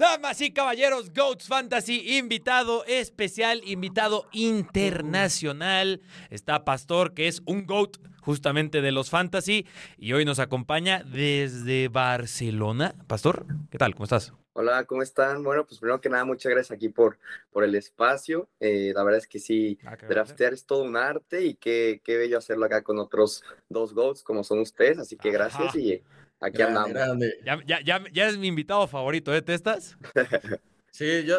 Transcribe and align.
Damas 0.00 0.40
y 0.40 0.50
caballeros, 0.50 1.12
Goats 1.12 1.46
Fantasy, 1.46 2.16
invitado 2.16 2.86
especial, 2.86 3.60
invitado 3.66 4.24
internacional. 4.32 6.00
Está 6.30 6.64
Pastor, 6.64 7.12
que 7.12 7.28
es 7.28 7.42
un 7.44 7.66
Goat 7.66 7.98
justamente 8.22 8.80
de 8.80 8.92
los 8.92 9.10
Fantasy, 9.10 9.66
y 9.98 10.14
hoy 10.14 10.24
nos 10.24 10.38
acompaña 10.38 11.04
desde 11.04 11.88
Barcelona. 11.88 12.94
Pastor, 13.08 13.44
¿qué 13.70 13.76
tal? 13.76 13.92
¿Cómo 13.92 14.04
estás? 14.04 14.32
Hola, 14.54 14.84
¿cómo 14.84 15.02
están? 15.02 15.42
Bueno, 15.42 15.66
pues 15.66 15.78
primero 15.78 16.00
que 16.00 16.08
nada, 16.08 16.24
muchas 16.24 16.50
gracias 16.50 16.74
aquí 16.74 16.88
por, 16.88 17.18
por 17.52 17.62
el 17.62 17.74
espacio. 17.74 18.48
Eh, 18.58 18.92
la 18.94 19.04
verdad 19.04 19.18
es 19.18 19.26
que 19.26 19.38
sí, 19.38 19.78
Ah, 19.84 19.96
draftear 19.96 20.54
es 20.54 20.64
todo 20.64 20.82
un 20.82 20.96
arte 20.96 21.44
y 21.44 21.56
qué, 21.56 22.00
qué 22.02 22.16
bello 22.16 22.38
hacerlo 22.38 22.64
acá 22.64 22.80
con 22.80 22.98
otros 22.98 23.44
dos 23.68 23.92
GOATs 23.92 24.22
como 24.22 24.44
son 24.44 24.60
ustedes, 24.60 24.98
así 24.98 25.18
que 25.18 25.30
gracias 25.30 25.76
y 25.76 26.02
aquí 26.40 26.58
Grande, 26.58 26.78
andamos. 26.80 26.92
grande. 26.92 27.34
Ya, 27.44 27.58
ya, 27.66 27.80
ya, 27.82 28.04
ya 28.12 28.28
es 28.28 28.36
mi 28.38 28.48
invitado 28.48 28.86
favorito, 28.88 29.34
¿eh? 29.34 29.42
¿Testas? 29.42 29.96
Sí, 30.92 31.24
yo 31.24 31.36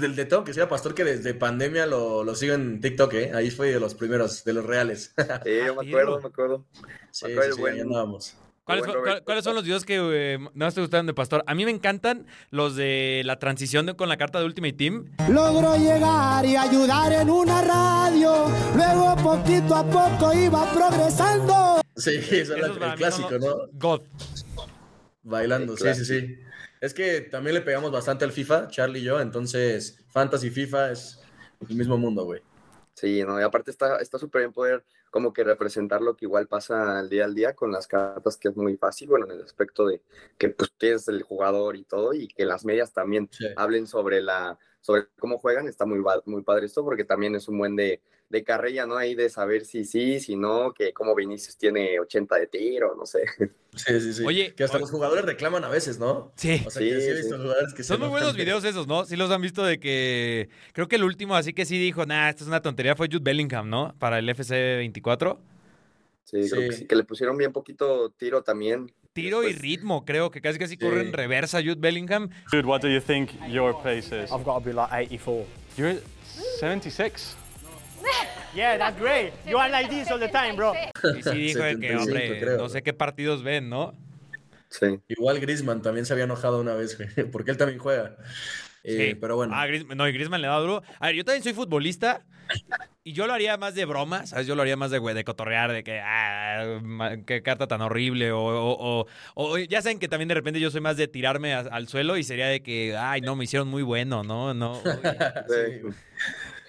le, 0.00 0.08
le 0.08 0.24
tengo 0.24 0.42
que 0.44 0.50
decir 0.50 0.62
a 0.62 0.68
Pastor 0.68 0.94
que 0.94 1.04
desde 1.04 1.34
pandemia 1.34 1.86
lo, 1.86 2.24
lo 2.24 2.34
sigo 2.34 2.54
en 2.54 2.80
TikTok, 2.80 3.12
¿eh? 3.14 3.32
Ahí 3.34 3.50
fue 3.50 3.68
de 3.70 3.78
los 3.78 3.94
primeros, 3.94 4.44
de 4.44 4.54
los 4.54 4.64
reales. 4.64 5.14
Sí, 5.42 5.64
yo 5.66 5.74
me 5.76 5.84
Pirro. 5.84 6.16
acuerdo, 6.16 6.20
me 6.22 6.28
acuerdo. 6.28 6.66
Sí, 7.10 7.26
acuerdo, 7.26 7.50
sí, 7.52 7.56
sí, 7.56 7.60
buen- 7.60 7.74
ahí 7.74 7.80
andábamos. 7.80 8.43
¿Cuáles, 8.64 8.84
cuál- 9.24 9.42
son 9.42 9.54
los 9.54 9.64
videos 9.64 9.84
que 9.84 9.96
eh, 10.00 10.38
más 10.54 10.74
te 10.74 10.80
gustaron 10.80 11.06
de 11.06 11.12
Pastor? 11.12 11.44
A 11.46 11.54
mí 11.54 11.64
me 11.66 11.70
encantan 11.70 12.26
los 12.50 12.74
de 12.76 13.20
la 13.24 13.38
transición 13.38 13.84
de- 13.86 13.94
con 13.94 14.08
la 14.08 14.16
carta 14.16 14.38
de 14.40 14.46
Ultimate 14.46 14.72
Team. 14.72 15.10
Logró 15.28 15.76
llegar 15.76 16.44
y 16.46 16.56
ayudar 16.56 17.12
en 17.12 17.28
una 17.28 17.60
radio. 17.62 18.46
Luego 18.74 19.16
poquito 19.16 19.74
a 19.74 19.84
poco 19.84 20.32
iba 20.32 20.70
progresando. 20.72 21.80
Sí, 21.96 22.10
ese 22.30 22.40
es 22.42 22.48
el 22.50 22.94
clásico, 22.96 23.38
¿no? 23.38 23.68
God. 23.74 24.02
Bailando, 25.22 25.76
Sí, 25.76 25.94
sí, 25.94 26.04
sí. 26.04 26.38
Es 26.80 26.92
que 26.92 27.22
también 27.22 27.54
le 27.54 27.62
pegamos 27.62 27.90
bastante 27.90 28.24
al 28.24 28.32
FIFA, 28.32 28.68
Charlie 28.68 29.00
y 29.00 29.04
yo, 29.04 29.20
entonces 29.20 30.04
Fantasy 30.08 30.50
FIFA 30.50 30.90
es 30.92 31.18
el 31.68 31.76
mismo 31.76 31.96
mundo, 31.96 32.24
güey. 32.24 32.42
Sí, 32.94 33.22
no, 33.26 33.40
y 33.40 33.42
aparte 33.42 33.70
está 33.70 33.96
está 34.00 34.18
súper 34.18 34.42
bien 34.42 34.52
poder 34.52 34.84
como 35.14 35.32
que 35.32 35.44
representar 35.44 36.02
lo 36.02 36.16
que 36.16 36.24
igual 36.24 36.48
pasa 36.48 36.98
al 36.98 37.08
día 37.08 37.24
al 37.24 37.36
día 37.36 37.54
con 37.54 37.70
las 37.70 37.86
cartas, 37.86 38.36
que 38.36 38.48
es 38.48 38.56
muy 38.56 38.76
fácil, 38.76 39.06
bueno, 39.10 39.26
en 39.26 39.38
el 39.38 39.42
aspecto 39.44 39.86
de 39.86 40.02
que 40.36 40.48
pues 40.48 40.72
tienes 40.76 41.06
el 41.06 41.22
jugador 41.22 41.76
y 41.76 41.84
todo, 41.84 42.12
y 42.14 42.26
que 42.26 42.44
las 42.44 42.64
medias 42.64 42.92
también 42.92 43.28
Sí. 43.30 43.46
hablen 43.54 43.86
sobre 43.86 44.20
la 44.20 44.58
sobre 44.84 45.06
cómo 45.18 45.38
juegan, 45.38 45.66
está 45.66 45.86
muy, 45.86 45.98
muy 46.26 46.42
padre 46.42 46.66
esto, 46.66 46.84
porque 46.84 47.04
también 47.04 47.34
es 47.34 47.48
un 47.48 47.56
buen 47.56 47.74
de, 47.74 48.02
de 48.28 48.44
carrilla, 48.44 48.84
¿no? 48.84 48.98
Ahí 48.98 49.14
de 49.14 49.30
saber 49.30 49.64
si 49.64 49.86
sí, 49.86 50.20
si 50.20 50.36
no, 50.36 50.74
que 50.74 50.92
como 50.92 51.14
Vinicius 51.14 51.56
tiene 51.56 51.98
80 51.98 52.36
de 52.36 52.46
tiro, 52.48 52.94
no 52.94 53.06
sé. 53.06 53.24
Sí, 53.74 53.98
sí, 53.98 54.12
sí. 54.12 54.24
Oye, 54.24 54.54
que 54.54 54.62
hasta 54.62 54.76
oye- 54.76 54.82
los 54.82 54.90
jugadores 54.90 55.24
reclaman 55.24 55.64
a 55.64 55.68
veces, 55.70 55.98
¿no? 55.98 56.32
Sí. 56.36 56.62
O 56.66 56.70
sea, 56.70 56.80
que 56.82 56.90
Sí, 56.94 57.00
sí 57.00 57.08
he 57.08 57.14
sí. 57.14 57.20
visto 57.22 57.36
jugadores 57.38 57.72
que 57.74 57.82
Son 57.82 57.98
muy 57.98 58.08
buenos 58.10 58.36
videos 58.36 58.62
esos, 58.64 58.86
¿no? 58.86 59.04
Sí 59.06 59.16
los 59.16 59.30
han 59.30 59.40
visto 59.40 59.64
de 59.64 59.80
que... 59.80 60.48
Creo 60.74 60.86
que 60.86 60.96
el 60.96 61.04
último 61.04 61.34
así 61.34 61.54
que 61.54 61.64
sí 61.64 61.78
dijo, 61.78 62.04
nah, 62.04 62.28
esto 62.28 62.44
es 62.44 62.48
una 62.48 62.60
tontería, 62.60 62.94
fue 62.94 63.08
Jude 63.08 63.22
Bellingham, 63.24 63.68
¿no? 63.70 63.94
Para 63.98 64.18
el 64.18 64.28
FC 64.28 64.76
24. 64.76 65.40
Sí, 66.24 66.48
creo 66.50 66.62
que 66.62 66.72
Sí. 66.72 66.78
sí, 66.80 66.86
que 66.86 66.96
le 66.96 67.04
pusieron 67.04 67.36
bien 67.36 67.52
poquito 67.52 68.10
tiro 68.10 68.42
también. 68.42 68.92
Tiro 69.14 69.48
y 69.48 69.52
ritmo, 69.52 70.04
creo 70.04 70.30
que 70.32 70.40
casi 70.40 70.58
casi 70.58 70.76
corre 70.76 71.02
en 71.02 71.12
reversa 71.12 71.60
Jude 71.62 71.76
Bellingham. 71.78 72.30
Dude, 72.50 72.66
what 72.66 72.80
do 72.82 72.88
you 72.88 73.00
think 73.00 73.30
your 73.48 73.80
pace 73.80 74.10
is? 74.12 74.30
I've 74.32 74.42
got 74.44 74.58
to 74.58 74.60
be 74.68 74.72
like 74.72 74.92
84. 74.92 75.46
You're 75.76 76.00
76. 76.58 77.36
Yeah, 78.54 78.76
that's 78.78 78.96
great. 79.00 79.32
You 79.48 79.58
are 79.58 79.68
like 79.68 79.88
this 79.90 80.08
all 80.12 80.18
the 80.20 80.28
time, 80.28 80.54
bro. 80.54 80.74
Y 80.74 81.22
sí 81.22 81.30
dijo 81.30 81.58
de 81.64 81.76
que, 81.76 81.88
75 81.88 82.02
hombre, 82.02 82.40
creo, 82.40 82.56
no 82.58 82.68
sé 82.68 82.82
qué 82.84 82.92
partidos 82.92 83.42
ven, 83.42 83.68
¿no? 83.68 83.94
Sí. 84.68 85.00
Igual 85.08 85.40
Griezmann 85.40 85.82
también 85.82 86.06
se 86.06 86.12
había 86.12 86.24
enojado 86.24 86.60
una 86.60 86.74
vez, 86.74 86.96
güey, 86.96 87.08
porque 87.32 87.50
él 87.50 87.56
también 87.56 87.78
juega. 87.80 88.16
Eh, 88.84 89.08
Sí. 89.10 89.14
Pero 89.20 89.34
bueno. 89.36 89.52
Ah, 89.56 89.66
Griezmann- 89.66 89.96
no, 89.96 90.06
y 90.08 90.12
Griezmann 90.12 90.40
le 90.40 90.46
da 90.48 90.58
duro. 90.58 90.82
A 91.00 91.06
ver, 91.06 91.16
yo 91.16 91.24
también 91.24 91.42
soy 91.42 91.52
futbolista 91.52 92.22
y 93.04 93.12
yo 93.12 93.26
lo 93.26 93.32
haría 93.34 93.56
más 93.56 93.74
de 93.74 93.84
broma, 93.84 94.26
¿sabes? 94.26 94.46
Yo 94.46 94.54
lo 94.54 94.62
haría 94.62 94.76
más 94.76 94.90
de, 94.90 94.98
güey, 94.98 95.14
de 95.14 95.24
cotorrear, 95.24 95.72
de 95.72 95.84
que, 95.84 96.00
ah, 96.02 96.78
qué 97.26 97.42
carta 97.42 97.66
tan 97.66 97.82
horrible. 97.82 98.32
O, 98.32 98.40
o- 98.42 99.00
o- 99.02 99.06
o 99.34 99.58
ya 99.58 99.82
saben 99.82 99.98
que 99.98 100.08
también 100.08 100.28
de 100.28 100.34
repente 100.34 100.60
yo 100.60 100.70
soy 100.70 100.80
más 100.80 100.96
de 100.96 101.08
tirarme 101.08 101.54
a- 101.54 101.60
al 101.60 101.88
suelo 101.88 102.16
y 102.16 102.24
sería 102.24 102.46
de 102.48 102.62
que, 102.62 102.96
ay, 102.96 103.20
no, 103.20 103.36
me 103.36 103.44
hicieron 103.44 103.68
muy 103.68 103.82
bueno, 103.82 104.22
¿no? 104.24 104.54
No. 104.54 104.80
Sí, 105.48 105.82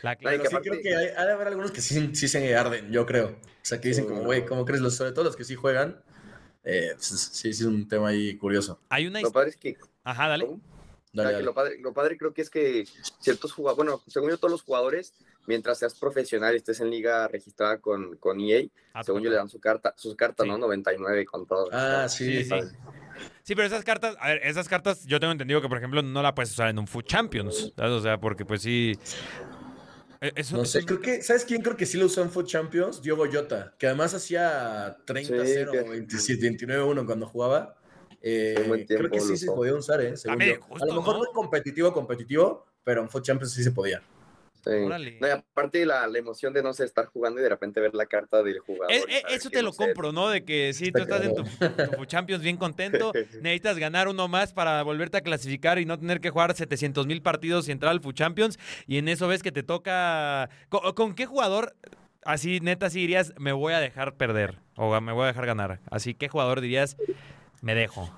la 0.04 0.16
sí 0.20 0.26
aparte- 0.28 0.70
creo 0.70 0.82
que 0.82 0.96
hay, 0.96 1.08
ha 1.18 1.26
de 1.26 1.32
haber 1.32 1.48
algunos 1.48 1.72
que 1.72 1.82
sí, 1.82 2.12
sí 2.16 2.28
se 2.28 2.56
arden, 2.56 2.92
yo 2.92 3.06
creo. 3.06 3.28
O 3.30 3.38
sea, 3.68 3.82
que 3.82 3.88
dicen 3.88 4.04
Sí, 4.04 4.10
como, 4.10 4.24
güey, 4.24 4.46
¿cómo 4.46 4.64
crees? 4.66 4.82
Los, 4.82 4.96
sobre 4.96 5.12
todo 5.14 5.26
los 5.26 5.36
que 5.36 5.44
sí 5.46 5.56
juegan. 5.56 6.00
eh, 6.64 6.92
pues, 6.94 7.06
sí, 7.08 7.54
sí 7.54 7.64
es 7.64 7.68
un 7.68 7.88
tema 7.88 8.10
ahí 8.10 8.36
curioso. 8.38 8.80
Hay 8.90 9.08
una... 9.08 9.22
Lo 9.22 9.32
padre 9.32 9.50
es 9.52 9.58
que 9.58 9.78
Ajá, 10.04 10.28
dale. 10.28 10.46
¿Cómo? 10.46 10.62
Dale, 11.14 11.30
Ah, 11.30 11.32
dale. 11.34 11.44
Lo, 11.46 11.54
padre, 11.54 11.78
lo 11.80 11.94
padre 11.94 12.18
creo 12.18 12.34
que 12.34 12.42
es 12.42 12.50
que 12.50 12.86
ciertos 13.20 13.54
jugadores, 13.54 13.78
bueno, 13.78 14.04
según 14.08 14.30
yo 14.32 14.38
todos 14.38 14.52
los 14.52 14.62
jugadores, 14.64 15.14
mientras 15.48 15.80
seas 15.80 15.96
profesional 16.00 16.54
y 16.54 16.58
estés 16.58 16.80
en 16.80 16.90
liga 16.90 17.28
registrada 17.28 17.80
con, 17.80 18.16
con 18.18 18.40
EA, 18.40 18.64
Ah, 18.94 19.04
según 19.04 19.22
yo 19.24 19.30
le 19.30 19.36
dan 19.36 19.50
su 19.50 19.60
carta, 19.60 19.94
sus 19.98 20.16
cartas, 20.16 20.46
Sí. 20.46 20.50
¿no? 20.50 20.58
99 20.58 21.26
con 21.26 21.46
todo. 21.46 21.70
Ah, 21.72 22.08
Sí, 22.10 22.44
sí, 22.44 22.50
sí. 22.50 22.62
Sí, 23.44 23.56
pero 23.56 23.68
esas 23.68 23.84
cartas, 23.84 24.16
a 24.20 24.30
ver, 24.30 24.42
esas 24.44 24.68
cartas 24.68 25.06
yo 25.06 25.20
tengo 25.20 25.32
entendido 25.32 25.62
que, 25.62 25.68
por 25.70 25.78
ejemplo, 25.78 26.02
no 26.02 26.22
la 26.22 26.34
puedes 26.34 26.52
usar 26.52 26.70
en 26.70 26.80
un 26.80 26.88
Food 26.88 27.04
Champions, 27.04 27.72
¿sabes? 27.76 27.92
O 27.92 28.00
sea, 28.02 28.20
porque 28.20 28.46
pues 28.46 28.62
sí... 28.62 28.98
Eh, 30.22 30.32
Eso, 30.36 30.58
No 30.58 30.66
sé, 30.66 30.84
creo 30.86 31.00
que, 31.00 31.22
¿sabes 31.22 31.46
quién 31.46 31.62
creo 31.62 31.76
que 31.76 31.86
sí 31.86 31.98
lo 31.98 32.06
usó 32.06 32.22
en 32.22 32.32
Food 32.32 32.46
Champions? 32.46 33.02
Diogo 33.02 33.26
Jota, 33.32 33.76
que 33.78 33.88
además 33.88 34.14
hacía 34.14 34.98
30-0 35.06 35.72
que- 35.72 35.80
o 35.82 35.90
27, 35.90 36.42
29-1 36.42 37.06
cuando 37.06 37.28
jugaba. 37.28 37.76
Eh, 38.22 38.86
creo 38.88 39.10
que 39.12 39.20
sí 39.20 39.38
se 39.38 39.48
podía 39.48 39.76
usar, 39.76 40.02
¿eh? 40.02 40.18
según 40.18 40.40
También, 40.40 40.56
yo. 40.58 40.62
justo, 40.64 40.84
A 40.84 40.88
lo 40.88 40.96
mejor 40.96 41.18
¿no? 41.18 41.24
no 41.26 41.32
competitivo, 41.32 41.94
competitivo, 41.94 42.66
pero 42.84 43.02
en 43.02 43.10
Food 43.10 43.22
Champions 43.24 43.54
sí 43.54 43.64
se 43.64 43.72
podía. 43.72 44.02
Sí. 44.66 44.72
Órale. 44.72 45.18
No, 45.22 45.28
y 45.28 45.30
aparte 45.30 45.86
la, 45.86 46.08
la 46.08 46.18
emoción 46.18 46.52
de 46.52 46.64
no 46.64 46.74
sé, 46.74 46.86
estar 46.86 47.06
jugando 47.06 47.40
y 47.40 47.44
de 47.44 47.50
repente 47.50 47.80
ver 47.80 47.94
la 47.94 48.08
carta 48.08 48.42
del 48.42 48.60
jugador. 48.60 48.96
Saber 48.96 49.24
eso 49.30 49.50
te 49.52 49.58
no 49.58 49.64
lo 49.64 49.72
sé, 49.72 49.78
compro, 49.78 50.12
¿no? 50.12 50.30
De 50.30 50.44
que 50.44 50.74
sí, 50.74 50.92
tú 50.92 51.04
Está 51.04 51.18
estás 51.18 51.30
en 51.30 51.90
tu, 51.90 51.98
tu 51.98 52.06
Champions 52.06 52.42
bien 52.42 52.58
contento, 52.58 53.12
necesitas 53.42 53.78
ganar 53.78 54.08
uno 54.08 54.28
más 54.28 54.54
para 54.54 54.82
volverte 54.82 55.18
a 55.18 55.22
clasificar 55.22 55.78
y 55.78 55.86
no 55.86 56.00
tener 56.00 56.20
que 56.20 56.32
jugar 56.32 56.56
700 56.56 57.06
mil 57.06 57.22
partidos 57.22 57.68
y 57.68 57.72
entrar 57.72 57.92
al 57.92 58.02
Champions, 58.14 58.58
y 58.88 58.98
en 58.98 59.08
eso 59.08 59.28
ves 59.28 59.44
que 59.44 59.52
te 59.52 59.64
toca... 59.64 60.50
¿Con, 60.70 60.94
con 60.94 61.16
qué 61.16 61.26
jugador, 61.26 61.76
así 62.24 62.60
neta, 62.60 62.90
sí 62.90 63.02
dirías, 63.02 63.34
me 63.38 63.52
voy 63.52 63.74
a 63.74 63.80
dejar 63.80 64.16
perder 64.16 64.60
o 64.76 65.00
me 65.02 65.12
voy 65.12 65.26
a 65.26 65.28
dejar 65.28 65.46
ganar? 65.46 65.80
Así, 65.92 66.16
¿qué 66.16 66.28
jugador 66.28 66.62
dirías, 66.62 66.98
me 67.62 67.76
dejo? 67.76 68.12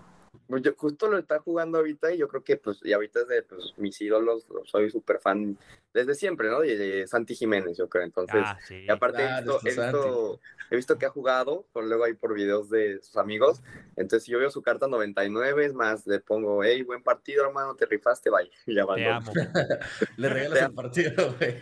Pues 0.48 0.62
yo 0.62 0.74
justo 0.76 1.08
lo 1.10 1.18
está 1.18 1.40
jugando 1.40 1.78
ahorita 1.78 2.14
y 2.14 2.18
yo 2.18 2.28
creo 2.28 2.44
que 2.44 2.58
pues 2.58 2.80
y 2.84 2.94
ahorita 2.94 3.22
es 3.22 3.28
de 3.28 3.44
pues, 3.44 3.74
mis 3.78 4.00
ídolos, 4.02 4.46
soy 4.66 4.90
súper 4.90 5.20
fan 5.20 5.58
desde 5.94 6.16
siempre, 6.16 6.50
¿no? 6.50 6.62
De, 6.62 6.78
de 6.78 7.08
Santi 7.08 7.36
Jiménez, 7.36 7.78
yo 7.78 7.90
creo. 7.90 8.04
Entonces, 8.04 8.42
Ah, 8.44 8.58
sí. 8.68 8.86
y 8.88 8.90
aparte 8.90 9.24
Ah, 9.24 9.40
he, 9.40 9.42
visto, 9.42 9.60
he, 9.66 9.70
visto, 9.70 10.40
he 10.70 10.76
visto 10.76 10.98
que 10.98 11.06
ha 11.06 11.10
jugado, 11.10 11.66
por 11.74 11.86
luego 11.86 12.04
ahí 12.04 12.14
por 12.14 12.34
videos 12.34 12.70
de 12.70 13.02
sus 13.02 13.18
amigos. 13.18 13.62
Entonces, 13.96 14.24
si 14.24 14.32
yo 14.32 14.40
veo 14.40 14.52
su 14.52 14.62
carta 14.62 14.88
99, 14.88 15.66
es 15.66 15.74
más, 15.74 16.06
le 16.06 16.20
pongo, 16.20 16.64
hey, 16.64 16.84
buen 16.84 17.02
partido, 17.04 17.46
hermano, 17.46 17.76
te 17.76 17.86
rifaste, 17.86 18.30
bye. 18.30 18.50
Y 18.68 18.76
ya 18.76 18.86
Te 18.86 19.06
amo. 19.08 19.32
Le 20.18 20.30
regalas 20.30 20.62
el 20.64 20.74
partido, 20.74 21.36
güey. 21.40 21.58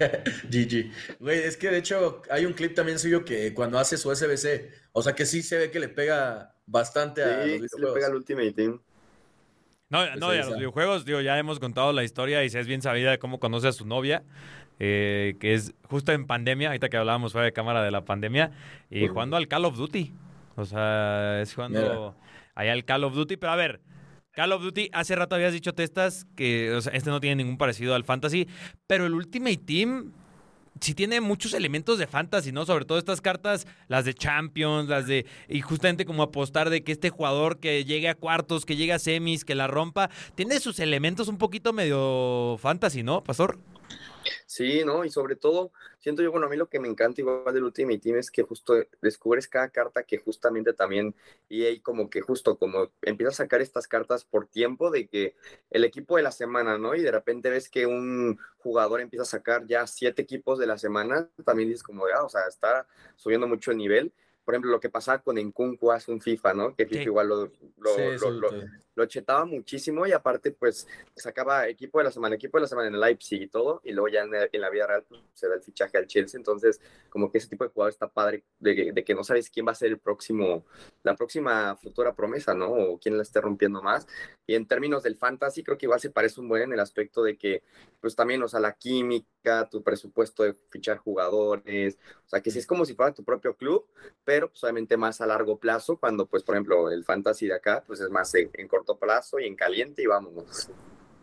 GG. 0.50 0.92
Güey, 1.20 1.40
es 1.40 1.58
que 1.58 1.70
de 1.70 1.78
hecho 1.78 2.22
hay 2.30 2.46
un 2.46 2.54
clip 2.54 2.76
también 2.76 3.00
suyo 3.00 3.24
que 3.24 3.54
cuando 3.54 3.80
hace 3.80 3.98
su 3.98 4.14
SBC, 4.14 4.70
o 4.92 5.02
sea 5.02 5.14
que 5.16 5.26
sí 5.26 5.42
se 5.44 5.58
ve 5.58 5.72
que 5.72 5.80
le 5.80 5.90
pega 5.90 6.55
bastante 6.66 7.24
a 7.24 7.46
los 7.46 7.72
sí 7.72 7.80
le 7.80 7.88
pega 7.94 8.08
al 8.08 8.14
videojuegos. 8.14 8.18
Ultimate 8.18 8.52
Team. 8.52 8.80
No, 9.90 10.00
Pues 10.00 10.18
no, 10.18 10.34
y 10.34 10.38
a 10.38 10.46
los 10.46 10.56
videojuegos, 10.56 11.06
digo, 11.06 11.22
ya 11.22 11.38
hemos 11.38 11.60
contado 11.60 11.94
la 11.94 12.04
historia 12.04 12.44
y 12.44 12.50
se 12.50 12.60
es 12.60 12.68
bien 12.68 12.82
sabida 12.82 13.12
de 13.12 13.20
cómo 13.20 13.40
conoce 13.40 13.68
a 13.68 13.72
su 13.72 13.86
novia, 13.86 14.24
eh, 14.80 15.36
que 15.40 15.54
es 15.54 15.74
justo 15.84 16.12
en 16.12 16.26
pandemia, 16.26 16.70
ahorita 16.70 16.90
que 16.90 16.98
hablábamos 16.98 17.32
fuera 17.32 17.46
de 17.46 17.54
cámara 17.54 17.84
de 17.84 17.92
la 17.92 18.04
pandemia, 18.04 18.52
y 18.90 19.08
jugando 19.08 19.38
al 19.38 19.48
Call 19.48 19.66
of 19.66 19.78
Duty. 19.78 20.12
O 20.56 20.66
sea, 20.66 21.42
es 21.42 21.54
jugando 21.54 22.16
allá 22.56 22.72
al 22.72 22.84
Call 22.84 23.04
of 23.04 23.14
Duty, 23.14 23.38
pero 23.38 23.52
a 23.52 23.56
ver, 23.56 23.80
Call 24.32 24.52
of 24.54 24.64
Duty, 24.64 24.90
hace 24.92 25.16
rato 25.16 25.36
habías 25.36 25.54
dicho 25.54 25.74
testas 25.74 26.26
que 26.36 26.74
o 26.74 26.82
sea, 26.82 26.94
este 26.94 27.10
no 27.10 27.20
tiene 27.20 27.38
ningún 27.38 27.58
parecido 27.58 27.94
al 27.94 28.04
Fantasy, 28.04 28.48
pero 28.88 29.06
el 29.06 29.14
Ultimate 29.14 29.58
Team 29.58 30.12
sí 30.80 30.94
tiene 30.94 31.22
muchos 31.22 31.54
elementos 31.54 31.98
de 31.98 32.08
fantasy, 32.08 32.52
¿no? 32.52 32.66
Sobre 32.66 32.86
todo 32.86 32.98
estas 32.98 33.22
cartas, 33.22 33.68
las 33.88 34.06
de 34.06 34.14
Champions, 34.14 34.90
las 34.90 35.08
de... 35.08 35.26
Y 35.48 35.62
justamente 35.62 36.06
como 36.06 36.24
apostar 36.24 36.70
de 36.70 36.84
que 36.84 36.92
este 36.92 37.10
jugador 37.10 37.60
que 37.60 37.86
llegue 37.86 38.10
a 38.10 38.16
cuartos, 38.16 38.66
que 38.66 38.76
llegue 38.76 38.94
a 38.94 39.00
semis, 39.00 39.46
que 39.46 39.56
la 39.56 39.68
rompa, 39.68 40.10
tiene 40.36 40.60
sus 40.60 40.80
elementos 40.80 41.28
un 41.28 41.38
poquito 41.38 41.74
medio 41.74 42.58
fantasy, 42.60 43.04
¿no, 43.04 43.24
Pastor? 43.24 43.60
Sí, 44.46 44.84
¿no? 44.84 45.06
Y 45.06 45.10
sobre 45.10 45.36
todo, 45.36 45.72
siento 46.00 46.22
yo, 46.22 46.32
bueno, 46.32 46.48
a 46.48 46.50
mí 46.50 46.58
lo 46.58 46.70
que 46.70 46.80
me 46.80 46.88
encanta 46.88 47.22
igual 47.22 47.54
del 47.54 47.64
Ultimate 47.64 48.00
Team 48.00 48.18
es 48.18 48.32
que 48.32 48.44
justo 48.44 48.76
descubres 49.02 49.48
cada 49.48 49.70
carta 49.70 50.04
que 50.04 50.18
justamente 50.18 50.74
también, 50.74 51.16
y 51.50 51.64
ahí 51.66 51.80
como 51.80 52.10
que 52.10 52.22
justo 52.22 52.58
como 52.58 52.92
empiezas 53.02 53.40
a 53.40 53.44
sacar 53.44 53.62
estas 53.62 53.88
cartas 53.88 54.24
por 54.24 54.48
tiempo 54.48 54.92
de 54.92 55.08
que 55.08 55.36
el 55.70 55.84
equipo 55.84 56.18
de 56.18 56.24
la 56.24 56.32
semana, 56.32 56.78
¿no? 56.78 56.96
Y 56.96 57.02
de 57.02 57.12
repente 57.12 57.50
ves 57.50 57.70
que 57.70 57.86
un 57.86 58.40
jugador 58.58 59.02
empieza 59.02 59.24
a 59.24 59.26
sacar 59.26 59.68
ya 59.68 59.86
siete 59.88 60.22
equipos 60.22 60.58
de 60.60 60.68
la 60.68 60.78
semana, 60.78 61.30
también 61.44 61.70
dices 61.70 61.84
como, 61.84 62.06
ah, 62.08 62.24
o 62.24 62.30
sea, 62.30 62.48
está 62.48 62.88
subiendo 63.16 63.48
mucho 63.48 63.72
el 63.72 63.78
nivel. 63.78 64.14
Por 64.46 64.54
ejemplo, 64.54 64.70
lo 64.72 64.80
que 64.80 64.90
pasaba 64.90 65.20
con 65.24 65.38
Encuncu 65.40 65.92
hace 65.92 66.12
un 66.12 66.22
FIFA, 66.22 66.54
¿no? 66.54 66.76
Que 66.76 66.86
FIFA 66.86 67.02
Sí. 67.02 67.10
igual 67.10 67.28
lo, 67.28 67.36
lo, 67.78 67.90
Sí, 67.96 68.02
lo- 68.22 68.32
lo- 68.32 68.50
lo 68.98 69.06
chetaba 69.08 69.44
muchísimo 69.44 70.06
y 70.08 70.14
aparte 70.14 70.52
pues 70.52 70.88
sacaba 71.16 71.68
equipo 71.68 71.98
de 71.98 72.06
la 72.06 72.12
semana, 72.12 72.36
equipo 72.36 72.58
de 72.58 72.62
la 72.62 72.68
semana 72.68 72.88
en 72.88 72.94
el 72.94 73.02
Leipzig 73.02 73.42
y 73.42 73.48
todo 73.48 73.82
y 73.84 73.92
luego 73.92 74.08
ya 74.08 74.22
en, 74.22 74.32
la- 74.32 74.48
en 74.50 74.62
la 74.62 74.70
vida 74.70 74.88
real 74.88 75.04
pues, 75.10 75.20
se 75.34 75.50
da 75.50 75.56
el 75.56 75.62
fichaje 75.62 75.98
al 75.98 76.08
Chelsea, 76.08 76.38
entonces 76.38 76.80
como 77.10 77.30
que 77.30 77.40
ese 77.40 77.50
tipo 77.50 77.64
de 77.66 77.72
jugador 77.72 77.92
está 77.92 78.08
padre 78.08 78.46
de, 78.60 78.76
que- 78.76 78.92
de 78.94 79.04
que 79.04 79.14
no 79.16 79.24
sabes 79.26 79.50
quién 79.50 79.68
va 79.68 79.72
a 79.72 79.76
ser 79.76 79.90
el 79.90 79.98
próximo, 80.00 80.64
la 81.04 81.16
próxima 81.16 81.76
futura 81.76 82.14
promesa, 82.16 82.54
¿no? 82.54 82.70
O 82.72 82.98
quién 83.00 83.18
la 83.18 83.24
esté 83.24 83.42
rompiendo 83.42 83.82
más 83.82 84.08
y 84.48 84.56
en 84.56 84.66
términos 84.68 85.04
del 85.04 85.18
fantasy 85.18 85.64
creo 85.64 85.78
que 85.78 85.88
igual 85.88 86.00
se 86.00 86.12
parece 86.12 86.40
un 86.40 86.48
buen 86.48 86.62
en 86.64 86.74
el 86.74 86.80
aspecto 86.80 87.22
de 87.24 87.36
que 87.38 87.64
pues 88.00 88.16
también, 88.16 88.42
o 88.44 88.48
sea, 88.48 88.60
la 88.62 88.74
química, 88.74 89.28
tu 89.70 89.82
presupuesto 89.84 90.44
de 90.44 90.54
fichar 90.70 90.98
jugadores, 90.98 91.98
o 92.26 92.30
sea, 92.30 92.42
que 92.42 92.52
sí 92.52 92.60
es 92.60 92.68
como 92.68 92.86
si 92.86 92.94
fuera 92.96 93.14
tu 93.14 93.24
propio 93.24 93.56
club, 93.56 93.86
pero 94.24 94.50
pues 94.50 94.64
obviamente 94.64 94.98
más 94.98 95.22
a 95.22 95.26
largo 95.26 95.58
plazo, 95.58 95.98
cuando 95.98 96.26
pues 96.26 96.44
por 96.44 96.56
ejemplo 96.56 96.90
el 96.92 97.04
fantasy 97.04 97.48
de 97.48 97.54
acá 97.56 97.84
pues 97.86 98.00
es 98.02 98.10
más 98.10 98.34
en, 98.36 98.50
en 98.54 98.68
corto 98.68 98.98
plazo 98.98 99.40
y 99.40 99.46
en 99.46 99.56
caliente 99.56 100.02
y 100.02 100.08
vámonos. 100.08 100.70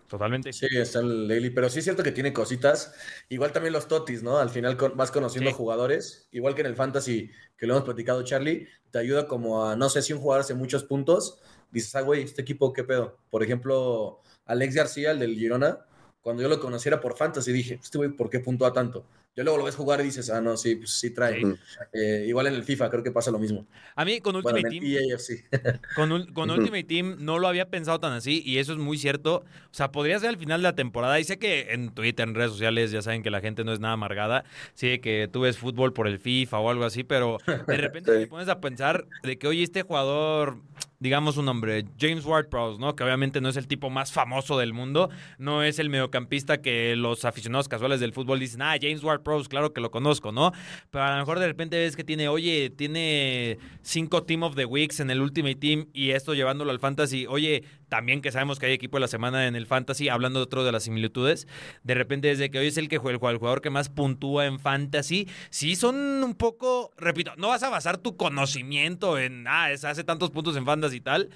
Totalmente. 0.09 0.53
Sí, 0.53 0.67
está 0.73 1.01
el 1.01 1.27
daily, 1.27 1.49
pero 1.49 1.71
sí 1.71 1.79
es 1.79 1.85
cierto 1.85 2.03
que 2.03 2.13
tiene 2.13 2.35
cositas. 2.35 2.95
Igual 3.31 3.51
también 3.53 3.73
los 3.73 3.89
totis, 3.89 4.23
¿no? 4.23 4.37
Al 4.37 4.51
final 4.51 4.77
con- 4.77 4.95
vas 4.95 5.11
conociendo 5.11 5.49
Sí. 5.51 5.57
jugadores, 5.57 6.29
igual 6.33 6.55
que 6.55 6.61
en 6.61 6.67
el 6.67 6.77
fantasy 6.77 7.31
que 7.57 7.67
lo 7.67 7.73
hemos 7.73 7.85
platicado, 7.85 8.23
Charlie, 8.23 8.69
te 8.91 8.99
ayuda 8.99 9.27
como 9.27 9.65
a, 9.67 9.75
no 9.75 9.89
sé 9.89 10.03
si 10.03 10.13
un 10.13 10.21
jugador 10.21 10.43
hace 10.43 10.53
muchos 10.53 10.85
puntos, 10.85 11.41
dices, 11.71 11.95
ah, 11.95 12.03
güey, 12.03 12.25
este 12.25 12.43
equipo, 12.43 12.75
¿qué 12.75 12.85
pedo? 12.85 13.17
Por 13.31 13.43
ejemplo, 13.43 14.21
Alex 14.45 14.75
García, 14.75 15.13
el 15.13 15.19
del 15.19 15.35
Girona, 15.35 15.87
cuando 16.23 16.43
yo 16.43 16.49
lo 16.49 16.59
conociera 16.61 17.01
por 17.01 17.17
fantasy, 17.17 17.53
dije, 17.53 17.79
este 17.83 17.99
güey, 17.99 18.11
¿por 18.11 18.31
qué 18.31 18.41
puntúa 18.41 18.73
tanto? 18.73 19.05
Yo 19.35 19.45
luego 19.45 19.57
lo 19.57 19.65
ves 19.65 19.77
jugar 19.77 19.99
y 20.03 20.05
dices, 20.05 20.29
ah, 20.29 20.43
no, 20.43 20.59
sí, 20.59 20.77
pues 20.77 20.91
sí 20.91 21.09
trae. 21.09 21.41
Sí. 21.41 21.55
Eh, 21.95 22.27
igual 22.29 22.49
en 22.49 22.55
el 22.55 22.65
FIFA 22.65 22.91
creo 22.91 23.03
que 23.03 23.11
pasa 23.11 23.31
lo 23.31 23.39
mismo. 23.39 23.67
A 23.97 24.05
mí 24.05 24.21
con 24.21 24.37
Ultimate 24.37 24.69
Team... 24.69 24.85
EAFC. 24.85 25.49
Con. 25.97 26.51
Ultimate 26.51 26.85
Team 26.85 27.17
no 27.21 27.39
lo 27.39 27.49
había 27.49 27.71
pensado 27.71 27.99
tan 27.99 28.13
así 28.13 28.43
y 28.45 28.59
eso 28.59 28.73
es 28.73 28.79
muy 28.79 28.99
cierto. 28.99 29.37
O 29.37 29.75
sea, 29.75 29.91
podría 29.91 30.19
ser 30.19 30.29
al 30.29 30.37
final 30.37 30.61
de 30.61 30.65
la 30.65 30.75
temporada. 30.75 31.19
Y 31.19 31.25
sé 31.25 31.39
que 31.39 31.73
en 31.73 31.95
Twitter, 31.95 32.29
en 32.29 32.35
redes 32.35 32.51
sociales, 32.51 32.91
ya 32.91 33.01
saben 33.01 33.23
que 33.23 33.31
la 33.31 33.41
gente 33.41 33.65
no 33.65 33.73
es 33.73 33.81
nada 33.81 33.95
amargada. 33.95 34.45
Sí, 34.75 34.99
que 34.99 35.31
tú 35.33 35.41
ves 35.41 35.57
fútbol 35.57 35.95
por 35.95 36.07
el 36.09 36.19
FIFA 36.19 36.59
o 36.59 36.69
algo 36.69 36.85
así, 36.85 37.03
pero 37.03 37.39
de 37.67 37.77
repente 37.79 38.13
Sí. 38.13 38.19
te 38.19 38.27
pones 38.27 38.49
a 38.49 38.61
pensar 38.61 39.07
de 39.23 39.39
que, 39.39 39.47
oye, 39.47 39.63
este 39.63 39.81
jugador, 39.81 40.59
digamos 41.03 41.37
un 41.37 41.47
nombre, 41.47 41.85
James 41.99 42.25
Ward-Prowse, 42.25 42.79
¿no? 42.79 42.95
Que 42.95 43.03
obviamente 43.03 43.41
no 43.41 43.49
es 43.49 43.57
el 43.57 43.67
tipo 43.67 43.91
más 43.91 44.13
famoso 44.13 44.57
del 44.57 44.73
mundo, 44.73 45.11
no 45.37 45.65
es 45.65 45.81
el 45.81 45.91
mediocampista 45.91 46.63
que 46.63 46.95
los 46.95 47.25
aficionados 47.25 47.69
casuales 47.69 47.99
del 47.99 48.13
fútbol 48.13 48.39
dicen, 48.39 48.63
ah, 48.63 48.77
James 48.81 49.03
Ward-Prowse, 49.03 49.49
claro 49.49 49.73
que 49.73 49.81
lo 49.81 49.91
conozco, 49.91 50.31
¿no? 50.31 50.53
Pero 50.91 51.05
a 51.05 51.11
lo 51.11 51.19
mejor 51.19 51.41
de 51.41 51.49
repente 51.49 51.77
ves 51.77 51.97
que 51.97 52.05
tiene, 52.05 52.29
oye, 52.29 52.71
tiene 52.71 53.59
cinco 53.83 54.23
Team 54.23 54.45
of 54.45 54.55
the 54.55 54.65
Weeks 54.65 55.01
en 55.01 55.11
el 55.11 55.21
Ultimate 55.21 55.57
Team 55.57 55.89
y 55.93 56.11
esto 56.11 56.35
llevándolo 56.35 56.71
al 56.71 56.79
Fantasy, 56.79 57.27
oye, 57.27 57.65
también 57.93 58.23
que 58.23 58.33
sabemos 58.33 58.59
que 58.59 58.65
hay 58.65 58.73
equipo 58.73 58.97
de 58.97 59.03
la 59.03 59.07
semana 59.07 59.47
en 59.47 59.55
el 59.55 59.67
Fantasy, 59.67 60.09
hablando 60.09 60.39
de 60.39 60.45
otro 60.45 60.65
de 60.65 60.73
las 60.73 60.85
similitudes, 60.85 61.47
de 61.83 61.93
repente 61.93 62.29
desde 62.29 62.51
que 62.51 62.59
hoy 62.59 62.69
es 62.69 62.79
el 62.79 62.89
que 62.89 62.97
juega, 62.97 63.13
el 63.31 63.37
jugador 63.37 63.61
que 63.61 63.69
más 63.69 63.91
puntúa 63.91 64.47
en 64.47 64.59
Fantasy, 64.59 65.29
sí 65.51 65.77
son 65.77 65.95
un 66.25 66.35
poco, 66.35 66.91
repito, 66.97 67.33
no 67.37 67.49
vas 67.49 67.63
a 67.63 67.69
basar 67.69 67.99
tu 67.99 68.17
conocimiento 68.17 69.19
en, 69.19 69.45
ah, 69.47 69.71
es- 69.71 69.85
hace 69.85 70.05
tantos 70.05 70.31
puntos 70.31 70.57
en 70.57 70.65
Fantasy 70.65 70.97
y 70.97 71.01
tal, 71.03 71.29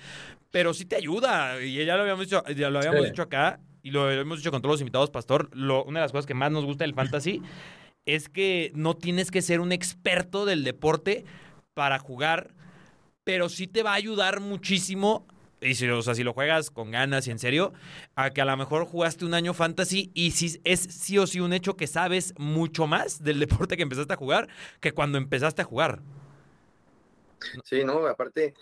pero 0.50 0.72
sí 0.72 0.86
te 0.86 0.96
ayuda, 0.96 1.62
y 1.62 1.84
ya 1.84 1.94
lo 1.94 2.00
habíamos 2.04 2.24
dicho, 2.24 2.42
ya 2.56 2.70
lo 2.70 2.78
habíamos 2.78 3.02
Sí. 3.02 3.10
dicho 3.10 3.20
acá, 3.20 3.60
y 3.82 3.90
lo 3.90 4.10
hemos 4.10 4.38
dicho 4.38 4.50
con 4.50 4.62
todos 4.62 4.76
los 4.76 4.80
invitados, 4.80 5.10
Pastor, 5.10 5.50
lo- 5.54 5.84
una 5.84 6.00
de 6.00 6.04
las 6.04 6.12
cosas 6.12 6.24
que 6.24 6.32
más 6.32 6.50
nos 6.50 6.64
gusta 6.64 6.84
del 6.84 6.94
Fantasy 6.94 7.42
es 8.06 8.30
que 8.30 8.72
no 8.74 8.94
tienes 8.94 9.30
que 9.30 9.42
ser 9.42 9.60
un 9.60 9.72
experto 9.72 10.46
del 10.46 10.64
deporte 10.64 11.26
para 11.74 11.98
jugar, 11.98 12.54
pero 13.24 13.50
sí 13.50 13.66
te 13.66 13.82
va 13.82 13.90
a 13.90 13.96
ayudar 13.96 14.40
muchísimo. 14.40 15.26
Y 15.66 15.74
si, 15.74 15.88
o 15.88 16.02
sea, 16.02 16.14
si 16.14 16.22
lo 16.22 16.32
juegas 16.32 16.70
con 16.70 16.90
ganas 16.90 17.26
y 17.26 17.30
en 17.30 17.38
serio, 17.38 17.72
a 18.14 18.30
que 18.30 18.40
a 18.40 18.44
lo 18.44 18.56
mejor 18.56 18.86
jugaste 18.86 19.24
un 19.24 19.34
año 19.34 19.52
fantasy 19.52 20.10
y 20.14 20.30
si 20.30 20.60
es 20.64 20.80
sí 20.80 21.18
o 21.18 21.26
sí 21.26 21.40
un 21.40 21.52
hecho 21.52 21.76
que 21.76 21.86
sabes 21.86 22.34
mucho 22.38 22.86
más 22.86 23.22
del 23.22 23.40
deporte 23.40 23.76
que 23.76 23.82
empezaste 23.82 24.12
a 24.12 24.16
jugar 24.16 24.48
que 24.80 24.92
cuando 24.92 25.18
empezaste 25.18 25.62
a 25.62 25.64
jugar. 25.64 26.00
Sí, 27.64 27.84
no, 27.84 28.06
aparte, 28.06 28.54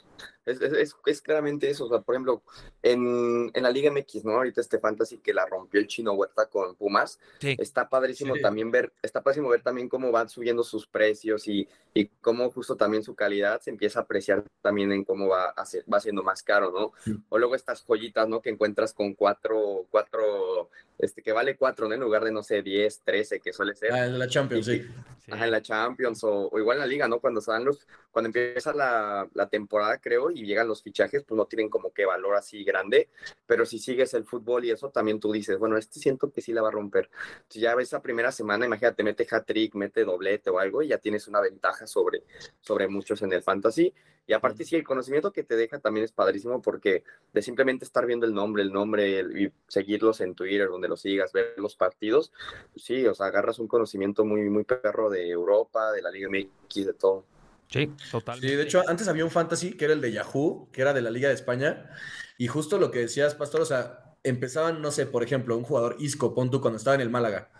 es, 0.46 0.60
es, 0.60 0.72
es- 0.72 0.96
es 1.06 1.22
claramente 1.22 1.68
eso. 1.70 1.86
O 1.86 1.88
sea, 1.88 2.00
por 2.00 2.14
ejemplo, 2.14 2.42
en, 2.82 3.50
en 3.54 3.62
la 3.62 3.70
Liga 3.70 3.90
MX, 3.90 4.24
¿no? 4.24 4.32
Ahorita 4.32 4.60
este 4.60 4.78
fantasy 4.78 5.18
que 5.18 5.32
la 5.34 5.46
rompió 5.46 5.80
el 5.80 5.86
chino 5.86 6.12
Huerta 6.12 6.46
con 6.46 6.74
Pumas, 6.76 7.18
Sí. 7.40 7.56
está 7.58 7.88
padrísimo 7.88 8.34
Sí. 8.34 8.42
también 8.42 8.70
ver, 8.70 8.92
está 9.02 9.22
padrísimo 9.22 9.48
ver 9.48 9.62
también 9.62 9.88
cómo 9.88 10.10
van 10.12 10.28
subiendo 10.28 10.62
sus 10.62 10.86
precios 10.86 11.48
y, 11.48 11.68
y 11.94 12.06
cómo 12.20 12.50
justo 12.50 12.76
también 12.76 13.02
su 13.02 13.14
calidad 13.14 13.60
se 13.60 13.70
empieza 13.70 14.00
a 14.00 14.02
apreciar 14.02 14.44
también 14.62 14.92
en 14.92 15.04
cómo 15.04 15.28
va, 15.28 15.50
a 15.50 15.64
ser- 15.66 15.84
va 15.92 16.00
siendo 16.00 16.22
más 16.22 16.42
caro, 16.42 16.70
¿no? 16.70 16.92
Sí. 17.04 17.16
O 17.28 17.38
luego 17.38 17.54
estas 17.54 17.82
joyitas, 17.84 18.28
¿no? 18.28 18.40
Que 18.42 18.50
encuentras 18.50 18.92
con 18.92 19.14
cuatro, 19.14 19.86
cuatro, 19.90 20.68
este, 20.98 21.22
que 21.22 21.32
vale 21.32 21.56
cuatro, 21.56 21.88
¿no? 21.88 21.94
En 21.94 22.00
lugar 22.00 22.24
de, 22.24 22.32
no 22.32 22.42
sé, 22.42 22.62
10, 22.62 23.00
13, 23.04 23.40
que 23.40 23.52
suele 23.52 23.74
ser. 23.74 23.92
Ah, 23.92 24.06
en 24.06 24.18
la 24.18 24.28
Champions, 24.28 24.66
sí. 24.66 24.82
Sí. 25.24 25.32
Ajá, 25.32 25.46
en 25.46 25.52
la 25.52 25.62
Champions 25.62 26.22
o, 26.24 26.48
o 26.52 26.58
igual 26.58 26.76
en 26.76 26.80
la 26.82 26.86
liga, 26.86 27.08
¿no? 27.08 27.18
Cuando 27.18 27.40
se 27.40 27.50
dan 27.50 27.64
los, 27.64 27.86
cuando 28.10 28.26
empieza 28.28 28.74
la, 28.74 29.26
la 29.32 29.48
temporada, 29.48 29.96
creo, 30.04 30.30
y 30.30 30.44
llegan 30.44 30.68
los 30.68 30.82
fichajes, 30.82 31.24
pues 31.24 31.36
no 31.36 31.46
tienen 31.46 31.70
como 31.70 31.90
que 31.90 32.04
valor 32.04 32.36
así 32.36 32.62
grande, 32.62 33.08
pero 33.46 33.64
si 33.64 33.78
sigues 33.78 34.12
el 34.12 34.24
fútbol 34.24 34.66
y 34.66 34.70
eso, 34.70 34.90
también 34.90 35.18
tú 35.18 35.32
dices, 35.32 35.58
bueno, 35.58 35.78
este 35.78 35.98
siento 35.98 36.30
que 36.30 36.42
sí 36.42 36.52
la 36.52 36.60
va 36.60 36.68
a 36.68 36.72
romper. 36.72 37.08
Si 37.48 37.60
ya 37.60 37.74
ves 37.74 37.88
esa 37.88 38.02
primera 38.02 38.30
semana, 38.30 38.66
imagínate, 38.66 39.02
mete 39.02 39.26
hat-trick, 39.30 39.74
mete 39.74 40.04
doblete 40.04 40.50
o 40.50 40.58
algo, 40.58 40.82
y 40.82 40.88
ya 40.88 40.98
tienes 40.98 41.26
una 41.26 41.40
ventaja 41.40 41.86
sobre, 41.86 42.24
sobre 42.60 42.86
muchos 42.86 43.22
en 43.22 43.32
el 43.32 43.42
fantasy. 43.42 43.94
Y 44.26 44.32
aparte, 44.32 44.64
sí, 44.64 44.76
el 44.76 44.84
conocimiento 44.84 45.32
que 45.32 45.42
te 45.44 45.54
deja 45.56 45.78
también 45.78 46.04
es 46.04 46.12
padrísimo 46.12 46.62
porque 46.62 47.04
de 47.32 47.42
simplemente 47.42 47.84
estar 47.84 48.06
viendo 48.06 48.24
el 48.26 48.32
nombre, 48.32 48.62
el 48.62 48.72
nombre 48.72 49.18
el- 49.20 49.38
y 49.38 49.52
seguirlos 49.68 50.20
en 50.20 50.34
Twitter, 50.34 50.68
donde 50.68 50.88
los 50.88 51.00
sigas, 51.02 51.32
ver 51.32 51.54
los 51.58 51.76
partidos, 51.76 52.32
pues 52.72 52.84
sí, 52.84 53.06
o 53.06 53.14
sea, 53.14 53.26
agarras 53.26 53.58
un 53.58 53.68
conocimiento 53.68 54.24
muy, 54.24 54.48
muy 54.48 54.64
perro 54.64 55.10
de 55.10 55.28
Europa, 55.28 55.92
de 55.92 56.00
la 56.02 56.10
Liga 56.10 56.28
MX, 56.28 56.86
de 56.86 56.94
todo. 56.94 57.24
Sí, 57.70 57.90
totalmente. 58.10 58.48
Sí, 58.48 58.56
de 58.56 58.62
hecho, 58.62 58.82
antes 58.86 59.08
había 59.08 59.24
un 59.24 59.30
fantasy 59.30 59.72
que 59.72 59.86
era 59.86 59.94
el 59.94 60.00
de 60.00 60.12
Yahoo, 60.12 60.68
que 60.72 60.82
era 60.82 60.92
de 60.92 61.02
la 61.02 61.10
Liga 61.10 61.28
de 61.28 61.34
España. 61.34 61.90
Y 62.38 62.46
justo 62.46 62.78
lo 62.78 62.90
que 62.90 63.00
decías, 63.00 63.34
Pastor, 63.34 63.62
o 63.62 63.66
sea, 63.66 64.16
empezaban, 64.22 64.80
no 64.82 64.90
sé, 64.90 65.06
por 65.06 65.22
ejemplo, 65.22 65.56
un 65.56 65.64
jugador 65.64 65.96
Isco, 65.98 66.34
pon 66.34 66.50
tú, 66.50 66.60
cuando 66.60 66.78
estaba 66.78 66.94
en 66.94 67.00
el 67.00 67.10
Málaga. 67.10 67.50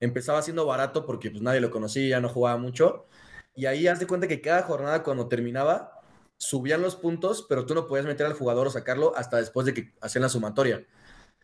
Empezaba 0.00 0.42
siendo 0.42 0.66
barato 0.66 1.06
porque 1.06 1.30
pues 1.30 1.42
nadie 1.42 1.60
lo 1.60 1.70
conocía, 1.70 2.20
no 2.20 2.28
jugaba 2.28 2.58
mucho. 2.58 3.06
Y 3.54 3.66
ahí 3.66 3.86
haz 3.86 4.00
de 4.00 4.06
cuenta 4.06 4.28
que 4.28 4.40
cada 4.40 4.62
jornada 4.62 5.02
cuando 5.02 5.28
terminaba, 5.28 6.00
subían 6.38 6.82
los 6.82 6.96
puntos, 6.96 7.46
pero 7.48 7.66
tú 7.66 7.74
no 7.74 7.86
podías 7.86 8.06
meter 8.06 8.26
al 8.26 8.32
jugador 8.32 8.66
o 8.66 8.70
sacarlo 8.70 9.16
hasta 9.16 9.36
después 9.36 9.66
de 9.66 9.74
que 9.74 9.94
hacían 10.00 10.22
la 10.22 10.28
sumatoria. 10.28 10.84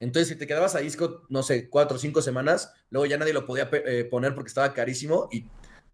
Entonces, 0.00 0.28
si 0.28 0.36
te 0.36 0.46
quedabas 0.46 0.74
a 0.74 0.82
Isco, 0.82 1.24
no 1.28 1.42
sé, 1.42 1.68
cuatro 1.68 1.96
o 1.96 2.00
cinco 2.00 2.22
semanas, 2.22 2.72
luego 2.90 3.06
ya 3.06 3.18
nadie 3.18 3.32
lo 3.32 3.46
podía 3.46 3.68
eh, 3.72 4.04
poner 4.04 4.34
porque 4.34 4.48
estaba 4.48 4.72
carísimo 4.72 5.28
y 5.30 5.48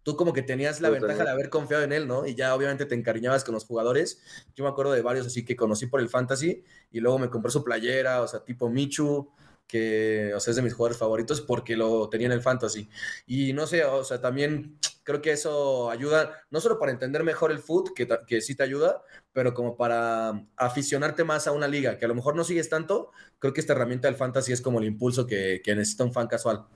tú 0.05 0.15
como 0.15 0.33
que 0.33 0.43
tenías 0.43 0.81
la 0.81 0.91
ventaja 0.91 1.23
de 1.23 1.31
haber 1.31 1.49
confiado 1.49 1.83
en 1.83 1.91
él, 1.91 2.07
¿no? 2.07 2.27
Y 2.27 2.35
ya 2.35 2.53
obviamente 2.53 2.85
te 2.85 2.93
encariñabas 2.93 3.43
con 3.43 3.55
los 3.55 3.65
jugadores. 3.65 4.21
Yo 4.55 4.63
me 4.63 4.69
acuerdo 4.69 4.91
de 4.91 5.01
varios 5.01 5.25
así 5.25 5.43
que 5.43 5.55
conocí 5.55 5.87
por 5.87 5.99
el 5.99 6.09
fantasy 6.09 6.63
y 6.91 6.99
luego 6.99 7.17
me 7.17 7.31
compré 7.31 7.49
su 7.49 7.63
playera, 7.63 8.21
o 8.21 8.27
sea, 8.27 8.41
tipo 8.43 8.69
Michu, 8.69 9.31
que, 9.65 10.31
o 10.35 10.39
sea, 10.39 10.51
es 10.51 10.57
de 10.57 10.61
mis 10.61 10.75
jugadores 10.75 10.99
favoritos 10.99 11.41
porque 11.41 11.75
lo 11.75 12.07
tenía 12.07 12.27
en 12.27 12.33
el 12.33 12.43
fantasy. 12.43 12.87
Y 13.25 13.53
no 13.53 13.65
sé, 13.65 13.83
o 13.83 14.03
sea, 14.03 14.21
también 14.21 14.77
creo 15.01 15.23
que 15.23 15.31
eso 15.31 15.89
ayuda, 15.89 16.39
no 16.51 16.61
solo 16.61 16.77
para 16.77 16.91
entender 16.91 17.23
mejor 17.23 17.51
el 17.51 17.57
foot, 17.57 17.89
que, 17.95 18.07
que 18.27 18.41
sí 18.41 18.53
te 18.53 18.61
ayuda, 18.61 19.01
pero 19.33 19.55
como 19.55 19.75
para 19.75 20.45
aficionarte 20.55 21.23
más 21.23 21.47
a 21.47 21.51
una 21.51 21.67
liga, 21.67 21.97
que 21.97 22.05
a 22.05 22.07
lo 22.07 22.13
mejor 22.13 22.35
no 22.35 22.43
sigues 22.43 22.69
tanto, 22.69 23.09
creo 23.39 23.53
que 23.53 23.61
esta 23.61 23.73
herramienta 23.73 24.07
del 24.07 24.17
fantasy 24.17 24.53
es 24.53 24.61
como 24.61 24.77
el 24.77 24.85
impulso 24.85 25.25
que, 25.25 25.61
que 25.63 25.75
necesita 25.75 26.03
un 26.03 26.13
fan 26.13 26.27
casual. 26.27 26.67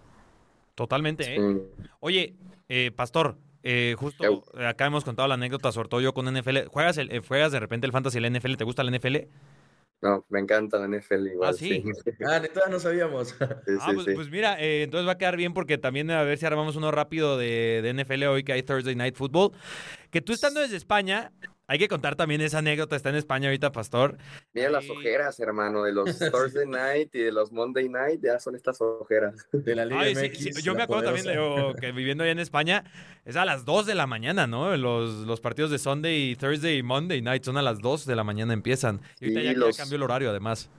Totalmente, 0.73 1.35
¿eh? 1.35 1.61
Oye, 1.99 2.35
eh, 2.69 2.91
Pastor, 2.95 3.35
eh, 3.63 3.95
justo 3.97 4.23
Eu. 4.23 4.43
acá 4.65 4.85
hemos 4.85 5.03
contado 5.03 5.27
la 5.27 5.33
anécdota, 5.35 5.71
sobre 5.71 5.89
todo 5.89 5.99
yo 6.01 6.13
con 6.13 6.25
NFL. 6.33 6.67
¿Juegas, 6.67 6.97
el, 6.97 7.11
eh, 7.11 7.19
¿Juegas 7.27 7.51
de 7.51 7.59
repente 7.59 7.85
el 7.85 7.91
fantasy 7.91 8.17
y 8.17 8.21
la 8.21 8.27
NFL? 8.29 8.55
¿Te 8.55 8.63
gusta 8.63 8.83
la 8.83 8.91
NFL? 8.97 9.17
No, 10.01 10.25
me 10.29 10.39
encanta 10.39 10.79
la 10.79 10.87
NFL 10.87 11.27
igual, 11.27 11.49
Ah, 11.49 11.53
sí. 11.53 11.83
sí. 11.83 12.11
Ah, 12.25 12.39
neta, 12.39 12.61
no 12.69 12.79
sabíamos. 12.79 13.29
Sí, 13.29 13.35
Ah, 13.41 13.87
sí, 13.89 13.93
pues, 13.95 14.05
sí. 14.05 14.11
pues 14.15 14.29
mira, 14.29 14.55
eh, 14.61 14.83
entonces 14.83 15.05
va 15.05 15.11
a 15.11 15.17
quedar 15.17 15.35
bien 15.35 15.53
porque 15.53 15.77
también 15.77 16.09
a 16.11 16.23
ver 16.23 16.37
si 16.37 16.45
armamos 16.45 16.77
uno 16.77 16.89
rápido 16.89 17.37
de, 17.37 17.81
de 17.81 17.93
NFL 17.93 18.23
hoy 18.27 18.43
que 18.45 18.53
hay 18.53 18.63
Thursday 18.63 18.95
Night 18.95 19.15
Football. 19.15 19.51
Que 20.11 20.21
tú 20.21 20.33
estando 20.33 20.59
desde 20.59 20.75
España, 20.75 21.31
hay 21.67 21.77
que 21.77 21.87
contar 21.87 22.15
también 22.15 22.41
esa 22.41 22.57
anécdota, 22.59 22.95
está 22.95 23.09
en 23.09 23.15
España 23.15 23.47
ahorita, 23.49 23.71
Pastor. 23.71 24.17
Mira 24.53 24.71
las 24.71 24.89
ojeras, 24.89 25.39
hermano, 25.39 25.83
de 25.83 25.91
los 25.93 26.17
Thursday 26.31 26.65
Night 26.65 27.13
y 27.13 27.19
de 27.19 27.31
los 27.31 27.51
Monday 27.51 27.87
Night, 27.89 28.21
ya 28.23 28.39
son 28.39 28.55
estas 28.55 28.81
ojeras. 28.81 29.35
De 29.51 29.75
la 29.75 29.85
Liga 29.85 30.01
Ay, 30.01 30.15
MX. 30.15 30.37
sí, 30.39 30.61
yo 30.63 30.71
la 30.73 30.77
me 30.79 30.83
acuerdo 30.83 31.03
también 31.03 31.25
de, 31.27 31.37
oh, 31.37 31.73
que 31.75 31.91
viviendo 31.91 32.23
allá 32.23 32.31
en 32.31 32.39
España, 32.39 32.83
es 33.23 33.35
a 33.35 33.45
las 33.45 33.65
2 33.65 33.85
de 33.85 33.93
la 33.93 34.07
mañana, 34.07 34.47
¿no? 34.47 34.75
Los, 34.77 35.27
los 35.27 35.41
partidos 35.41 35.69
de 35.69 35.77
Sunday, 35.77 36.35
Thursday 36.35 36.77
y 36.79 36.83
Monday 36.83 37.21
Night 37.21 37.43
son 37.43 37.57
a 37.57 37.61
las 37.61 37.79
2 37.79 38.05
de 38.07 38.15
la 38.15 38.23
mañana 38.23 38.53
empiezan. 38.53 39.01
Y 39.19 39.25
ahorita 39.25 39.39
Sí, 39.41 39.45
ya, 39.45 39.51
ya 39.53 39.57
los- 39.59 39.77
cambió 39.77 39.97
el 39.97 40.03
horario 40.03 40.29
además. 40.31 40.71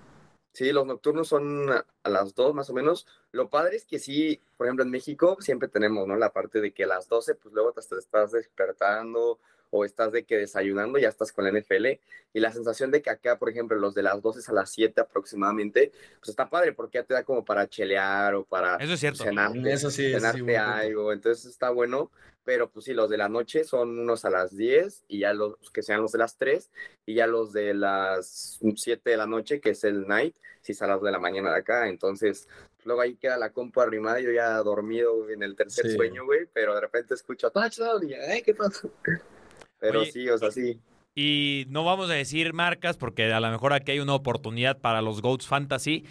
Sí, 0.52 0.73
los 0.73 0.87
nocturnos 0.87 1.28
son 1.28 1.71
a 1.71 2.09
las 2.09 2.35
2 2.35 2.54
más 2.54 2.69
o 2.71 2.75
menos. 2.75 3.07
Lo 3.30 3.49
padre 3.49 3.76
es 3.76 3.85
que 3.85 3.99
sí, 3.99 4.42
por 4.57 4.66
ejemplo, 4.66 4.85
en 4.85 4.90
México 4.90 5.37
siempre 5.40 5.69
tenemos, 5.69 6.07
¿no? 6.09 6.16
La 6.16 6.33
parte 6.33 6.61
de 6.61 6.73
que 6.73 6.85
a 6.85 6.88
las 6.88 7.09
12, 7.09 7.37
pues 7.37 7.54
luego 7.54 7.73
te 7.73 7.80
estás 7.80 8.33
despertando 8.33 9.38
o 9.71 9.85
estás 9.85 10.12
de 10.12 10.25
que 10.25 10.37
desayunando, 10.37 10.99
ya 10.99 11.09
estás 11.09 11.33
con 11.33 11.45
la 11.45 11.50
NFL. 11.50 11.99
Y 12.33 12.41
la 12.41 12.53
sensación 12.53 12.91
de 12.91 13.03
que 13.03 13.11
acá, 13.11 13.39
por 13.39 13.49
ejemplo, 13.50 13.77
los 13.79 13.95
de 13.95 14.03
las 14.03 14.21
12 14.21 14.41
a 14.50 14.55
las 14.55 14.71
7 14.71 15.00
aproximadamente, 15.00 15.93
pues 16.19 16.31
está 16.31 16.49
padre 16.49 16.73
porque 16.73 16.99
ya 16.99 17.05
te 17.05 17.15
da 17.15 17.25
como 17.25 17.45
para 17.45 17.69
chelear 17.69 18.35
o 18.35 18.45
para 18.45 18.77
Eso 18.77 18.93
es 18.95 19.00
cierto. 19.00 19.25
cenarte, 19.25 19.73
Eso 19.73 19.91
sí, 19.91 20.07
eso 20.07 20.11
sí, 20.12 20.12
cenarte 20.12 20.39
punto. 20.41 20.61
algo. 20.61 21.12
Entonces 21.12 21.47
está 21.47 21.71
bueno. 21.71 22.11
Pero 22.43 22.71
pues 22.71 22.87
sí, 22.87 22.95
los 22.95 23.11
de 23.11 23.19
la 23.19 23.29
noche 23.29 23.65
son 23.65 23.99
unos 23.99 24.25
a 24.25 24.31
las 24.31 24.57
10 24.57 25.05
y 25.09 25.21
ya 25.21 25.35
los 25.35 25.57
que 25.73 25.83
sean 25.83 26.00
los 26.00 26.12
de 26.12 26.19
las 26.19 26.37
3 26.37 26.71
y 27.05 27.15
ya 27.15 27.27
los 27.27 27.53
de 27.53 27.75
las 27.75 28.59
7 28.77 29.11
de 29.11 29.17
la 29.19 29.27
noche, 29.27 29.61
que 29.61 29.71
es 29.71 29.85
el 29.85 30.09
night, 30.09 30.35
si 30.62 30.73
es 30.73 30.81
a 30.81 30.87
las 30.87 31.03
de 31.03 31.12
la 31.12 31.19
mañana 31.19 31.50
de 31.53 31.59
acá. 31.59 31.87
Entonces, 31.89 32.49
luego 32.85 33.03
ahí 33.03 33.15
queda 33.17 33.37
la 33.37 33.50
compu 33.53 33.83
arrimada, 33.83 34.21
yo 34.21 34.33
ya 34.33 34.57
dormido 34.62 35.29
en 35.29 35.43
el 35.43 35.55
tercer 35.55 35.87
Sí. 35.91 35.97
sueño, 35.97 36.25
güey, 36.25 36.47
pero 36.53 36.75
de 36.75 36.81
repente 36.81 37.12
escucho 37.15 37.50
touchdown 37.50 38.09
y, 38.09 38.15
ay, 38.15 38.41
¿qué 38.43 38.55
pasó? 38.55 38.91
Pero 39.81 40.01
Oye, 40.01 40.13
sí, 40.13 40.29
o 40.29 40.39
sea, 40.39 40.51
sí. 40.51 40.79
Y 41.15 41.67
no 41.69 41.85
vamos 41.85 42.09
a 42.11 42.15
decir 42.15 42.53
marcas 42.53 42.97
porque 42.97 43.33
a 43.33 43.41
lo 43.41 43.51
mejor 43.51 43.73
aquí 43.73 43.93
hay 43.93 44.01
una 44.01 44.15
oportunidad 44.15 44.79
para 44.79 45.03
los 45.03 45.23
Goats 45.23 45.47
Fantasy. 45.47 46.05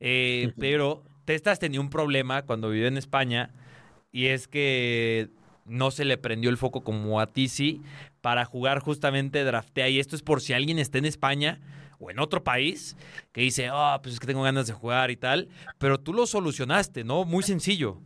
eh, 0.00 0.52
pero 0.58 1.04
Testas 1.24 1.58
tenía 1.58 1.80
un 1.80 1.90
problema 1.90 2.42
cuando 2.42 2.70
vivió 2.70 2.88
en 2.88 2.96
España 2.96 3.54
y 4.10 4.26
es 4.26 4.48
que 4.48 5.28
no 5.64 5.90
se 5.92 6.04
le 6.04 6.18
prendió 6.18 6.50
el 6.50 6.56
foco 6.56 6.82
como 6.82 7.20
a 7.20 7.26
ti 7.28 7.48
sí 7.48 7.80
para 8.20 8.44
jugar 8.44 8.80
justamente 8.80 9.44
draftea. 9.44 9.88
Y 9.88 10.00
esto 10.00 10.16
es 10.16 10.22
por 10.22 10.40
si 10.40 10.52
alguien 10.52 10.78
está 10.78 10.98
en 10.98 11.04
España 11.04 11.60
o 12.00 12.10
en 12.10 12.18
otro 12.18 12.42
país 12.42 12.96
que 13.32 13.42
dice, 13.42 13.68
ah, 13.70 14.00
pues 14.02 14.14
es 14.14 14.20
que 14.20 14.26
tengo 14.26 14.42
ganas 14.42 14.66
de 14.66 14.72
jugar 14.72 15.10
y 15.10 15.16
tal. 15.16 15.48
Pero 15.78 16.00
tú 16.00 16.12
lo 16.12 16.26
solucionaste, 16.26 17.04
¿no? 17.04 17.24
Muy 17.24 17.42
sencillo. 17.42 18.00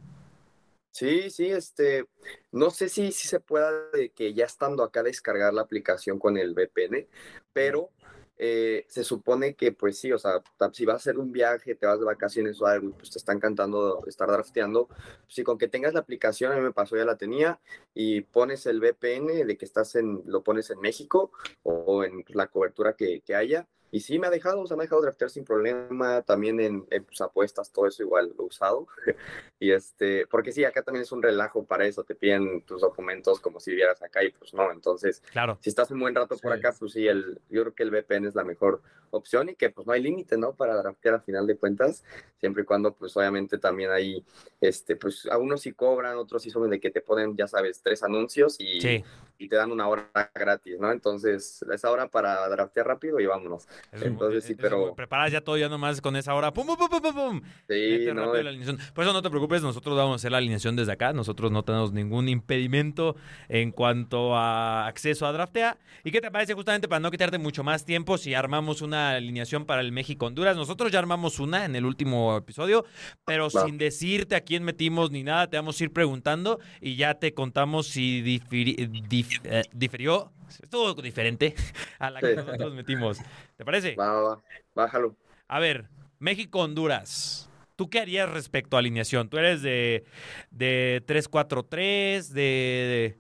Sí, 0.95 1.29
sí, 1.29 1.47
este, 1.51 2.07
no 2.53 2.71
sé 2.71 2.89
si, 2.89 3.11
si 3.11 3.27
se 3.27 3.41
pueda 3.41 3.91
de 3.91 4.11
que 4.13 4.33
ya 4.33 4.45
estando 4.45 4.85
acá 4.85 5.03
descargar 5.03 5.53
la 5.53 5.63
aplicación 5.63 6.21
con 6.21 6.39
el 6.39 6.55
VPN, 6.55 7.09
pero 7.53 7.91
eh, 8.39 8.87
se 8.89 9.03
supone 9.03 9.57
que 9.57 9.73
pues 9.73 9.99
sí, 9.99 10.13
o 10.13 10.21
sea, 10.21 10.41
si 10.73 10.85
vas 10.85 10.95
a 10.95 10.97
hacer 10.99 11.19
un 11.19 11.33
viaje, 11.33 11.75
te 11.75 11.87
vas 11.87 11.99
de 11.99 12.05
vacaciones 12.05 12.61
o 12.63 12.67
algo, 12.67 12.93
pues 12.93 13.11
te 13.11 13.19
está 13.19 13.33
encantando 13.33 14.05
estar 14.07 14.31
drafteando, 14.31 14.89
si 15.27 15.43
con 15.43 15.59
que 15.59 15.67
tengas 15.67 15.95
la 15.95 16.01
aplicación, 16.01 16.53
a 16.53 16.57
mí 16.57 16.63
me 16.63 16.73
pasó, 16.73 16.97
ya 16.97 17.05
la 17.05 17.17
tenía, 17.17 17.61
y 17.93 18.21
pones 18.21 18.65
el 18.67 18.79
VPN 18.79 19.47
de 19.47 19.57
que 19.59 19.65
estás 19.65 19.97
en, 19.97 20.23
lo 20.27 20.45
pones 20.45 20.71
en 20.71 20.79
México 20.79 21.33
o 21.65 22.05
en 22.05 22.25
la 22.29 22.47
cobertura 22.47 22.95
que, 22.95 23.21
que 23.23 23.35
haya, 23.35 23.67
y 23.95 24.01
sí 24.01 24.19
me 24.19 24.27
ha 24.27 24.31
dejado, 24.31 24.61
o 24.61 24.67
sea, 24.67 24.77
me 24.77 24.83
ha 24.83 24.87
dejado 24.87 25.03
draftear 25.03 25.31
sin 25.31 25.45
problema, 25.45 26.23
también 26.23 26.59
en, 26.59 26.85
en, 26.91 27.05
pues, 27.05 27.21
apuestas, 27.21 27.71
todo 27.71 27.87
eso 27.87 28.03
igual 28.03 28.35
lo 28.37 28.43
he 28.45 28.47
usado. 28.49 28.87
Y 29.61 29.71
este, 29.71 30.27
porque 30.27 30.53
sí, 30.53 30.63
acá 30.65 30.83
también 30.83 31.05
es 31.05 31.13
un 31.13 31.23
relajo 31.23 31.65
para 31.65 31.87
eso, 31.87 32.03
te 32.05 32.15
piden 32.15 32.63
tus 32.63 32.83
documentos 32.83 33.41
como 33.41 33.61
si 33.61 33.71
vivieras 33.71 34.03
acá 34.03 34.23
y 34.23 34.31
pues 34.31 34.53
no, 34.53 34.71
entonces, 34.71 35.23
Claro. 35.33 35.57
si 35.63 35.71
estás 35.71 35.91
un 35.91 36.01
buen 36.01 36.15
rato 36.15 36.37
por 36.37 36.53
Sí. 36.53 36.59
acá, 36.59 36.75
pues 36.79 36.93
sí, 36.93 37.07
el, 37.07 37.41
yo 37.49 37.63
creo 37.63 37.75
que 37.75 37.83
el 37.85 37.91
VPN 37.91 38.27
es 38.29 38.35
la 38.35 38.45
mejor 38.45 38.83
opción 39.11 39.49
y 39.49 39.55
que 39.55 39.71
pues 39.71 39.87
no 39.87 39.93
hay 39.95 40.03
límite, 40.03 40.37
¿no? 40.37 40.55
Para 40.55 40.75
draftear 40.77 41.15
a 41.15 41.21
final 41.21 41.47
de 41.47 41.57
cuentas, 41.57 42.05
siempre 42.41 42.65
y 42.65 42.67
cuando 42.67 42.93
pues 42.93 43.17
obviamente 43.17 43.57
también 43.59 43.91
hay, 43.91 44.23
este, 44.61 44.97
pues 44.97 45.25
a 45.31 45.39
unos 45.39 45.63
sí 45.63 45.73
cobran, 45.73 46.19
otros 46.19 46.43
sí 46.43 46.51
son 46.51 46.69
de 46.69 46.79
que 46.81 46.91
te 46.91 47.01
ponen, 47.01 47.35
ya 47.37 47.47
sabes, 47.47 47.81
tres 47.81 48.03
anuncios 48.03 48.57
y, 48.59 48.81
Sí. 48.83 49.05
y 49.39 49.49
te 49.49 49.57
dan 49.57 49.73
una 49.73 49.89
hora 49.89 50.11
gratis, 50.35 50.79
¿no? 50.79 50.91
Entonces, 50.93 51.65
esa 51.73 51.91
hora 51.91 52.09
para 52.09 52.47
draftear 52.51 52.87
rápido 52.89 53.19
y 53.21 53.27
vámonos. 53.27 53.67
Es- 53.93 54.03
Entonces, 54.03 54.45
sí, 54.45 54.53
es- 54.53 54.59
pero- 54.61 54.95
Preparas 54.95 55.31
ya 55.33 55.41
todo 55.41 55.57
ya 55.57 55.69
nomás 55.69 56.01
con 56.01 56.17
esa 56.17 56.35
hora. 56.35 56.53
¡Pum, 56.53 56.67
pum, 56.67 56.77
pum, 56.77 56.89
pum, 57.01 57.15
pum! 57.15 57.41
Sí, 57.69 58.07
no, 58.15 58.33
la 58.35 58.51
alineación. 58.51 58.79
Por 58.95 59.05
eso 59.05 59.13
no 59.13 59.23
te 59.23 59.31
preocupes, 59.31 59.63
nosotros 59.63 59.97
vamos 59.97 60.13
a 60.13 60.17
hacer 60.17 60.33
la 60.33 60.39
alineación 60.39 60.75
desde 60.77 60.93
acá. 60.93 61.13
Nosotros 61.13 61.51
no 61.53 61.63
tenemos 61.63 61.93
ningún 61.93 62.29
impedimento 62.29 63.17
en 63.49 63.71
cuanto 63.71 64.37
a 64.37 64.87
acceso 64.87 65.27
a 65.27 65.33
draftea. 65.33 65.79
¿Y 66.03 66.11
qué 66.11 66.21
te 66.21 66.31
parece 66.31 66.55
justamente 66.55 66.89
para 66.89 67.01
no 67.01 67.11
quitarte 67.11 67.39
mucho 67.39 67.63
más 67.65 67.85
tiempo 67.85 68.19
si 68.19 68.35
armamos 68.35 68.83
una 68.83 69.11
alineación 69.11 69.65
para 69.65 69.81
el 69.81 69.93
México-Honduras? 69.93 70.57
Nosotros 70.57 70.91
ya 70.91 70.99
armamos 70.99 71.39
una 71.41 71.65
en 71.65 71.77
el 71.77 71.85
último 71.85 72.37
episodio, 72.37 72.85
pero 73.25 73.49
sin 73.51 73.79
decirte 73.79 74.35
a 74.37 74.41
quién 74.41 74.65
metimos 74.65 75.11
ni 75.11 75.23
nada, 75.23 75.49
te 75.49 75.57
vamos 75.57 75.81
a 75.81 75.85
ir 75.85 75.93
preguntando 75.93 76.59
y 76.81 76.97
ya 76.97 77.15
te 77.15 77.33
contamos 77.35 77.87
si 77.87 78.23
dif- 78.23 79.41
eh, 79.45 79.63
diferió, 79.73 80.31
estuvo 80.63 80.95
diferente 80.95 81.55
a 81.99 82.11
la 82.11 82.21
que 82.21 82.31
Sí. 82.31 82.37
nosotros 82.37 82.75
metimos. 82.75 83.19
¿Te 83.57 83.65
parece? 83.65 83.97
va, 83.99 84.21
va, 84.23 84.43
bájalo. 84.75 85.17
A 85.49 85.59
ver, 85.59 85.89
México-Honduras. 86.19 87.49
¿Tú 87.77 87.91
qué 87.91 87.99
harías 88.01 88.31
respecto 88.31 88.77
a 88.77 88.81
alineación? 88.81 89.29
¿Tú 89.29 89.39
eres 89.39 89.61
de, 89.63 90.05
de 90.51 91.03
3-4-3? 91.07 92.33
De, 92.33 92.41
de- 92.41 93.19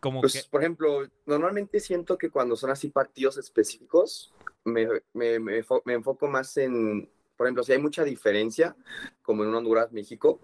como 0.00 0.22
Pues, 0.22 0.32
que... 0.34 0.42
por 0.50 0.60
ejemplo, 0.60 1.06
normalmente 1.26 1.80
siento 1.80 2.18
que 2.18 2.30
cuando 2.30 2.56
son 2.56 2.70
así 2.70 2.88
partidos 2.90 3.38
específicos, 3.38 4.32
me, 4.64 4.86
me, 5.14 5.38
me 5.38 5.64
fo- 5.64 5.82
me 5.84 5.94
enfoco 5.94 6.26
más 6.28 6.56
en, 6.56 7.08
por 7.36 7.46
ejemplo, 7.46 7.62
si 7.62 7.72
hay 7.72 7.78
mucha 7.78 8.04
diferencia, 8.04 8.76
como 9.22 9.42
en 9.42 9.50
un 9.50 9.54
Honduras-México, 9.56 10.40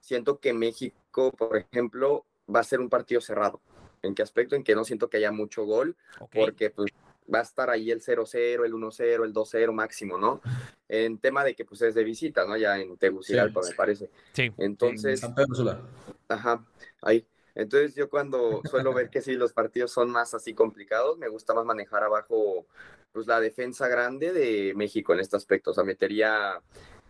siento 0.00 0.38
que 0.40 0.52
México, 0.52 1.32
por 1.32 1.56
ejemplo, 1.56 2.26
va 2.54 2.60
a 2.60 2.64
ser 2.64 2.80
un 2.80 2.88
partido 2.88 3.20
cerrado. 3.20 3.60
¿En 4.02 4.14
qué 4.14 4.22
aspecto? 4.22 4.54
En 4.56 4.64
que 4.64 4.74
no 4.74 4.84
siento 4.84 5.08
que 5.08 5.16
haya 5.18 5.32
mucho 5.32 5.64
gol, 5.64 5.96
porque 6.32 6.70
pues 6.70 6.92
va 7.32 7.40
a 7.40 7.42
estar 7.42 7.68
ahí 7.68 7.90
el 7.90 8.00
0-0, 8.00 8.64
el 8.64 8.72
1-0, 8.72 9.24
el 9.24 9.32
2-0 9.34 9.72
máximo, 9.72 10.18
¿no? 10.18 10.40
En 10.88 11.18
tema 11.18 11.44
de 11.44 11.54
que 11.54 11.64
pues 11.64 11.82
es 11.82 11.94
de 11.94 12.04
visita, 12.04 12.46
¿no? 12.46 12.56
Ya 12.56 12.78
en 12.78 12.96
Tegucigalpa, 12.96 13.62
Sí. 13.62 13.70
me 13.70 13.76
parece. 13.76 14.10
Sí. 14.32 14.52
Entonces, 14.56 15.20
San 15.20 15.34
Pedro 15.34 15.54
Sula. 15.54 15.80
Ajá, 16.28 16.64
ahí. 17.02 17.26
Entonces 17.54 17.96
yo 17.96 18.08
cuando 18.08 18.62
suelo 18.70 18.94
ver 18.94 19.10
que 19.10 19.20
sí, 19.20 19.34
los 19.34 19.52
partidos 19.52 19.90
son 19.90 20.10
más 20.10 20.32
así 20.32 20.54
complicados, 20.54 21.18
me 21.18 21.28
gusta 21.28 21.54
más 21.54 21.64
manejar 21.64 22.04
abajo 22.04 22.66
pues 23.12 23.26
la 23.26 23.40
defensa 23.40 23.88
grande 23.88 24.32
de 24.32 24.74
México 24.76 25.12
en 25.12 25.20
este 25.20 25.36
aspecto. 25.36 25.72
O 25.72 25.74
sea, 25.74 25.82
metería... 25.82 26.62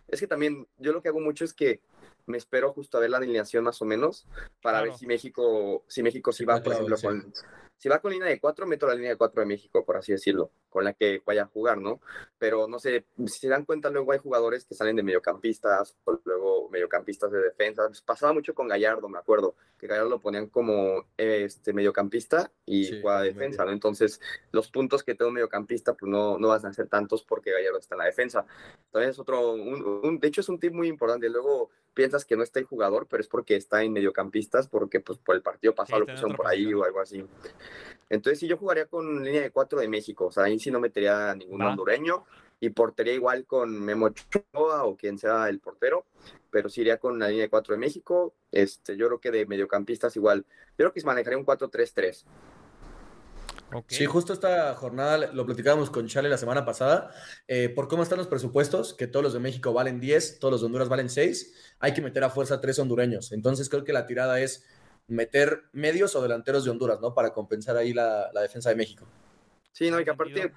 Es 0.07 0.19
que 0.19 0.25
también 0.25 0.67
yo 0.79 0.91
lo 0.91 1.03
que 1.03 1.09
hago 1.09 1.19
mucho 1.19 1.45
es 1.45 1.53
que 1.53 1.81
me 2.29 2.37
espero 2.37 2.71
justo 2.73 2.97
a 2.97 3.01
ver 3.01 3.09
la 3.09 3.17
alineación 3.17 3.63
más 3.63 3.81
o 3.81 3.85
menos 3.85 4.25
para 4.61 4.79
ver 4.79 4.89
Claro. 4.89 4.99
si 4.99 5.07
México, 5.07 5.83
si 5.87 6.03
México 6.03 6.31
sí 6.31 6.39
Sí, 6.39 6.45
va, 6.45 6.61
por 6.63 6.73
ejemplo, 6.73 6.95
sí. 6.97 7.07
con... 7.07 7.33
Si 7.81 7.87
va 7.87 7.99
con 7.99 8.11
línea 8.11 8.27
de 8.27 8.41
cuatro, 8.41 8.67
meto 8.67 8.85
la 8.87 8.93
línea 8.93 9.11
de 9.11 9.15
cuatro 9.15 9.39
de 9.39 9.45
México, 9.47 9.85
por 9.85 9.95
así 9.95 10.11
decirlo, 10.11 10.51
con 10.69 10.83
la 10.83 10.91
que 10.91 11.21
vaya 11.25 11.43
a 11.43 11.45
jugar, 11.45 11.77
¿no? 11.77 12.01
Pero 12.37 12.67
no 12.67 12.77
sé, 12.77 13.05
si 13.19 13.39
se 13.39 13.47
dan 13.47 13.63
cuenta, 13.63 13.89
luego 13.89 14.11
hay 14.11 14.19
jugadores 14.19 14.65
que 14.65 14.75
salen 14.75 14.97
de 14.97 15.03
mediocampistas, 15.03 15.95
o 16.03 16.19
luego 16.25 16.67
mediocampistas 16.69 17.31
de 17.31 17.39
defensa. 17.41 17.87
Pues 17.87 18.01
pasaba 18.01 18.33
mucho 18.33 18.53
con 18.53 18.67
Gallardo, 18.67 19.07
me 19.07 19.17
acuerdo, 19.17 19.55
que 19.77 19.87
Gallardo 19.87 20.09
lo 20.09 20.19
ponían 20.19 20.47
como 20.47 21.05
este 21.15 21.71
mediocampista 21.71 22.51
y 22.65 22.83
Sí, 22.83 22.99
jugaba 23.01 23.19
como 23.21 23.27
defensa, 23.33 23.61
medio. 23.61 23.67
¿no? 23.67 23.71
Entonces, 23.75 24.19
los 24.51 24.69
puntos 24.69 25.01
que 25.01 25.15
tenga 25.15 25.29
un 25.29 25.35
mediocampista, 25.35 25.93
pues 25.93 26.11
no, 26.11 26.37
no 26.37 26.49
van 26.49 26.65
a 26.65 26.73
ser 26.73 26.89
tantos 26.89 27.23
porque 27.23 27.53
Gallardo 27.53 27.79
está 27.79 27.95
en 27.95 27.99
la 27.99 28.05
defensa. 28.07 28.45
También 28.91 29.11
es 29.11 29.19
otro, 29.19 29.53
un- 29.53 30.01
un- 30.03 30.19
de 30.19 30.27
hecho 30.27 30.41
es 30.41 30.49
un 30.49 30.59
tip 30.59 30.73
muy 30.73 30.89
importante. 30.89 31.29
Luego 31.29 31.69
piensas 31.93 32.25
que 32.25 32.35
no 32.35 32.43
está 32.43 32.59
el 32.59 32.65
jugador, 32.65 33.07
pero 33.09 33.21
es 33.21 33.27
porque 33.27 33.55
está 33.55 33.83
en 33.83 33.93
mediocampistas, 33.93 34.67
porque 34.67 34.99
pues 34.99 35.19
por 35.19 35.35
el 35.35 35.41
partido 35.41 35.75
pasado 35.75 36.01
Sí, 36.01 36.07
lo 36.07 36.13
pusieron 36.13 36.35
por 36.35 36.47
ahí 36.47 36.73
o 36.73 36.83
algo 36.83 36.99
así. 36.99 37.25
Entonces, 38.09 38.39
sí, 38.39 38.47
yo 38.47 38.57
jugaría 38.57 38.85
con 38.85 39.23
línea 39.23 39.41
de 39.41 39.51
cuatro 39.51 39.79
de 39.79 39.87
México. 39.87 40.27
O 40.27 40.31
sea, 40.31 40.45
ahí 40.45 40.59
sí 40.59 40.71
no 40.71 40.79
metería 40.79 41.31
a 41.31 41.35
ningún 41.35 41.61
Va. 41.61 41.69
hondureño. 41.69 42.25
Y 42.61 42.71
portería 42.71 43.13
igual 43.13 43.45
con 43.45 43.79
Memo 43.79 44.07
Ochoa 44.07 44.83
o 44.83 44.97
quien 44.97 45.17
sea 45.17 45.47
el 45.47 45.59
portero. 45.59 46.05
Pero 46.51 46.67
sí 46.67 46.81
iría 46.81 46.97
con 46.97 47.17
la 47.17 47.29
línea 47.29 47.43
de 47.43 47.49
cuatro 47.49 47.73
de 47.73 47.79
México. 47.79 48.33
Este, 48.51 48.97
yo 48.97 49.07
creo 49.07 49.19
que 49.19 49.31
de 49.31 49.45
mediocampistas 49.45 50.15
igual. 50.15 50.45
Yo 50.71 50.75
creo 50.77 50.93
que 50.93 51.01
manejaría 51.03 51.37
un 51.37 51.45
4-3-3. 51.45 52.25
Sí, 53.87 54.05
justo 54.05 54.33
esta 54.33 54.73
jornada 54.75 55.31
lo 55.31 55.45
platicábamos 55.45 55.89
con 55.89 56.07
Chale 56.07 56.29
la 56.29 56.37
semana 56.37 56.65
pasada, 56.65 57.11
eh, 57.47 57.69
por 57.69 57.87
cómo 57.87 58.03
están 58.03 58.17
los 58.17 58.27
presupuestos, 58.27 58.93
que 58.93 59.07
todos 59.07 59.23
los 59.23 59.33
de 59.33 59.39
México 59.39 59.73
valen 59.73 59.99
10, 59.99 60.39
todos 60.39 60.53
los 60.53 60.61
de 60.61 60.65
Honduras 60.65 60.89
valen 60.89 61.09
6, 61.09 61.75
hay 61.79 61.93
que 61.93 62.01
meter 62.01 62.23
a 62.23 62.29
fuerza 62.29 62.59
tres 62.61 62.79
hondureños. 62.79 63.31
Entonces 63.31 63.69
creo 63.69 63.83
que 63.83 63.93
la 63.93 64.07
tirada 64.07 64.39
es 64.39 64.65
meter 65.07 65.63
medios 65.71 66.15
o 66.15 66.21
delanteros 66.21 66.63
de 66.63 66.71
Honduras, 66.71 66.99
¿no? 66.99 67.13
Para 67.13 67.31
compensar 67.31 67.77
ahí 67.77 67.93
la, 67.93 68.31
la 68.33 68.41
defensa 68.41 68.69
de 68.69 68.75
México. 68.75 69.07
Sí, 69.71 69.91
no, 69.91 69.99
y 69.99 70.03
que 70.03 70.11
aparte, 70.11 70.51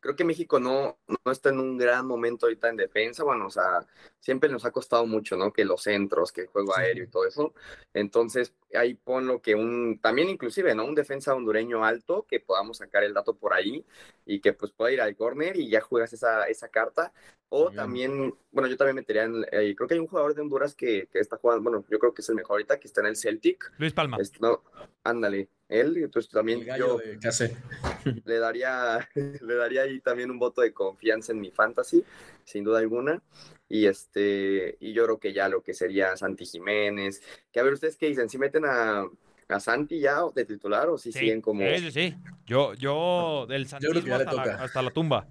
creo 0.00 0.16
que 0.16 0.24
México 0.24 0.60
no, 0.60 0.98
no 1.24 1.32
está 1.32 1.50
en 1.50 1.60
un 1.60 1.76
gran 1.78 2.06
momento 2.06 2.46
ahorita 2.46 2.68
en 2.68 2.76
defensa. 2.76 3.24
Bueno, 3.24 3.46
o 3.46 3.50
sea, 3.50 3.86
siempre 4.20 4.48
nos 4.50 4.64
ha 4.64 4.70
costado 4.72 5.06
mucho, 5.06 5.36
¿no? 5.36 5.52
Que 5.52 5.64
los 5.64 5.82
centros, 5.82 6.32
que 6.32 6.42
el 6.42 6.46
juego 6.48 6.72
Sí. 6.74 6.80
aéreo 6.80 7.04
y 7.04 7.08
todo 7.08 7.26
eso. 7.26 7.54
Entonces, 7.94 8.54
ahí 8.74 8.94
ponlo 8.94 9.40
que 9.42 9.54
un, 9.54 9.98
también 10.00 10.28
inclusive, 10.28 10.74
¿no? 10.74 10.84
Un 10.84 10.94
defensa 10.94 11.34
hondureño 11.34 11.84
alto, 11.84 12.26
que 12.28 12.40
podamos 12.40 12.78
sacar 12.78 13.02
el 13.04 13.14
dato 13.14 13.36
por 13.36 13.54
ahí 13.54 13.84
y 14.26 14.40
que 14.40 14.52
pues 14.52 14.72
pueda 14.72 14.92
ir 14.92 15.00
al 15.00 15.16
córner 15.16 15.56
y 15.56 15.68
ya 15.70 15.80
juegas 15.80 16.12
esa, 16.12 16.44
esa 16.48 16.68
carta. 16.68 17.12
O 17.50 17.70
También. 17.72 18.10
también, 18.12 18.34
bueno, 18.50 18.68
yo 18.68 18.76
también 18.76 18.96
metería, 18.96 19.24
en, 19.24 19.42
eh, 19.52 19.74
creo 19.74 19.88
que 19.88 19.94
hay 19.94 20.00
un 20.00 20.06
jugador 20.06 20.34
de 20.34 20.42
Honduras 20.42 20.74
que, 20.74 21.08
que 21.10 21.18
está 21.18 21.38
jugando, 21.38 21.62
bueno, 21.62 21.82
yo 21.88 21.98
creo 21.98 22.12
que 22.12 22.20
es 22.20 22.28
el 22.28 22.34
mejor 22.34 22.54
ahorita, 22.56 22.78
que 22.78 22.86
está 22.88 23.00
en 23.00 23.06
el 23.06 23.16
Celtic. 23.16 23.72
Luis 23.78 23.94
Palma. 23.94 24.18
No, 24.40 24.62
ándale, 25.08 25.48
él, 25.68 25.96
entonces 25.98 26.30
también 26.30 26.60
El 26.60 26.66
gallo 26.66 27.00
yo 27.00 27.10
le 28.24 28.38
daría, 28.38 29.08
le 29.40 29.54
daría 29.54 29.82
ahí 29.82 30.00
también 30.00 30.30
un 30.30 30.38
voto 30.38 30.60
de 30.62 30.72
confianza 30.72 31.32
en 31.32 31.40
mi 31.40 31.50
fantasy, 31.50 32.04
sin 32.44 32.64
duda 32.64 32.78
alguna. 32.78 33.22
Y 33.68 33.86
este, 33.86 34.76
y 34.80 34.92
yo 34.94 35.04
creo 35.04 35.18
que 35.20 35.32
ya 35.32 35.48
lo 35.48 35.62
que 35.62 35.74
sería 35.74 36.16
Santi 36.16 36.46
Jiménez, 36.46 37.22
que 37.52 37.60
a 37.60 37.62
ver, 37.62 37.74
ustedes 37.74 37.96
qué 37.96 38.06
dicen, 38.08 38.28
si 38.30 38.38
meten 38.38 38.64
a, 38.64 39.04
a 39.48 39.60
Santi 39.60 40.00
ya 40.00 40.20
de 40.34 40.44
titular 40.46 40.88
o 40.88 40.96
si 40.98 41.12
Sí, 41.12 41.18
siguen 41.20 41.42
como... 41.42 41.60
sí, 41.60 41.78
sí, 41.78 41.90
sí. 41.90 42.16
Yo, 42.46 42.72
yo 42.74 43.46
del 43.46 43.64
le 43.64 43.68
hasta 44.14 44.32
la, 44.32 44.42
toca. 44.42 44.64
hasta 44.64 44.82
la 44.82 44.90
tumba. 44.90 45.26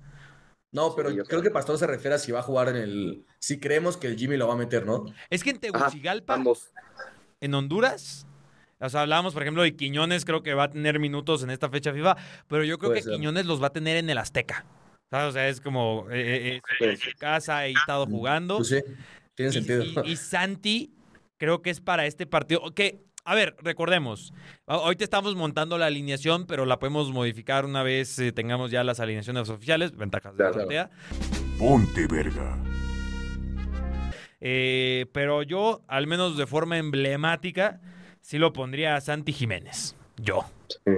No, 0.71 0.93
pero 0.95 1.09
Sí, 1.09 1.15
yo 1.17 1.23
creo 1.23 1.41
que 1.41 1.49
Pastor 1.49 1.77
se 1.77 1.87
refiere 1.87 2.15
a 2.15 2.19
si 2.19 2.31
va 2.31 2.39
a 2.39 2.43
jugar 2.43 2.69
en 2.69 2.75
el. 2.75 3.25
Si 3.39 3.59
creemos 3.59 3.97
que 3.97 4.07
el 4.07 4.17
Jimmy 4.17 4.37
lo 4.37 4.47
va 4.47 4.53
a 4.53 4.57
meter, 4.57 4.85
¿no? 4.85 5.05
Es 5.29 5.43
que 5.43 5.49
en 5.51 5.59
Ajá, 5.71 5.89
Tegucigalpa, 5.89 6.33
ambos. 6.35 6.69
en 7.39 7.53
Honduras, 7.53 8.26
o 8.79 8.89
sea, 8.89 9.01
hablábamos, 9.01 9.33
por 9.33 9.41
ejemplo, 9.43 9.63
de 9.63 9.75
Quiñones, 9.75 10.23
creo 10.25 10.43
que 10.43 10.53
va 10.53 10.63
a 10.65 10.69
tener 10.71 10.99
minutos 10.99 11.43
en 11.43 11.49
esta 11.49 11.69
fecha 11.69 11.91
FIFA, 11.93 12.15
pero 12.47 12.63
yo 12.63 12.77
creo 12.77 12.89
Puede 12.91 12.99
que 12.99 13.03
ser. 13.05 13.13
Quiñones 13.13 13.45
los 13.45 13.61
va 13.61 13.67
a 13.67 13.73
tener 13.73 13.97
en 13.97 14.09
el 14.09 14.17
Azteca. 14.17 14.65
¿Sabes? 15.09 15.29
O 15.29 15.31
sea, 15.31 15.47
es 15.47 15.61
como 15.61 16.05
eh, 16.11 16.57
eh, 16.57 16.61
es 16.91 16.99
su 16.99 17.11
casa, 17.17 17.65
he 17.65 17.71
estado 17.71 18.05
jugando. 18.05 18.57
Pues 18.57 18.67
sí, 18.69 18.81
tiene 19.35 19.49
Y- 19.51 19.53
sentido. 19.53 20.03
Y, 20.03 20.11
y 20.11 20.15
Santi, 20.17 20.93
creo 21.37 21.61
que 21.61 21.69
es 21.69 21.79
para 21.79 22.05
este 22.05 22.25
partido. 22.27 22.61
Que, 22.75 23.05
a 23.23 23.33
ver, 23.33 23.55
recordemos, 23.61 24.33
ahorita 24.65 25.03
estamos 25.05 25.33
montando 25.35 25.77
la 25.77 25.85
alineación, 25.85 26.45
pero 26.45 26.65
la 26.65 26.77
podemos 26.79 27.11
modificar 27.11 27.63
una 27.65 27.83
vez 27.83 28.19
eh, 28.19 28.31
tengamos 28.33 28.69
ya 28.69 28.83
las 28.83 28.99
alineaciones 28.99 29.49
oficiales, 29.49 29.95
ventajas 29.95 30.35
de 30.35 30.43
la 30.43 30.51
Claro. 30.51 30.89
Ponte 31.57 32.05
verga. 32.07 32.57
Eh, 34.39 35.07
pero 35.13 35.41
yo, 35.43 35.83
al 35.87 36.05
menos 36.07 36.37
de 36.37 36.45
forma 36.45 36.77
emblemática, 36.77 37.81
sí 38.27 38.37
lo 38.39 38.51
pondría 38.51 38.97
a 38.97 38.99
Santi 39.01 39.31
Jiménez. 39.31 39.95
Yo. 40.17 40.41
Sí. 40.67 40.91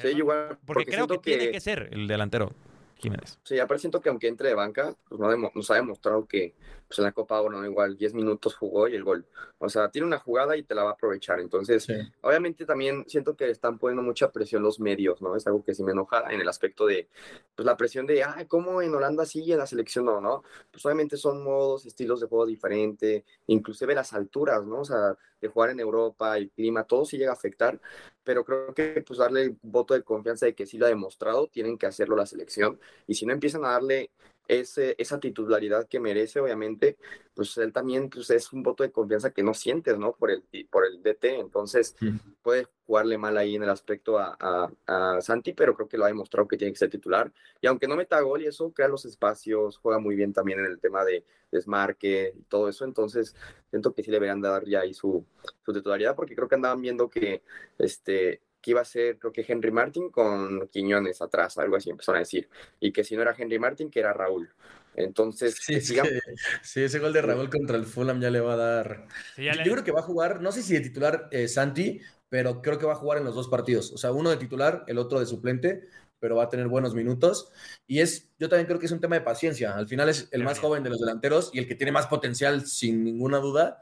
Sí, 0.00 0.08
igual, 0.16 0.48
Porque, 0.48 0.58
porque 0.64 0.84
creo 0.86 1.06
que, 1.20 1.36
tiene 1.36 1.52
que- 1.52 1.60
ser 1.60 1.90
el 1.92 2.08
delantero 2.08 2.54
Jiménez. 2.96 3.38
Sí, 3.44 3.58
aparte 3.58 3.82
siento 3.82 4.00
que 4.00 4.08
aunque 4.08 4.26
entre 4.26 4.48
de 4.48 4.54
banca, 4.54 4.94
pues 5.10 5.20
no 5.20 5.26
ha 5.28 5.30
ha 5.70 5.74
demostrado 5.74 6.24
que 6.26 6.54
pues 6.90 6.98
en 6.98 7.04
la 7.04 7.12
Copa 7.12 7.40
Oro, 7.40 7.56
¿no? 7.60 7.64
igual 7.64 7.96
10 7.96 8.14
minutos 8.14 8.56
jugó 8.56 8.88
y 8.88 8.96
el 8.96 9.04
gol. 9.04 9.24
O 9.58 9.68
sea, 9.68 9.92
tiene 9.92 10.08
una 10.08 10.18
jugada 10.18 10.56
y 10.56 10.64
te 10.64 10.74
la 10.74 10.82
va 10.82 10.90
a 10.90 10.92
aprovechar. 10.94 11.38
Entonces, 11.38 11.84
Sí. 11.84 11.94
obviamente 12.20 12.66
también 12.66 13.04
siento 13.06 13.36
que 13.36 13.48
están 13.48 13.78
poniendo 13.78 14.02
mucha 14.02 14.32
presión 14.32 14.64
los 14.64 14.80
medios, 14.80 15.22
¿no? 15.22 15.36
Es 15.36 15.46
algo 15.46 15.62
que 15.62 15.72
sí 15.72 15.84
me 15.84 15.92
enoja 15.92 16.24
en 16.32 16.40
el 16.40 16.48
aspecto 16.48 16.86
de, 16.86 17.08
pues 17.54 17.64
la 17.64 17.76
presión 17.76 18.06
de, 18.08 18.24
ah, 18.24 18.44
¿cómo 18.48 18.82
en 18.82 18.92
Holanda 18.92 19.24
sí 19.24 19.44
y 19.44 19.52
en 19.52 19.58
la 19.58 19.68
selección 19.68 20.04
no, 20.06 20.20
no? 20.20 20.42
Pues 20.72 20.84
obviamente 20.84 21.16
son 21.16 21.44
modos, 21.44 21.86
estilos 21.86 22.20
de 22.20 22.26
juego 22.26 22.44
diferentes, 22.44 23.22
inclusive 23.46 23.94
las 23.94 24.12
alturas, 24.12 24.64
¿no? 24.66 24.80
O 24.80 24.84
sea, 24.84 25.16
de 25.40 25.46
jugar 25.48 25.70
en 25.70 25.78
Europa, 25.78 26.36
el 26.36 26.50
clima, 26.50 26.82
todo 26.82 27.04
sí 27.04 27.18
llega 27.18 27.30
a 27.30 27.34
afectar, 27.34 27.80
pero 28.24 28.44
creo 28.44 28.74
que 28.74 29.04
pues 29.06 29.20
darle 29.20 29.42
el 29.42 29.56
voto 29.62 29.94
de 29.94 30.02
confianza 30.02 30.44
de 30.46 30.56
que 30.56 30.66
sí 30.66 30.76
lo 30.76 30.86
ha 30.86 30.88
demostrado, 30.88 31.46
tienen 31.46 31.78
que 31.78 31.86
hacerlo 31.86 32.16
la 32.16 32.26
selección, 32.26 32.80
y 33.06 33.14
si 33.14 33.26
no 33.26 33.32
empiezan 33.32 33.64
a 33.64 33.70
darle 33.70 34.10
ese, 34.58 34.94
esa 34.98 35.20
titularidad 35.20 35.88
que 35.88 36.00
merece, 36.00 36.40
obviamente, 36.40 36.98
pues 37.34 37.56
él 37.58 37.72
también 37.72 38.10
pues, 38.10 38.30
es 38.30 38.52
un 38.52 38.62
voto 38.62 38.82
de 38.82 38.92
confianza 38.92 39.30
que 39.32 39.42
no 39.42 39.54
sientes, 39.54 39.98
¿no? 39.98 40.12
Por 40.14 40.30
el, 40.30 40.42
por 40.70 40.84
el 40.86 41.02
DT, 41.02 41.38
entonces 41.40 41.96
Mm. 42.00 42.16
puede 42.42 42.66
jugarle 42.86 43.18
mal 43.18 43.36
ahí 43.36 43.54
en 43.56 43.62
el 43.62 43.68
aspecto 43.70 44.18
a, 44.18 44.36
a- 44.40 45.16
a 45.16 45.20
Santi, 45.20 45.52
pero 45.52 45.74
creo 45.74 45.88
que 45.88 45.98
lo 45.98 46.04
ha 46.04 46.08
demostrado 46.08 46.48
que 46.48 46.56
tiene 46.56 46.72
que 46.72 46.78
ser 46.78 46.90
titular, 46.90 47.32
y 47.60 47.66
aunque 47.66 47.86
no 47.86 47.96
meta 47.96 48.20
gol 48.20 48.42
y 48.42 48.46
eso, 48.46 48.72
crea 48.72 48.88
los 48.88 49.04
espacios, 49.04 49.78
juega 49.78 49.98
muy 49.98 50.14
bien 50.16 50.32
también 50.32 50.60
en 50.60 50.66
el 50.66 50.80
tema 50.80 51.04
de 51.04 51.24
desmarque 51.52 52.32
y 52.36 52.42
todo 52.44 52.68
eso, 52.68 52.84
entonces 52.84 53.34
siento 53.70 53.94
que 53.94 54.02
sí 54.02 54.10
le 54.10 54.16
deberían 54.16 54.40
dar 54.40 54.64
ya 54.66 54.80
ahí 54.80 54.94
su, 54.94 55.24
su 55.64 55.72
titularidad, 55.72 56.16
porque 56.16 56.34
creo 56.34 56.48
que 56.48 56.54
andaban 56.56 56.80
viendo 56.80 57.08
que 57.10 57.42
este 57.78 58.42
que 58.60 58.72
iba 58.72 58.80
a 58.80 58.84
ser, 58.84 59.18
creo 59.18 59.32
que 59.32 59.44
Henry 59.46 59.70
Martin 59.70 60.10
con 60.10 60.68
Quiñones 60.68 61.22
atrás, 61.22 61.56
algo 61.58 61.76
así 61.76 61.90
empezaron 61.90 62.16
a 62.16 62.20
decir, 62.20 62.48
y 62.78 62.92
que 62.92 63.04
si 63.04 63.16
no 63.16 63.22
era 63.22 63.34
Henry 63.36 63.58
Martin, 63.58 63.90
que 63.90 64.00
era 64.00 64.12
Raúl. 64.12 64.50
Entonces, 64.94 65.56
Sí, 65.60 65.80
sigan- 65.80 66.08
que- 66.08 66.20
sí, 66.62 66.82
ese 66.82 66.98
gol 66.98 67.12
de 67.12 67.22
Raúl 67.22 67.48
contra 67.48 67.76
el 67.76 67.84
Fulham 67.86 68.20
ya 68.20 68.30
le 68.30 68.40
va 68.40 68.54
a 68.54 68.56
dar. 68.56 69.06
Sí, 69.36 69.44
ya 69.44 69.52
Yo 69.54 69.58
le- 69.64 69.70
creo 69.72 69.84
que 69.84 69.92
va 69.92 70.00
a 70.00 70.04
jugar, 70.04 70.40
no 70.42 70.52
sé 70.52 70.62
si 70.62 70.74
de 70.74 70.80
titular 70.80 71.28
eh, 71.30 71.48
Santi, 71.48 72.00
pero 72.28 72.60
creo 72.62 72.78
que 72.78 72.86
va 72.86 72.92
a 72.92 72.96
jugar 72.96 73.18
en 73.18 73.24
los 73.24 73.34
dos 73.34 73.48
partidos. 73.48 73.92
O 73.92 73.98
sea, 73.98 74.12
uno 74.12 74.30
de 74.30 74.36
titular, 74.36 74.84
el 74.88 74.98
otro 74.98 75.18
de 75.20 75.26
suplente, 75.26 75.88
pero 76.20 76.36
va 76.36 76.44
a 76.44 76.48
tener 76.48 76.68
buenos 76.68 76.94
minutos. 76.94 77.50
Y 77.86 78.00
es, 78.00 78.30
yo 78.38 78.48
también 78.48 78.66
creo 78.66 78.78
que 78.78 78.86
es 78.86 78.92
un 78.92 79.00
tema 79.00 79.16
de 79.16 79.22
paciencia. 79.22 79.74
Al 79.74 79.88
final 79.88 80.08
es 80.08 80.28
el 80.32 80.44
más 80.44 80.58
joven 80.58 80.82
de 80.84 80.90
los 80.90 81.00
delanteros 81.00 81.50
y 81.52 81.58
el 81.58 81.66
que 81.66 81.74
tiene 81.74 81.92
más 81.92 82.06
potencial, 82.06 82.66
sin 82.66 83.02
ninguna 83.02 83.38
duda. 83.38 83.78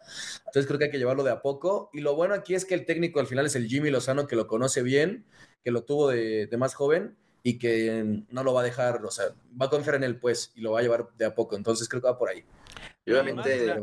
Entonces 0.46 0.66
creo 0.66 0.78
que 0.78 0.86
hay 0.86 0.90
que 0.90 0.98
llevarlo 0.98 1.24
de 1.24 1.32
a 1.32 1.42
poco. 1.42 1.90
Y 1.92 2.00
lo 2.00 2.14
bueno 2.14 2.34
aquí 2.34 2.54
es 2.54 2.64
que 2.64 2.74
el 2.74 2.86
técnico 2.86 3.20
al 3.20 3.26
final 3.26 3.44
es 3.46 3.56
el 3.56 3.66
Jimmy 3.66 3.90
Lozano, 3.90 4.26
que 4.26 4.36
lo 4.36 4.46
conoce 4.46 4.82
bien, 4.82 5.26
que 5.64 5.70
lo 5.72 5.82
tuvo 5.82 6.08
de, 6.08 6.46
de 6.46 6.56
más 6.56 6.74
joven 6.74 7.16
y 7.42 7.58
que 7.58 8.22
no 8.30 8.42
lo 8.44 8.54
va 8.54 8.60
a 8.60 8.64
dejar, 8.64 9.04
o 9.04 9.10
sea, 9.10 9.26
va 9.60 9.66
a 9.66 9.70
confiar 9.70 9.96
en 9.96 10.04
él, 10.04 10.16
pues, 10.18 10.52
y 10.54 10.60
lo 10.60 10.72
va 10.72 10.80
a 10.80 10.82
llevar 10.82 11.08
de 11.18 11.24
a 11.24 11.34
poco. 11.34 11.56
Entonces 11.56 11.88
creo 11.88 12.00
que 12.02 12.08
va 12.08 12.18
por 12.18 12.28
ahí. 12.28 12.44
y 13.04 13.12
obviamente, 13.12 13.74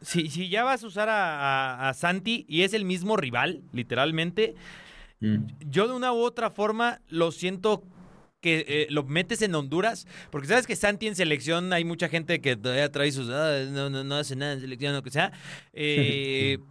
Si, 0.00 0.28
si 0.28 0.48
ya 0.48 0.64
vas 0.64 0.82
a 0.82 0.86
usar 0.86 1.08
a, 1.08 1.38
a- 1.86 1.88
a 1.88 1.94
Santi 1.94 2.44
y 2.48 2.62
es 2.62 2.74
el 2.74 2.84
mismo 2.84 3.16
rival, 3.16 3.62
literalmente, 3.72 4.54
Mm. 5.24 5.46
yo 5.70 5.86
de 5.86 5.94
una 5.94 6.12
u 6.12 6.16
otra 6.16 6.50
forma 6.50 7.00
lo 7.08 7.30
siento 7.30 7.84
que 8.42 8.66
eh, 8.68 8.86
lo 8.90 9.04
metes 9.04 9.40
en 9.40 9.54
Honduras, 9.54 10.06
porque 10.30 10.48
sabes 10.48 10.66
que 10.66 10.76
Santi 10.76 11.06
en 11.06 11.16
selección 11.16 11.72
hay 11.72 11.84
mucha 11.84 12.08
gente 12.10 12.42
que 12.42 12.56
todavía 12.56 12.90
trae 12.92 13.10
sus, 13.12 13.30
"Ah, 13.30 13.60
no, 13.70 13.88
no, 13.88 14.04
no 14.04 14.16
hace 14.16 14.36
nada 14.36 14.52
en 14.52 14.60
selección, 14.60 14.92
lo 14.92 15.02
que 15.02 15.10
sea. 15.10 15.32
Eh, 15.72 16.58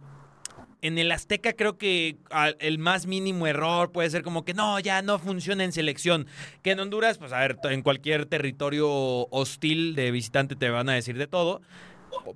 en 0.82 0.98
el 0.98 1.10
Azteca 1.12 1.52
creo 1.54 1.78
que 1.78 2.16
el 2.60 2.78
más 2.78 3.06
mínimo 3.06 3.46
error 3.46 3.90
puede 3.92 4.10
ser 4.10 4.22
como 4.22 4.44
que 4.44 4.52
no, 4.52 4.78
ya 4.80 5.00
no 5.00 5.18
funciona 5.18 5.64
en 5.64 5.72
selección. 5.72 6.26
Que 6.62 6.72
en 6.72 6.80
Honduras, 6.80 7.18
pues 7.18 7.32
a 7.32 7.38
ver, 7.38 7.56
en 7.64 7.82
cualquier 7.82 8.26
territorio 8.26 8.88
hostil 9.30 9.94
de 9.94 10.10
visitante 10.10 10.56
te 10.56 10.70
van 10.70 10.88
a 10.88 10.94
decir 10.94 11.16
de 11.16 11.26
todo. 11.26 11.62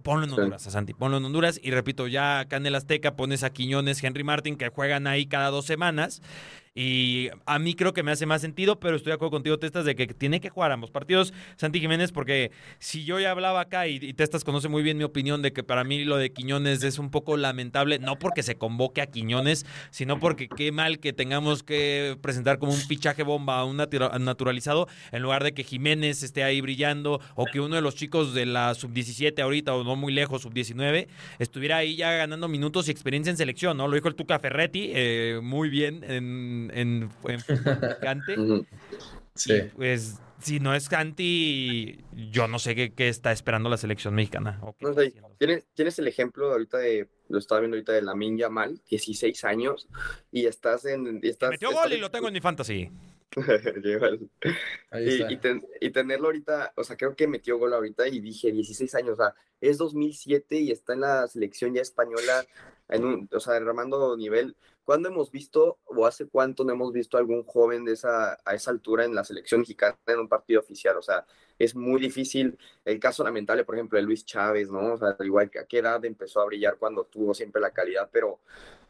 Ponlo 0.03 0.25
en 0.25 0.31
Sí. 0.31 0.37
Honduras, 0.38 0.66
a 0.66 0.70
Santi, 0.70 0.94
ponlo 0.94 1.18
en 1.18 1.25
Honduras. 1.27 1.61
Y 1.62 1.70
repito, 1.72 2.07
ya 2.09 2.38
acá 2.40 2.57
en 2.57 2.66
el 2.66 2.75
Azteca 2.75 3.14
pones 3.16 3.42
a 3.42 3.51
Quiñones, 3.51 4.03
Henry 4.03 4.25
Martin, 4.25 4.57
que 4.57 4.68
juegan 4.68 5.07
ahí 5.07 5.27
cada 5.27 5.51
dos 5.51 5.66
semanas. 5.66 6.22
Y 6.79 7.31
a 7.47 7.59
mí 7.59 7.75
creo 7.75 7.95
que 7.95 8.03
me 8.03 8.12
hace 8.12 8.27
más 8.27 8.43
sentido, 8.43 8.79
pero 8.79 8.97
estoy 8.97 9.11
de 9.11 9.15
acuerdo 9.15 9.31
contigo, 9.31 9.59
Testas, 9.59 9.87
de 9.87 9.97
que 9.97 10.07
tiene 10.09 10.41
que 10.41 10.51
jugar 10.51 10.73
ambos 10.73 10.91
partidos 10.91 11.33
Santi 11.57 11.81
Jiménez, 11.81 12.12
porque 12.12 12.51
si 12.79 13.05
yo 13.07 13.19
ya 13.19 13.31
hablaba 13.31 13.62
acá 13.62 13.89
y, 13.89 13.97
y 13.97 14.12
Testas 14.12 14.45
conoce 14.45 14.69
muy 14.69 14.83
bien 14.83 14.99
mi 14.99 15.05
opinión 15.05 15.41
de 15.41 15.55
que 15.55 15.62
para 15.65 15.85
mí 15.85 16.05
lo 16.05 16.19
de 16.19 16.33
Quiñones 16.33 16.83
es 16.83 16.99
un 16.99 17.11
poco 17.11 17.39
lamentable, 17.39 17.99
no 17.99 18.19
porque 18.19 18.43
se 18.43 18.57
convoque 18.57 19.01
a 19.01 19.07
Quiñones, 19.07 19.65
sino 19.91 20.21
porque 20.21 20.49
qué 20.49 20.71
mal 20.71 20.99
que 21.01 21.15
tengamos 21.15 21.62
que 21.62 22.19
presentar 22.21 22.59
como 22.59 22.73
un 22.73 22.79
fichaje 22.79 23.23
bomba 23.23 23.59
a 23.59 23.65
un 23.65 23.79
natura- 23.79 24.19
naturalizado 24.19 24.87
en 25.12 25.23
lugar 25.23 25.45
de 25.45 25.55
que 25.55 25.65
Jiménez 25.65 26.23
esté 26.23 26.45
ahí 26.45 26.61
brillando 26.61 27.21
o 27.37 27.47
que 27.47 27.61
uno 27.61 27.77
de 27.77 27.81
los 27.81 27.95
chicos 27.95 28.35
de 28.35 28.45
la 28.45 28.75
sub-17 28.75 29.41
ahorita 29.41 29.75
o 29.75 29.83
no 29.83 29.97
muy 29.97 30.12
lejos, 30.12 30.43
sub-19, 30.43 31.07
estuviera 31.39 31.79
ahí 31.79 31.97
ya 31.97 32.12
ganando 32.12 32.49
minutos 32.49 32.89
y 32.89 32.91
experiencia 32.91 33.31
en 33.31 33.39
selección, 33.39 33.79
¿no? 33.79 33.89
Lo 33.89 33.95
dijo 33.95 34.09
el 34.09 34.15
Tuca 34.15 34.39
Ferretti 34.39 34.91
eh, 34.93 35.41
muy 35.43 35.71
bien 35.71 36.05
en, 36.05 36.66
en, 36.73 37.11
en 37.25 37.41
picante. 38.01 38.37
Sí. 39.35 39.55
Y, 39.55 39.63
pues 39.77 40.19
si 40.41 40.61
no 40.61 40.75
es 40.75 40.89
Canti, 40.89 41.99
yo 42.31 42.47
no 42.47 42.59
sé 42.59 42.75
qué, 42.75 42.93
qué 42.93 43.09
está 43.09 43.33
esperando 43.33 43.69
la 43.69 43.77
selección 43.77 44.15
mexicana. 44.15 44.59
o 44.63 44.75
No 44.81 44.93
sé, 44.95 45.09
haciendo. 45.09 45.31
¿Tienes, 45.39 45.67
tienes 45.75 45.99
el 45.99 46.09
ejemplo 46.09 46.53
ahorita 46.53 46.79
de, 46.79 47.09
lo 47.29 47.39
estaba 47.39 47.61
viendo 47.61 47.77
ahorita 47.77 47.93
de 47.93 48.03
Lamin 48.03 48.37
Yamal, 48.39 48.81
16 48.89 49.45
años, 49.45 49.89
y 50.31 50.47
estás 50.47 50.85
en... 50.85 51.21
Y 51.23 51.29
estás, 51.29 51.51
Metió 51.51 51.71
estás 51.71 51.85
gol 51.85 51.93
y 51.93 51.99
lo 51.99 52.11
tengo 52.11 52.29
en 52.29 52.35
mi 52.35 52.41
fantasy. 52.41 52.91
Y, 54.99 55.33
y 55.33 55.37
ten- 55.37 55.67
y 55.81 55.91
tenerlo 55.91 56.27
ahorita, 56.27 56.73
o 56.77 56.85
sea, 56.85 56.97
creo 56.97 57.15
que 57.15 57.27
metió 57.27 57.59
gol 57.59 57.75
ahorita 57.75 58.09
y 58.09 58.21
dije 58.21 58.51
16 58.51 58.95
años, 58.95 59.11
o 59.13 59.17
sea, 59.17 59.35
es 59.61 59.77
2007 59.79 60.57
y 60.61 60.71
está 60.71 60.95
en 60.95 61.01
la 61.01 61.27
selección 61.29 61.75
ya 61.75 61.83
española, 61.83 62.47
en 62.89 63.05
un, 63.05 63.29
o 63.33 63.41
sea, 63.41 63.55
derramando 63.55 64.17
nivel. 64.17 64.57
¿Cuándo 64.87 65.09
hemos 65.09 65.33
visto 65.33 65.81
o 65.85 66.07
hace 66.07 66.29
cuánto 66.29 66.62
no 66.62 66.72
hemos 66.72 66.92
visto 66.92 67.18
algún 67.18 67.42
joven 67.42 67.85
de 67.85 67.94
esa, 67.94 68.38
a 68.44 68.55
esa 68.55 68.70
altura 68.70 69.05
en 69.05 69.16
la 69.16 69.25
selección 69.25 69.62
mexicana 69.62 69.99
en 70.07 70.20
un 70.20 70.29
partido 70.29 70.61
oficial? 70.61 70.96
O 70.96 71.03
sea, 71.03 71.27
es 71.59 71.75
muy 71.75 72.01
difícil. 72.01 72.57
El 72.85 73.01
caso 73.01 73.25
lamentable, 73.25 73.64
por 73.64 73.75
ejemplo, 73.75 73.99
de 73.99 74.05
Luis 74.05 74.25
Chávez, 74.25 74.70
¿no? 74.70 74.94
O 74.94 74.96
sea, 74.96 75.16
igual 75.25 75.51
que 75.51 75.59
a 75.59 75.66
qué 75.66 75.79
edad 75.79 76.05
empezó 76.05 76.40
a 76.40 76.46
brillar 76.46 76.77
cuando 76.79 77.03
tuvo 77.03 77.35
siempre 77.35 77.61
la 77.61 77.72
calidad, 77.72 78.09
pero 78.12 78.38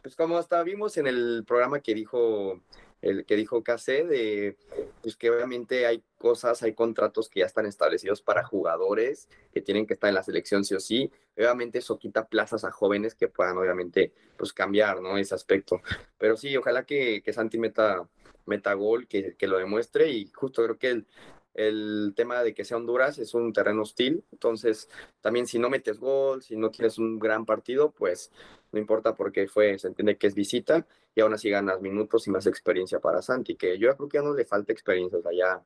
pues 0.02 0.14
como 0.14 0.36
hasta 0.36 0.62
vimos 0.62 0.98
en 0.98 1.06
el 1.06 1.44
programa 1.46 1.80
que 1.80 1.94
dijo 1.94 2.60
el 3.02 3.24
que 3.24 3.36
dijo 3.36 3.62
KC 3.62 4.04
de 4.04 4.56
pues 5.02 5.16
que 5.16 5.30
obviamente 5.30 5.86
hay 5.86 6.02
cosas, 6.18 6.62
hay 6.62 6.74
contratos 6.74 7.28
que 7.28 7.40
ya 7.40 7.46
están 7.46 7.66
establecidos 7.66 8.22
para 8.22 8.44
jugadores 8.44 9.28
que 9.52 9.60
tienen 9.60 9.86
que 9.86 9.94
estar 9.94 10.08
en 10.08 10.14
la 10.14 10.22
selección 10.22 10.64
sí 10.64 10.74
o 10.74 10.80
sí. 10.80 11.10
Obviamente 11.36 11.78
eso 11.78 11.98
quita 11.98 12.26
plazas 12.26 12.64
a 12.64 12.72
jóvenes 12.72 13.14
que 13.14 13.28
puedan 13.28 13.56
obviamente 13.56 14.12
pues 14.36 14.52
cambiar, 14.52 15.00
¿no? 15.00 15.18
Ese 15.18 15.34
aspecto. 15.34 15.80
Pero 16.18 16.36
sí, 16.36 16.56
ojalá 16.56 16.84
que, 16.84 17.22
que 17.22 17.32
Santi 17.32 17.58
meta, 17.58 18.08
meta 18.46 18.72
gol, 18.74 19.06
que, 19.06 19.36
que 19.36 19.46
lo 19.46 19.58
demuestre 19.58 20.10
y 20.10 20.26
justo 20.34 20.64
creo 20.64 20.78
que 20.78 20.90
el, 20.90 21.06
el 21.54 22.12
tema 22.14 22.42
de 22.42 22.54
que 22.54 22.64
sea 22.64 22.76
Honduras 22.76 23.18
es 23.18 23.34
un 23.34 23.52
terreno 23.52 23.82
hostil, 23.82 24.24
entonces 24.32 24.88
también 25.20 25.46
si 25.46 25.58
no 25.58 25.70
metes 25.70 25.98
gol, 25.98 26.42
si 26.42 26.56
no 26.56 26.70
tienes 26.70 26.98
un 26.98 27.18
gran 27.18 27.46
partido, 27.46 27.92
pues 27.92 28.30
no 28.72 28.78
importa 28.78 29.14
porque 29.14 29.48
fue, 29.48 29.78
se 29.78 29.88
entiende 29.88 30.18
que 30.18 30.26
es 30.26 30.34
visita 30.34 30.86
y 31.16 31.22
aún 31.22 31.32
así 31.32 31.48
ganas 31.48 31.80
minutos 31.80 32.26
y 32.26 32.30
más 32.30 32.46
experiencia 32.46 33.00
para 33.00 33.22
Santi, 33.22 33.56
que 33.56 33.78
yo 33.78 33.96
creo 33.96 34.08
que 34.08 34.18
ya 34.18 34.22
no 34.22 34.34
le 34.34 34.44
falta 34.44 34.72
experiencia, 34.72 35.18
o 35.18 35.22
sea, 35.22 35.32
ya 35.32 35.64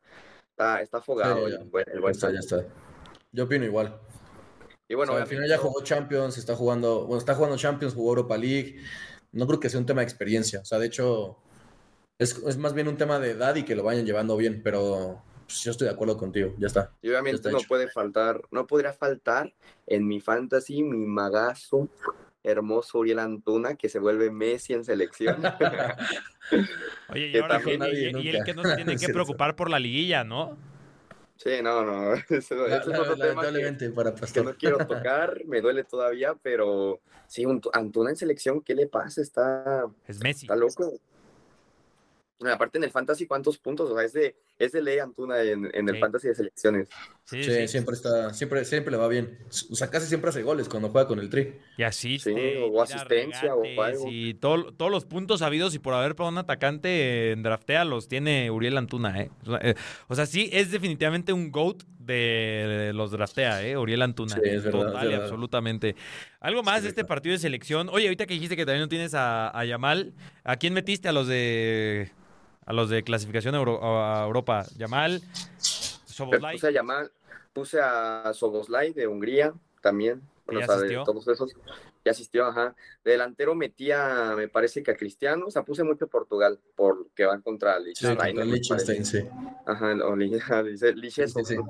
está, 0.49 0.81
está 0.81 0.99
afogado 0.99 1.45
Sí, 1.45 1.53
ya, 1.53 1.59
el 1.59 1.69
buen, 1.69 1.85
el 1.93 2.01
Ya 2.01 2.11
está, 2.11 2.33
ya 2.33 2.39
está. 2.39 2.65
Yo 3.33 3.45
opino 3.45 3.65
igual. 3.65 4.01
Y 4.89 4.95
bueno, 4.95 5.13
O 5.13 5.17
sea, 5.17 5.25
al 5.25 5.29
final 5.29 5.49
ya 5.49 5.59
jugó 5.59 5.83
Champions, 5.83 6.39
está 6.39 6.55
jugando, 6.55 7.05
bueno, 7.05 7.19
está 7.19 7.35
jugando 7.35 7.57
Champions, 7.57 7.95
jugó 7.95 8.11
Europa 8.11 8.39
League. 8.39 8.81
No 9.33 9.47
creo 9.49 9.59
que 9.59 9.69
sea 9.69 9.81
un 9.81 9.87
tema 9.87 10.03
de 10.03 10.05
experiencia. 10.05 10.61
O 10.61 10.65
sea, 10.65 10.79
de 10.79 10.87
hecho, 10.87 11.39
es, 12.19 12.39
es 12.47 12.57
más 12.57 12.73
bien 12.73 12.87
un 12.87 12.97
tema 12.97 13.19
de 13.19 13.33
edad 13.33 13.57
y 13.57 13.65
que 13.65 13.75
lo 13.75 13.83
vayan 13.83 14.07
llevando 14.07 14.37
bien, 14.37 14.63
pero 14.63 15.21
pues, 15.47 15.65
yo 15.65 15.73
estoy 15.73 15.89
de 15.89 15.95
acuerdo 15.95 16.17
contigo, 16.17 16.55
ya 16.59 16.69
está. 16.69 16.93
Y 17.03 17.09
obviamente 17.09 17.37
está 17.37 17.51
no 17.51 17.59
hecho. 17.59 17.67
puede 17.67 17.89
faltar, 17.89 18.41
no 18.53 18.69
podría 18.69 18.93
faltar 18.93 19.53
en 19.87 20.07
mi 20.07 20.21
fantasy 20.21 20.85
mi 20.85 21.07
magazo 21.07 21.89
hermoso 22.43 22.99
Uriel 22.99 23.19
Antuna 23.19 23.75
que 23.77 23.89
se 23.89 23.99
vuelve 23.99 24.31
Messi 24.31 24.73
en 24.73 24.85
selección. 24.85 25.43
Oye, 27.09 27.27
y 27.29 27.39
ahora 27.39 27.61
y- 27.65 27.71
y, 28.23 28.29
el 28.29 28.45
que 28.45 28.55
no 28.55 28.65
se 28.65 28.77
tiene 28.77 28.97
que 28.99 29.09
preocupar 29.09 29.57
por 29.57 29.71
la 29.71 29.79
liguilla, 29.79 30.25
¿no? 30.25 30.57
sí, 31.37 31.51
no, 31.63 31.85
no. 31.85 32.15
Eso, 32.15 32.35
eso 32.37 32.67
La- 32.67 32.77
es 32.77 32.87
la- 32.87 33.01
otro 33.01 33.17
tema 33.17 33.19
que, 33.19 33.27
lamentablemente 33.27 33.91
para 33.91 34.15
que 34.15 34.21
Pastor. 34.21 34.45
no 34.45 34.55
quiero 34.55 34.79
tocar, 34.87 35.45
me 35.47 35.61
duele 35.61 35.85
todavía, 35.85 36.35
pero 36.43 37.01
sí, 37.27 37.45
un- 37.47 37.61
Antuna 37.73 38.11
en 38.11 38.17
selección, 38.17 38.61
¿qué 38.63 38.75
le 38.75 38.87
pasa? 38.87 39.21
Está, 39.21 39.87
Es 40.07 40.21
Messi. 40.21 40.47
está 40.47 40.57
loco. 40.57 40.93
Bueno, 42.41 42.55
Aparte 42.55 42.79
en 42.79 42.85
el 42.85 42.91
fantasy, 42.91 43.27
¿cuántos 43.27 43.59
puntos? 43.59 43.91
O 43.91 43.95
sea, 43.95 44.05
es 44.05 44.15
de, 44.15 44.35
es 44.59 44.73
de 44.73 44.83
ley 44.83 44.99
Antuna 44.99 45.43
en, 45.43 45.71
en 45.75 45.89
el 45.89 45.95
Sí. 45.97 46.01
fantasy 46.01 46.29
de 46.29 46.35
selecciones. 46.35 46.89
Sí, 47.25 47.45
Sí, 47.45 47.51
sí. 47.53 47.69
siempre 47.69 47.95
está, 47.95 48.33
siempre, 48.33 48.65
siempre 48.65 48.91
le 48.91 48.97
va 48.97 49.07
bien. 49.09 49.39
O 49.71 49.75
sea, 49.77 49.89
casi 49.91 50.07
siempre 50.07 50.31
hace 50.31 50.43
goles 50.43 50.69
cuando 50.69 50.89
juega 50.89 51.07
con 51.07 51.19
el 51.19 51.29
Tri. 51.29 51.55
Y 51.77 51.83
asiste, 51.83 52.33
Sí, 52.35 52.57
o 52.63 52.83
asistencia, 52.83 53.55
o 53.55 53.83
algo. 53.83 54.07
Y 54.11 54.35
todo- 54.35 54.73
todos 54.73 54.91
los 54.91 55.05
puntos 55.05 55.43
habidos 55.43 55.75
y 55.75 55.79
por 55.79 55.93
haber 55.95 56.17
para 56.17 56.31
un 56.31 56.39
atacante 56.39 57.31
en 57.33 57.43
draftea 57.43 57.85
los 57.85 58.09
tiene 58.09 58.51
Uriel 58.51 58.79
Antuna, 58.79 59.21
¿eh? 59.21 59.31
O 59.47 59.51
sea, 59.51 59.59
eh, 59.63 59.75
O 60.09 60.15
sea, 60.15 60.25
sí, 60.27 60.49
es 60.53 60.71
definitivamente 60.71 61.33
un 61.35 61.51
GOAT 61.53 61.83
de 61.99 62.93
los 62.95 63.11
draftea, 63.13 63.63
¿eh? 63.67 63.77
Uriel 63.77 64.03
Antuna. 64.03 64.35
Sí, 64.35 64.41
es 64.45 64.65
verdad, 64.65 64.81
es 64.81 64.87
Total 64.93 65.05
y 65.07 65.09
verdad. 65.11 65.23
absolutamente. 65.25 65.95
Algo 66.41 66.63
más 66.63 66.77
Sí, 66.79 66.83
de 66.85 66.89
este 66.89 67.05
partido 67.05 67.35
de 67.35 67.39
selección. 67.39 67.89
Oye, 67.91 68.07
ahorita 68.07 68.27
que 68.27 68.35
dijiste 68.35 68.57
que 68.57 68.65
también 68.65 68.81
no 68.83 68.89
tienes 68.89 69.13
a, 69.15 69.57
a 69.57 69.65
Yamal, 69.65 70.15
¿a 70.43 70.57
quién 70.57 70.73
metiste 70.73 71.07
a 71.09 71.13
los 71.13 71.29
de 71.29 72.11
a 72.71 72.73
los 72.73 72.89
de 72.89 73.03
clasificación 73.03 73.55
a 73.57 73.59
Euro- 73.59 73.81
a 73.83 74.25
Europa? 74.25 74.65
Yamal, 74.77 75.21
Soboslai. 75.59 76.55
Puse 76.55 76.69
a 76.69 76.71
llamar, 76.71 77.11
puse 77.53 77.81
a 77.81 78.31
Soboslai 78.33 78.93
de 78.93 79.07
Hungría 79.09 79.53
también. 79.81 80.23
Bueno, 80.47 80.61
ya 80.61 80.67
o 80.67 80.69
sea, 80.69 80.77
asistió? 80.77 80.99
de 81.01 81.05
todos 81.05 81.29
esos. 81.29 81.53
Ya 82.05 82.13
asistió, 82.13 82.47
ajá. 82.47 82.75
De 83.05 83.13
delantero 83.13 83.55
metía, 83.55 84.35
me 84.37 84.49
parece 84.49 84.83
que 84.83 84.91
a 84.91 84.97
Cristiano, 84.97 85.47
o 85.47 85.51
sea, 85.51 85.63
puse 85.65 85.83
mucho 85.85 86.07
Portugal, 86.09 86.59
porque 86.77 87.25
van 87.27 87.43
contra 87.43 87.77
Sí, 87.79 87.85
Liechtenstein. 87.87 88.17
contra 88.37 88.45
me 88.45 88.53
Liechtenstein, 88.53 89.05
sí. 89.05 89.19
Ajá, 89.67 89.93
o 90.05 90.17
Liechtenstein. 90.17 91.45
Sí, 91.47 91.57
sí, 91.57 91.61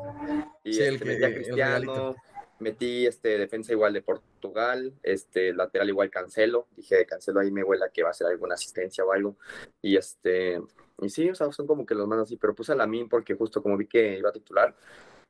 Y 0.65 0.73
Sí, 0.75 0.83
el 0.83 0.95
este, 0.95 1.05
que- 1.05 1.11
metí 1.13 1.25
a 1.25 1.35
Cristiano, 1.35 2.17
metí 2.61 3.07
este 3.07 3.39
defensa 3.39 3.73
igual 3.73 3.93
de 3.95 4.03
Portugal, 4.03 4.93
este 5.03 5.53
lateral 5.55 5.89
igual 5.89 6.11
Cancelo, 6.11 6.69
dije 6.77 7.05
Cancelo 7.07 7.41
ahí 7.41 7.51
me 7.51 7.65
huela 7.65 7.89
que 7.91 8.03
va 8.03 8.09
a 8.09 8.13
hacer 8.13 8.27
alguna 8.27 8.55
asistencia 8.55 9.03
o 9.05 9.13
algo. 9.13 9.37
Y 9.83 9.97
este, 9.97 10.61
y 11.01 11.09
sí, 11.09 11.29
o 11.31 11.35
sea, 11.35 11.51
son 11.53 11.67
como 11.67 11.87
que 11.87 11.95
los 11.95 12.07
más 12.07 12.21
así, 12.21 12.37
pero 12.37 12.55
puse 12.55 12.73
a 12.73 12.75
Lamin 12.75 13.09
porque 13.09 13.35
justo 13.35 13.63
como 13.63 13.77
vi 13.77 13.87
que 13.87 14.19
iba 14.19 14.31
a 14.31 14.33
titular, 14.33 14.75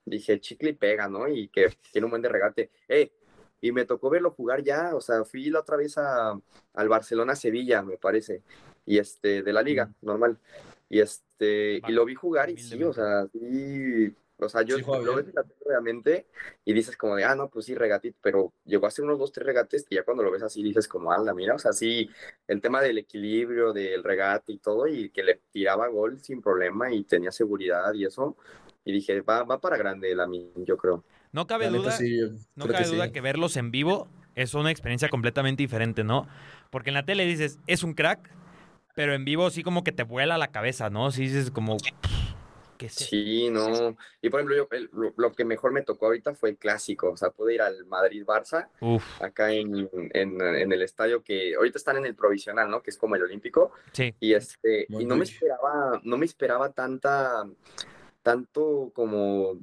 dije 0.04 0.40
chicle 0.40 0.70
y 0.70 0.74
pega, 0.74 1.08
¿no? 1.08 1.28
Y 1.28 1.48
que 1.48 1.68
tiene 1.92 2.06
un 2.06 2.10
buen 2.10 2.22
de 2.22 2.28
regate. 2.28 2.70
¡Eh! 2.88 3.12
Y 3.60 3.72
me 3.72 3.84
tocó 3.84 4.08
verlo 4.08 4.30
jugar 4.30 4.62
ya, 4.62 4.94
o 4.94 5.00
sea, 5.00 5.24
fui 5.24 5.50
la 5.50 5.60
otra 5.60 5.76
vez 5.76 5.98
a, 5.98 6.38
al 6.74 6.88
Barcelona-Sevilla, 6.88 7.82
me 7.82 7.98
parece, 7.98 8.42
y 8.86 8.98
este, 8.98 9.42
de 9.42 9.52
la 9.52 9.62
liga, 9.62 9.92
normal. 10.00 10.38
Y 10.88 11.00
este, 11.00 11.80
y 11.86 11.92
lo 11.92 12.04
vi 12.04 12.14
jugar 12.14 12.50
y 12.50 12.56
sí, 12.56 12.82
o 12.82 12.92
sea, 12.92 13.26
sí, 13.28 14.14
o 14.46 14.48
sea, 14.48 14.62
yo 14.62 14.76
Sí 14.76 14.82
lo 14.82 15.16
ves 15.16 15.28
en 15.28 15.34
la 15.34 15.42
tele, 15.42 15.56
obviamente 15.66 16.26
y 16.64 16.72
dices 16.72 16.96
como 16.96 17.16
de, 17.16 17.24
ah, 17.24 17.34
no, 17.34 17.48
pues 17.48 17.66
sí, 17.66 17.74
regatito, 17.74 18.18
pero 18.22 18.52
llegó 18.64 18.86
a 18.86 18.88
hacer 18.88 19.04
unos 19.04 19.18
dos, 19.18 19.32
tres 19.32 19.46
regates 19.46 19.86
y 19.88 19.96
ya 19.96 20.04
cuando 20.04 20.22
lo 20.22 20.30
ves 20.30 20.42
así 20.42 20.62
dices 20.62 20.88
como, 20.88 21.12
anda, 21.12 21.34
mira, 21.34 21.54
o 21.54 21.58
sea, 21.58 21.72
sí, 21.72 22.08
el 22.46 22.60
tema 22.60 22.80
del 22.80 22.98
equilibrio, 22.98 23.72
del 23.72 24.04
regate 24.04 24.52
y 24.52 24.58
todo, 24.58 24.86
y 24.86 25.10
que 25.10 25.22
le 25.22 25.40
tiraba 25.50 25.88
gol 25.88 26.20
sin 26.20 26.40
problema 26.40 26.92
y 26.92 27.04
tenía 27.04 27.32
seguridad 27.32 27.92
y 27.94 28.04
eso, 28.04 28.36
y 28.84 28.92
dije, 28.92 29.20
va, 29.20 29.44
va 29.44 29.60
para 29.60 29.76
grande 29.76 30.14
la 30.14 30.28
yo 30.56 30.76
creo. 30.76 31.04
No 31.32 31.46
cabe 31.46 31.70
La 31.70 31.78
duda. 31.78 31.92
sí, 31.92 32.18
No 32.56 32.66
cabe 32.66 32.84
que 32.84 32.90
duda 32.90 33.06
sí. 33.06 33.12
que 33.12 33.20
verlos 33.20 33.56
en 33.56 33.70
vivo 33.70 34.08
es 34.34 34.54
una 34.54 34.70
experiencia 34.70 35.08
completamente 35.08 35.62
diferente, 35.62 36.04
¿no? 36.04 36.26
Porque 36.70 36.90
en 36.90 36.94
la 36.94 37.04
tele 37.04 37.24
dices, 37.24 37.58
es 37.66 37.82
un 37.82 37.94
crack, 37.94 38.30
pero 38.94 39.14
en 39.14 39.24
vivo 39.24 39.50
sí 39.50 39.62
como 39.62 39.84
que 39.84 39.92
te 39.92 40.02
vuela 40.02 40.38
la 40.38 40.48
cabeza, 40.48 40.90
¿no? 40.90 41.10
Sí 41.10 41.22
dices 41.22 41.50
como, 41.50 41.76
¿qué 42.80 42.86
es 42.86 42.92
esto? 42.94 43.04
Sí, 43.10 43.50
no, 43.50 43.96
y 44.22 44.30
por 44.30 44.40
ejemplo, 44.40 44.56
yo, 44.56 44.68
el- 44.70 44.88
lo, 44.92 45.12
lo 45.16 45.32
que 45.32 45.44
mejor 45.44 45.72
me 45.72 45.82
tocó 45.82 46.06
ahorita 46.06 46.34
fue 46.34 46.50
el 46.50 46.56
clásico, 46.56 47.10
o 47.10 47.16
sea, 47.16 47.30
pude 47.30 47.54
ir 47.54 47.62
al 47.62 47.84
Madrid-Barça, 47.86 48.68
acá 49.20 49.52
en, 49.52 49.88
en, 50.14 50.40
en 50.40 50.72
el 50.72 50.82
estadio 50.82 51.22
que 51.22 51.54
ahorita 51.54 51.78
están 51.78 51.98
en 51.98 52.06
el 52.06 52.14
provisional, 52.14 52.70
¿no? 52.70 52.82
Que 52.82 52.90
es 52.90 52.96
como 52.96 53.16
el 53.16 53.22
olímpico, 53.22 53.72
sí. 53.92 54.14
Y 54.18 54.32
este, 54.34 54.86
y 54.88 55.04
no 55.04 55.16
me 55.16 55.24
esperaba, 55.24 56.00
no 56.04 56.16
me 56.16 56.24
esperaba 56.26 56.72
tanta, 56.72 57.46
tanto 58.22 58.90
como, 58.94 59.58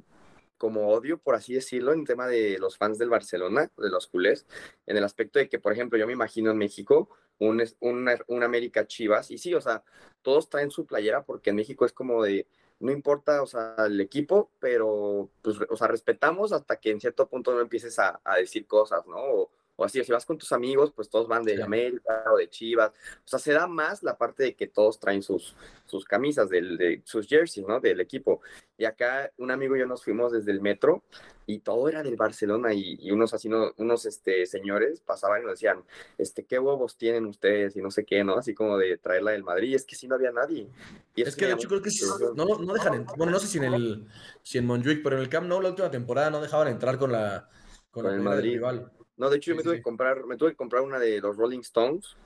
como 0.56 0.88
odio, 0.88 1.18
por 1.18 1.34
así 1.34 1.54
decirlo, 1.54 1.92
en 1.92 2.04
tema 2.04 2.26
de 2.26 2.58
los 2.58 2.76
fans 2.76 2.98
del 2.98 3.10
Barcelona, 3.10 3.70
de 3.76 3.90
los 3.90 4.06
culés, 4.06 4.46
en 4.86 4.96
el 4.96 5.04
aspecto 5.04 5.38
de 5.38 5.48
que, 5.48 5.58
por 5.58 5.72
ejemplo, 5.72 5.98
yo 5.98 6.06
me 6.06 6.12
imagino 6.12 6.50
en 6.50 6.58
México 6.58 7.08
un, 7.38 7.62
un, 7.80 8.08
un 8.26 8.42
América 8.42 8.86
Chivas, 8.86 9.30
y 9.30 9.38
sí, 9.38 9.54
o 9.54 9.60
sea, 9.60 9.82
todos 10.22 10.48
traen 10.50 10.70
su 10.70 10.86
playera 10.86 11.22
porque 11.22 11.50
en 11.50 11.56
México 11.56 11.84
es 11.84 11.92
como 11.92 12.24
de, 12.24 12.48
no 12.80 12.92
importa, 12.92 13.42
o 13.42 13.46
sea, 13.46 13.74
el 13.86 14.00
equipo, 14.00 14.50
pero, 14.60 15.30
pues, 15.42 15.56
o 15.68 15.76
sea, 15.76 15.88
respetamos 15.88 16.52
hasta 16.52 16.76
que 16.76 16.90
en 16.90 17.00
cierto 17.00 17.28
punto 17.28 17.52
no 17.52 17.60
empieces 17.60 17.98
a, 17.98 18.20
a 18.24 18.36
decir 18.36 18.66
cosas, 18.66 19.06
¿no? 19.06 19.16
O, 19.16 19.50
o 19.80 19.84
así, 19.84 20.02
si 20.02 20.10
vas 20.10 20.26
con 20.26 20.36
tus 20.36 20.50
amigos, 20.50 20.92
pues 20.94 21.08
todos 21.08 21.28
van 21.28 21.44
de 21.44 21.54
Sí. 21.54 21.62
América 21.62 22.24
o 22.32 22.36
de 22.36 22.50
Chivas. 22.50 22.90
O 23.24 23.28
sea, 23.28 23.38
se 23.38 23.52
da 23.52 23.68
más 23.68 24.02
la 24.02 24.18
parte 24.18 24.42
de 24.42 24.56
que 24.56 24.66
todos 24.66 24.98
traen 24.98 25.22
sus, 25.22 25.54
sus 25.86 26.04
camisas, 26.04 26.48
del, 26.48 26.76
de, 26.76 27.00
sus 27.04 27.28
jerseys, 27.28 27.64
¿no? 27.64 27.78
Del 27.78 28.00
equipo. 28.00 28.40
Y 28.76 28.84
acá 28.86 29.30
un 29.38 29.52
amigo 29.52 29.76
y 29.76 29.78
yo 29.78 29.86
nos 29.86 30.02
fuimos 30.02 30.32
desde 30.32 30.50
el 30.50 30.60
metro 30.60 31.04
y 31.46 31.60
todo 31.60 31.88
era 31.88 32.02
del 32.02 32.16
Barcelona 32.16 32.74
y, 32.74 32.96
y 33.00 33.12
unos 33.12 33.32
así, 33.34 33.48
no- 33.48 33.72
unos 33.76 34.04
este, 34.04 34.46
señores 34.46 35.00
pasaban 35.00 35.42
y 35.42 35.44
nos 35.44 35.52
decían, 35.52 35.84
este, 36.18 36.44
¿qué 36.44 36.58
huevos 36.58 36.96
tienen 36.96 37.24
ustedes? 37.26 37.76
Y 37.76 37.80
no 37.80 37.92
sé 37.92 38.04
qué, 38.04 38.24
¿no? 38.24 38.36
Así 38.36 38.54
como 38.54 38.78
de 38.78 38.98
traerla 38.98 39.30
del 39.30 39.44
Madrid. 39.44 39.68
Y 39.70 39.74
es 39.76 39.84
que 39.84 39.94
sí 39.94 40.08
no 40.08 40.16
había 40.16 40.32
nadie. 40.32 40.68
Y 41.14 41.22
Es 41.22 41.36
que 41.36 41.46
de 41.46 41.52
hecho 41.52 41.68
creo 41.68 41.82
que 41.82 41.90
sí- 41.92 42.04
no, 42.34 42.44
no 42.46 42.72
dejan 42.74 42.94
entrar. 42.94 43.16
Bueno, 43.16 43.30
no 43.32 43.38
sé 43.38 43.46
si 43.46 43.58
en 43.58 43.64
el 43.72 44.08
si 44.42 44.58
en 44.58 44.66
Montjuic, 44.66 45.04
pero 45.04 45.14
en 45.16 45.22
el 45.22 45.28
Camp 45.28 45.46
Nou 45.46 45.60
la 45.62 45.68
última 45.70 45.88
temporada 45.90 46.30
no 46.30 46.40
dejaban 46.40 46.66
entrar 46.66 46.98
con 46.98 47.12
la 47.12 47.48
con, 47.92 48.02
Con 48.04 48.14
el 48.14 48.20
Madrid. 48.20 48.52
rival. 48.54 48.92
No, 49.18 49.30
de 49.30 49.38
hecho, 49.38 49.52
yo 49.52 49.54
Sí, 49.54 49.56
me 49.56 49.62
sí, 49.62 49.64
tuve 49.64 49.76
sí. 49.76 49.80
que 49.80 49.82
comprar, 49.82 50.26
me 50.26 50.36
tuve 50.38 50.52
que 50.52 50.56
comprar 50.56 50.82
una 50.82 50.98
de 51.00 51.20
los 51.20 51.36
Rolling 51.36 51.60
Stones. 51.60 52.18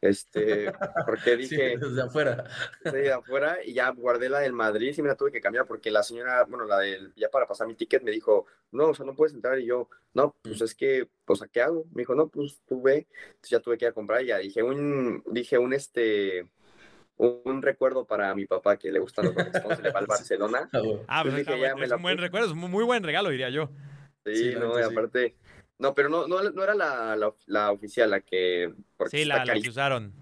Este, 0.00 0.72
porque 1.06 1.36
Sí, 1.42 1.56
dije, 1.56 1.76
desde 1.78 2.02
afuera. 2.02 2.44
Sí, 2.84 2.98
de 2.98 3.12
afuera 3.12 3.58
y 3.64 3.74
ya 3.74 3.90
guardé 3.90 4.28
la 4.30 4.40
del 4.40 4.52
Madrid 4.54 4.94
y 4.96 5.02
me 5.02 5.08
la 5.08 5.16
tuve 5.16 5.32
que 5.32 5.40
cambiar 5.40 5.66
porque 5.66 5.90
la 5.90 6.02
señora, 6.04 6.44
bueno, 6.46 6.64
la 6.66 6.78
del, 6.80 7.12
ya 7.16 7.30
para 7.30 7.46
pasar 7.48 7.66
mi 7.68 7.74
ticket 7.76 8.02
me 8.02 8.12
dijo, 8.12 8.46
no, 8.72 8.88
o 8.90 8.94
sea, 8.94 9.06
no 9.06 9.16
puedes 9.16 9.34
entrar 9.34 9.58
y 9.60 9.66
yo, 9.66 9.88
no, 10.14 10.36
pues 10.42 10.60
es 10.62 10.74
que, 10.74 11.08
pues, 11.24 11.42
¿a 11.42 11.48
qué 11.48 11.62
hago? 11.62 11.84
Me 11.92 12.02
dijo, 12.02 12.14
no, 12.14 12.28
pues 12.28 12.62
tú 12.66 12.82
ve, 12.82 13.08
entonces 13.28 13.50
ya 13.50 13.60
tuve 13.60 13.78
que 13.78 13.86
ir 13.86 13.90
a 13.90 13.94
comprar 13.94 14.22
y 14.22 14.26
ya 14.28 14.38
dije 14.38 14.62
un, 14.62 15.22
dije 15.26 15.58
un, 15.58 15.72
este, 15.74 16.48
un, 17.16 17.40
un 17.44 17.62
recuerdo 17.62 18.06
para 18.06 18.34
mi 18.34 18.46
papá 18.46 18.76
que 18.78 18.92
le 18.92 19.00
gustan 19.00 19.26
los 19.26 19.34
Rolling 19.34 19.52
Stones, 19.52 19.80
le 19.80 19.90
va 19.90 20.00
al 20.00 20.06
Barcelona. 20.08 20.68
Ah. 20.72 20.82
Ah, 21.08 21.22
pues 21.22 21.34
dije, 21.36 21.58
ya 21.60 21.74
bueno, 21.74 21.84
es 21.84 21.92
un 21.92 22.02
buen 22.02 22.18
recuerdo, 22.18 22.46
es 22.46 22.52
un 22.52 22.58
muy 22.70 22.84
buen 22.84 23.02
regalo, 23.02 23.30
diría 23.30 23.50
yo. 23.50 23.70
Sí, 24.24 24.34
Sí, 24.34 24.54
no, 24.54 24.78
y 24.78 24.84
sí. 24.84 25.34
No, 25.78 25.94
pero 25.94 26.08
no, 26.08 26.26
no, 26.26 26.42
no 26.42 26.62
era 26.62 26.74
la, 26.74 27.16
la, 27.16 27.32
la 27.46 27.70
oficial, 27.72 28.10
la 28.10 28.20
que, 28.20 28.72
Sí, 29.10 29.24
la, 29.24 29.44
la 29.44 29.54
que 29.54 29.68
usaron. 29.68 30.12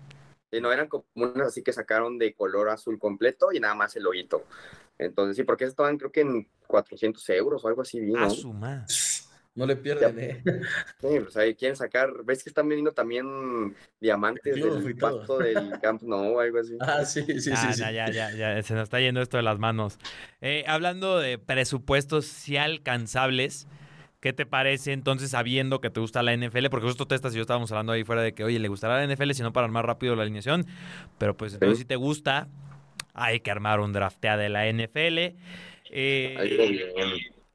Sí, 0.51 0.61
no, 0.61 0.73
eran 0.73 0.89
como 0.89 1.05
unas 1.15 1.49
así 1.49 1.63
que 1.63 1.73
sacaron 1.73 2.19
de 2.19 2.35
color 2.35 2.69
azul 2.69 2.99
completo 2.99 3.53
y 3.53 3.61
nada 3.61 3.75
más 3.75 3.97
el 3.97 4.05
loguito. 4.05 4.45
Entonces, 4.99 5.37
sí, 5.37 5.45
porque 5.45 5.65
estaban 5.65 5.99
creo 5.99 6.13
que 6.13 6.21
en 6.21 6.49
400 6.67 7.29
euros 7.31 7.65
o 7.65 7.69
algo 7.69 7.83
así, 7.83 8.01
¿no? 8.01 8.23
A 8.25 8.31
su. 8.31 8.55
No 9.55 9.65
le 9.65 9.75
pierden, 9.77 10.19
eh. 10.19 10.43
Sí, 11.01 11.21
pues 11.21 11.37
ahí 11.39 11.55
quieren 11.55 11.77
sacar, 11.77 12.13
ves 12.25 12.45
que 12.45 12.51
están 12.51 12.69
vendiendo 12.69 12.93
también 12.93 13.75
diamantes 13.99 14.53
Triunfo 14.53 14.87
del 14.87 14.97
pasto 14.99 15.39
del 15.39 15.81
Camp 15.81 16.03
Nou 16.03 16.37
o 16.37 16.41
algo 16.41 16.59
así. 16.59 16.77
Ah, 16.81 17.05
sí, 17.07 17.25
sí, 17.25 17.41
sí, 17.41 17.51
Ah, 17.55 17.73
sí. 17.73 17.81
ya, 17.81 17.91
ya, 17.91 18.11
ya, 18.11 18.31
ya, 18.33 18.63
se 18.63 18.75
nos 18.75 18.83
está 18.85 19.01
yendo 19.01 19.23
esto 19.23 19.39
de 19.39 19.43
las 19.43 19.59
manos. 19.59 19.99
Eh, 20.43 20.65
hablando 20.69 21.19
de 21.19 21.39
presupuestos 21.39 22.27
sí 22.27 22.59
alcanzables, 22.59 23.67
¿qué 24.21 24.33
te 24.33 24.47
parece 24.47 24.93
entonces 24.93 25.31
sabiendo 25.31 25.81
que 25.81 25.91
te 25.91 26.01
gusta 26.01 26.23
la 26.23 26.33
NFL? 26.37 26.69
Porque 26.71 26.87
justo 26.87 27.07
Testas 27.07 27.33
y 27.33 27.37
yo 27.37 27.43
estábamos 27.43 27.71
hablando 27.73 27.93
ahí 27.93 28.05
fuera 28.05 28.23
de 28.23 28.33
que, 28.35 28.45
oye, 28.45 28.59
le 28.59 28.69
gustará 28.69 28.97
la 29.05 29.05
NFL 29.15 29.33
si 29.33 29.43
no 29.43 29.53
para 29.53 29.67
armar 29.67 29.87
rápido 29.87 30.17
la 30.17 30.23
alineación, 30.23 30.67
pero 31.19 31.37
pues 31.37 31.55
entonces 31.55 31.79
Sí. 31.79 31.83
si 31.83 31.87
te 31.89 31.97
gusta, 31.97 32.49
hay 33.15 33.41
que 33.41 33.51
armar 33.51 33.81
un 33.81 33.93
draftea 33.93 34.37
de 34.37 34.49
la 34.49 34.67
NFL. 34.67 35.37
Eh, 35.91 36.35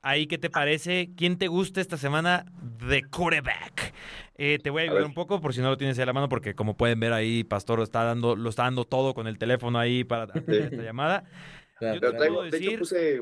Ahí 0.04 0.24
lo 0.24 0.30
¿qué 0.30 0.38
te 0.40 0.50
parece? 0.50 1.12
¿Quién 1.16 1.38
te 1.38 1.48
gusta 1.48 1.80
esta 1.82 1.98
semana 1.98 2.46
de 2.88 3.04
quarterback? 3.04 3.94
Eh, 4.38 4.58
te 4.64 4.72
voy 4.72 4.82
a 4.82 4.86
ayudar 4.86 5.04
un 5.04 5.14
poco 5.14 5.40
por 5.42 5.54
si 5.54 5.62
no 5.62 5.70
lo 5.70 5.78
tienes 5.78 5.98
ahí 6.00 6.04
a 6.04 6.06
la 6.08 6.14
mano, 6.14 6.28
porque 6.30 6.56
como 6.56 6.76
pueden 6.76 7.00
ver 7.00 7.14
ahí, 7.14 7.44
Pastor 7.44 7.82
está 7.82 8.04
dando, 8.04 8.36
lo 8.36 8.50
está 8.50 8.64
dando 8.64 8.86
todo 8.86 9.14
con 9.14 9.28
el 9.28 9.38
teléfono 9.38 9.78
ahí 9.78 10.04
para 10.04 10.24
atender 10.24 10.62
esta 10.72 10.82
llamada. 10.82 11.26
Yo 11.80 12.00
te 12.00 12.12
puedo 12.14 12.42
de 12.44 12.48
hecho 12.50 12.58
decir- 12.58 12.80
puse, 12.80 13.22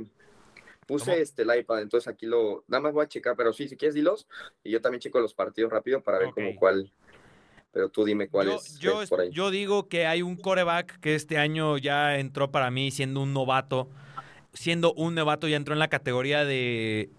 puse 0.90 1.12
¿Cómo? 1.12 1.18
este 1.18 1.44
el 1.44 1.60
iPad, 1.60 1.82
entonces 1.84 2.08
aquí 2.08 2.26
lo, 2.26 2.64
nada 2.68 2.82
más 2.82 2.94
voy 2.94 3.06
a 3.06 3.08
checar, 3.08 3.36
pero 3.38 3.54
sí, 3.54 3.68
si 3.70 3.78
quieres 3.78 3.94
dilos, 3.94 4.28
y 4.64 4.72
yo 4.72 4.82
también 4.82 5.00
checo 5.00 5.20
los 5.20 5.36
partidos 5.36 5.72
rápido 5.72 6.02
para 6.02 6.18
ver 6.18 6.30
Ok. 6.30 6.34
como 6.34 6.56
cuál. 6.56 6.92
pero 7.72 7.90
tú 7.90 8.04
dime 8.04 8.28
cuál 8.28 8.48
Yo, 8.48 8.56
es, 8.56 8.80
yo, 8.80 9.02
es 9.04 9.10
por 9.10 9.22
ahí. 9.22 9.30
yo 9.32 9.52
digo 9.52 9.88
que 9.88 10.08
hay 10.08 10.24
un 10.24 10.36
coreback 10.36 11.00
que 11.00 11.14
este 11.14 11.38
año 11.38 11.78
ya 11.78 12.18
entró 12.18 12.50
para 12.50 12.72
mí 12.72 12.90
siendo 12.90 13.22
un 13.22 13.32
novato. 13.34 13.88
Siendo 14.54 14.94
un 14.94 15.14
novato 15.14 15.48
ya 15.48 15.56
entró 15.56 15.74
en 15.74 15.80
la 15.80 15.88
categoría 15.90 16.44
de 16.44 17.12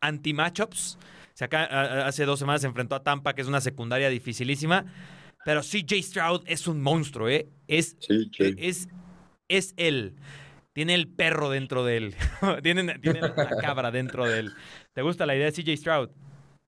anti-matchups. 0.00 0.96
O 0.96 1.36
sea, 1.36 1.44
acá, 1.46 1.64
a- 1.66 2.06
hace 2.06 2.24
dos 2.24 2.38
semanas 2.38 2.62
se 2.62 2.66
enfrentó 2.66 2.94
a 2.94 3.02
Tampa, 3.02 3.34
que 3.34 3.42
es 3.42 3.48
una 3.48 3.60
secundaria 3.60 4.08
dificilísima. 4.08 4.86
Pero 5.44 5.62
CJ 5.62 6.02
Stroud 6.02 6.42
es 6.46 6.66
un 6.66 6.80
monstruo, 6.80 7.28
¿eh? 7.28 7.46
Es, 7.68 7.96
Sí, 8.00 8.30
sí. 8.34 8.54
es, 8.56 8.88
es 9.48 9.74
él. 9.76 10.14
Tiene 10.80 10.94
el 10.94 11.08
perro 11.08 11.50
dentro 11.50 11.84
de 11.84 11.98
él. 11.98 12.14
tiene, 12.62 12.98
tiene 13.00 13.20
la 13.20 13.54
cabra 13.60 13.90
dentro 13.90 14.24
de 14.24 14.38
él. 14.38 14.52
¿Te 14.94 15.02
gusta 15.02 15.26
la 15.26 15.36
idea 15.36 15.50
de 15.50 15.52
CJ 15.52 15.76
Stroud? 15.76 16.08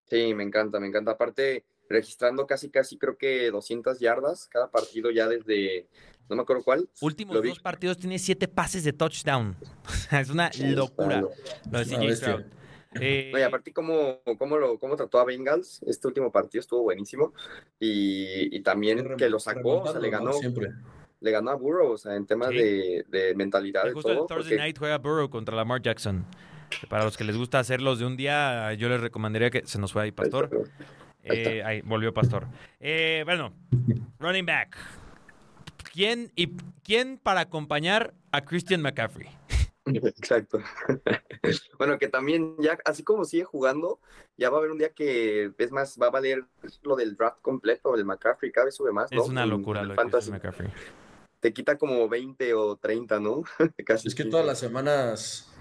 Sí, 0.04 0.34
me 0.34 0.42
encanta, 0.42 0.78
me 0.78 0.86
encanta. 0.86 1.12
Aparte, 1.12 1.64
registrando 1.88 2.46
casi, 2.46 2.68
casi 2.68 2.98
creo 2.98 3.16
que 3.16 3.50
200 3.50 4.00
yardas 4.00 4.48
cada 4.48 4.70
partido 4.70 5.10
ya 5.10 5.28
desde, 5.28 5.88
no 6.28 6.36
me 6.36 6.42
acuerdo 6.42 6.62
cuál. 6.62 6.90
Últimos 7.00 7.42
dos 7.42 7.60
partidos 7.60 7.96
tiene 7.96 8.18
siete 8.18 8.48
pases 8.48 8.84
de 8.84 8.92
touchdown. 8.92 9.56
O 9.86 9.90
sea, 10.10 10.20
es 10.20 10.28
una 10.28 10.50
locura 10.58 11.24
lo 11.70 11.78
de 11.78 11.84
CJ. 11.86 12.14
Stroud. 12.14 12.44
Eh, 13.00 13.30
No, 13.32 13.38
y 13.38 13.42
aparte 13.42 13.72
cómo, 13.72 14.20
cómo, 14.38 14.58
lo, 14.58 14.78
cómo 14.78 14.96
trató 14.96 15.18
a 15.18 15.24
Bengals, 15.24 15.80
este 15.86 16.08
último 16.08 16.30
partido 16.30 16.60
estuvo 16.60 16.82
buenísimo. 16.82 17.32
Y, 17.80 18.54
y 18.54 18.60
también 18.60 19.16
que 19.16 19.30
lo 19.30 19.40
sacó, 19.40 19.80
o 19.80 19.90
sea, 19.90 19.98
le 19.98 20.10
ganó, 20.10 20.34
Siempre. 20.34 20.72
Le 21.22 21.30
ganó 21.30 21.50
a 21.52 21.54
Burrow, 21.54 21.92
o 21.92 21.98
sea, 21.98 22.16
en 22.16 22.26
temas 22.26 22.50
Sí. 22.50 22.56
de, 22.56 23.04
de 23.08 23.34
mentalidad 23.34 23.86
y 23.88 23.92
justo 23.92 24.10
el 24.10 24.16
todo. 24.18 24.26
Thursday 24.26 24.50
porque- 24.50 24.56
Night 24.62 24.78
juega 24.78 24.98
Burrow 24.98 25.30
contra 25.30 25.54
Lamar 25.56 25.80
Jackson. 25.80 26.26
Para 26.88 27.04
los 27.04 27.16
que 27.16 27.24
les 27.24 27.36
gusta 27.36 27.58
hacerlos 27.58 27.98
de 27.98 28.06
un 28.06 28.16
día, 28.16 28.72
yo 28.74 28.88
les 28.88 29.00
recomendaría 29.00 29.50
que 29.50 29.66
se 29.66 29.78
nos 29.78 29.92
fue 29.92 30.02
ahí, 30.02 30.10
Pastor. 30.10 30.50
Eh, 31.22 31.62
ahí, 31.64 31.82
volvió 31.82 32.12
Pastor. 32.12 32.46
Eh, 32.80 33.22
bueno, 33.26 33.52
running 34.18 34.46
back. 34.46 34.76
¿Quién, 35.92 36.32
y, 36.34 36.48
¿Quién 36.82 37.18
para 37.22 37.40
acompañar 37.40 38.14
a 38.32 38.40
Christian 38.40 38.80
McCaffrey? 38.80 39.28
Exacto. 39.84 40.60
bueno, 41.78 41.98
que 41.98 42.08
también 42.08 42.54
ya, 42.58 42.78
así 42.84 43.02
como 43.04 43.24
sigue 43.24 43.44
jugando, 43.44 44.00
ya 44.38 44.48
va 44.48 44.56
a 44.56 44.58
haber 44.60 44.70
un 44.70 44.78
día 44.78 44.90
que 44.90 45.52
es 45.58 45.72
más, 45.72 45.98
va 46.00 46.06
a 46.06 46.10
valer 46.10 46.44
lo 46.82 46.96
del 46.96 47.16
draft 47.16 47.42
completo, 47.42 47.94
el 47.94 48.04
McCaffrey, 48.04 48.50
cada 48.50 48.66
vez 48.66 48.76
sube 48.76 48.92
más, 48.92 49.12
¿no? 49.12 49.22
Es 49.22 49.28
una 49.28 49.44
locura 49.44 49.82
en 49.82 49.88
lo 49.88 49.94
de 49.94 50.30
McCaffrey. 50.30 50.70
Te 51.42 51.52
quita 51.52 51.76
como 51.76 52.08
20 52.08 52.54
o 52.54 52.76
30, 52.76 53.18
¿no? 53.18 53.42
Casi. 53.84 54.06
Es 54.06 54.14
que 54.14 54.22
15. 54.22 54.30
todas 54.30 54.46
las 54.46 54.60
semanas, 54.60 55.52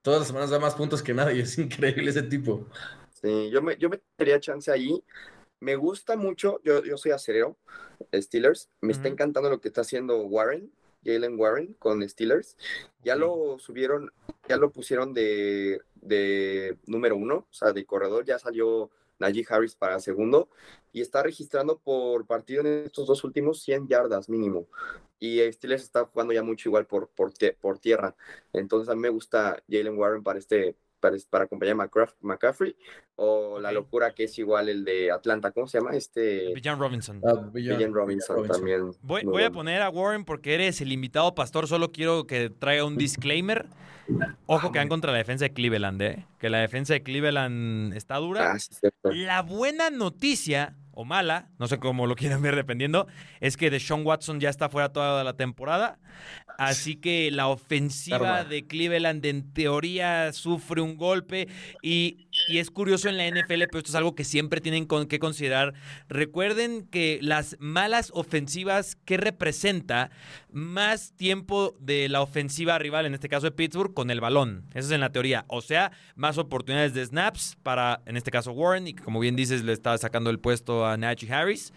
todas 0.00 0.20
las 0.20 0.28
semanas 0.28 0.48
da 0.48 0.58
más 0.58 0.74
puntos 0.74 1.02
que 1.02 1.12
nadie. 1.12 1.42
Es 1.42 1.58
increíble 1.58 2.08
ese 2.08 2.22
tipo. 2.22 2.66
Sí, 3.20 3.50
yo 3.50 3.60
me, 3.60 3.76
yo 3.76 3.90
metería 3.90 4.40
chance 4.40 4.70
ahí. 4.70 5.04
Me 5.60 5.76
gusta 5.76 6.16
mucho, 6.16 6.58
yo, 6.64 6.82
yo 6.82 6.96
soy 6.96 7.10
acerero, 7.10 7.58
Steelers. 8.14 8.70
Me 8.80 8.92
está 8.92 9.08
encantando 9.08 9.50
lo 9.50 9.60
que 9.60 9.68
está 9.68 9.82
haciendo 9.82 10.22
Warren, 10.22 10.72
Jalen 11.04 11.38
Warren 11.38 11.74
con 11.74 12.06
Steelers. 12.08 12.56
Ya 13.04 13.14
lo 13.14 13.58
subieron, 13.58 14.10
ya 14.48 14.56
lo 14.56 14.70
pusieron 14.70 15.12
de, 15.12 15.82
de 15.96 16.78
número 16.86 17.14
uno, 17.14 17.46
o 17.50 17.54
sea, 17.54 17.74
de 17.74 17.84
corredor. 17.84 18.24
Ya 18.24 18.38
salió 18.38 18.90
Najee 19.18 19.46
Harris 19.48 19.74
para 19.74 20.00
segundo 20.00 20.48
y 20.92 21.00
está 21.00 21.22
registrando 21.22 21.78
por 21.78 22.26
partido 22.26 22.62
en 22.62 22.84
estos 22.86 23.06
dos 23.06 23.24
últimos 23.24 23.62
100 23.62 23.88
yardas 23.88 24.28
mínimo. 24.28 24.66
Y 25.18 25.40
Steelers 25.52 25.82
está 25.82 26.04
jugando 26.04 26.32
ya 26.34 26.42
mucho 26.42 26.68
igual 26.68 26.86
por, 26.86 27.08
por, 27.08 27.32
tie- 27.32 27.56
por 27.58 27.78
tierra. 27.78 28.14
Entonces 28.52 28.88
a 28.88 28.94
mí 28.94 29.00
me 29.00 29.08
gusta 29.08 29.62
Jalen 29.70 29.96
Warren 29.98 30.22
para 30.22 30.38
este 30.38 30.76
para, 30.98 31.14
para 31.30 31.44
acompañar 31.44 31.74
a 31.78 32.08
McCaffrey 32.22 32.74
o 33.16 33.60
la 33.60 33.70
locura 33.70 34.14
que 34.14 34.24
es 34.24 34.38
igual 34.38 34.68
el 34.70 34.82
de 34.84 35.10
Atlanta, 35.12 35.52
¿cómo 35.52 35.68
se 35.68 35.78
llama? 35.78 35.94
Este 35.94 36.52
Bijan 36.54 36.78
Robinson. 36.78 37.20
Villan- 37.20 37.52
Villan 37.52 37.92
Robinson, 37.94 38.36
Robinson. 38.36 38.56
también. 38.56 38.90
Voy, 39.02 39.42
a 39.42 39.50
poner 39.50 39.82
a 39.82 39.90
Warren 39.90 40.24
porque 40.24 40.54
eres 40.54 40.80
el 40.80 40.92
invitado 40.92 41.34
pastor. 41.34 41.66
Solo 41.68 41.92
quiero 41.92 42.26
que 42.26 42.48
traiga 42.50 42.84
un 42.84 42.96
disclaimer. 42.96 43.66
Ojo 44.46 44.70
que 44.72 44.78
van 44.78 44.88
contra 44.88 45.12
la 45.12 45.18
defensa 45.18 45.44
de 45.46 45.52
Cleveland, 45.52 46.00
¿eh? 46.02 46.26
Que 46.38 46.48
la 46.48 46.58
defensa 46.58 46.94
de 46.94 47.02
Cleveland 47.02 47.92
está 47.94 48.16
dura. 48.16 48.52
Ah, 48.52 48.58
sí. 48.58 48.70
La 49.04 49.42
buena 49.42 49.90
noticia, 49.90 50.76
o 50.96 51.04
mala, 51.04 51.50
no 51.58 51.68
sé 51.68 51.78
cómo 51.78 52.06
lo 52.06 52.16
quieran 52.16 52.40
ver 52.40 52.56
dependiendo, 52.56 53.06
es 53.40 53.58
que 53.58 53.70
Deshaun 53.70 54.04
Watson 54.04 54.40
ya 54.40 54.48
está 54.48 54.70
fuera 54.70 54.88
toda 54.88 55.22
la 55.22 55.34
temporada. 55.34 55.98
Así 56.58 56.96
que 56.96 57.30
la 57.30 57.48
ofensiva 57.48 58.42
de 58.42 58.66
Cleveland 58.66 59.24
en 59.26 59.52
teoría 59.52 60.32
sufre 60.32 60.80
un 60.80 60.96
golpe 60.96 61.48
y, 61.82 62.25
y 62.48 62.58
es 62.58 62.70
curioso 62.70 63.08
en 63.08 63.16
la 63.16 63.28
NFL, 63.28 63.64
pero 63.66 63.78
esto 63.78 63.90
es 63.90 63.94
algo 63.94 64.14
que 64.14 64.24
siempre 64.24 64.60
tienen 64.60 64.86
que 64.86 65.18
considerar. 65.18 65.74
Recuerden 66.08 66.86
que 66.86 67.18
las 67.22 67.56
malas 67.58 68.10
ofensivas 68.14 68.96
que 69.04 69.16
representa 69.16 70.10
más 70.50 71.12
tiempo 71.12 71.76
de 71.80 72.08
la 72.08 72.22
ofensiva 72.22 72.78
rival, 72.78 73.06
en 73.06 73.14
este 73.14 73.28
caso 73.28 73.46
de 73.46 73.52
Pittsburgh, 73.52 73.94
con 73.94 74.10
el 74.10 74.20
balón. 74.20 74.64
Eso 74.70 74.88
es 74.88 74.92
en 74.92 75.00
la 75.00 75.12
teoría. 75.12 75.44
O 75.48 75.60
sea, 75.60 75.92
más 76.14 76.38
oportunidades 76.38 76.94
de 76.94 77.04
snaps 77.04 77.56
para, 77.62 78.02
en 78.06 78.16
este 78.16 78.30
caso, 78.30 78.52
Warren, 78.52 78.86
y 78.86 78.94
que 78.94 79.02
como 79.02 79.20
bien 79.20 79.36
dices, 79.36 79.64
le 79.64 79.72
estaba 79.72 79.98
sacando 79.98 80.30
el 80.30 80.38
puesto 80.38 80.86
a 80.86 80.96
Najee 80.96 81.32
Harris. 81.32 81.72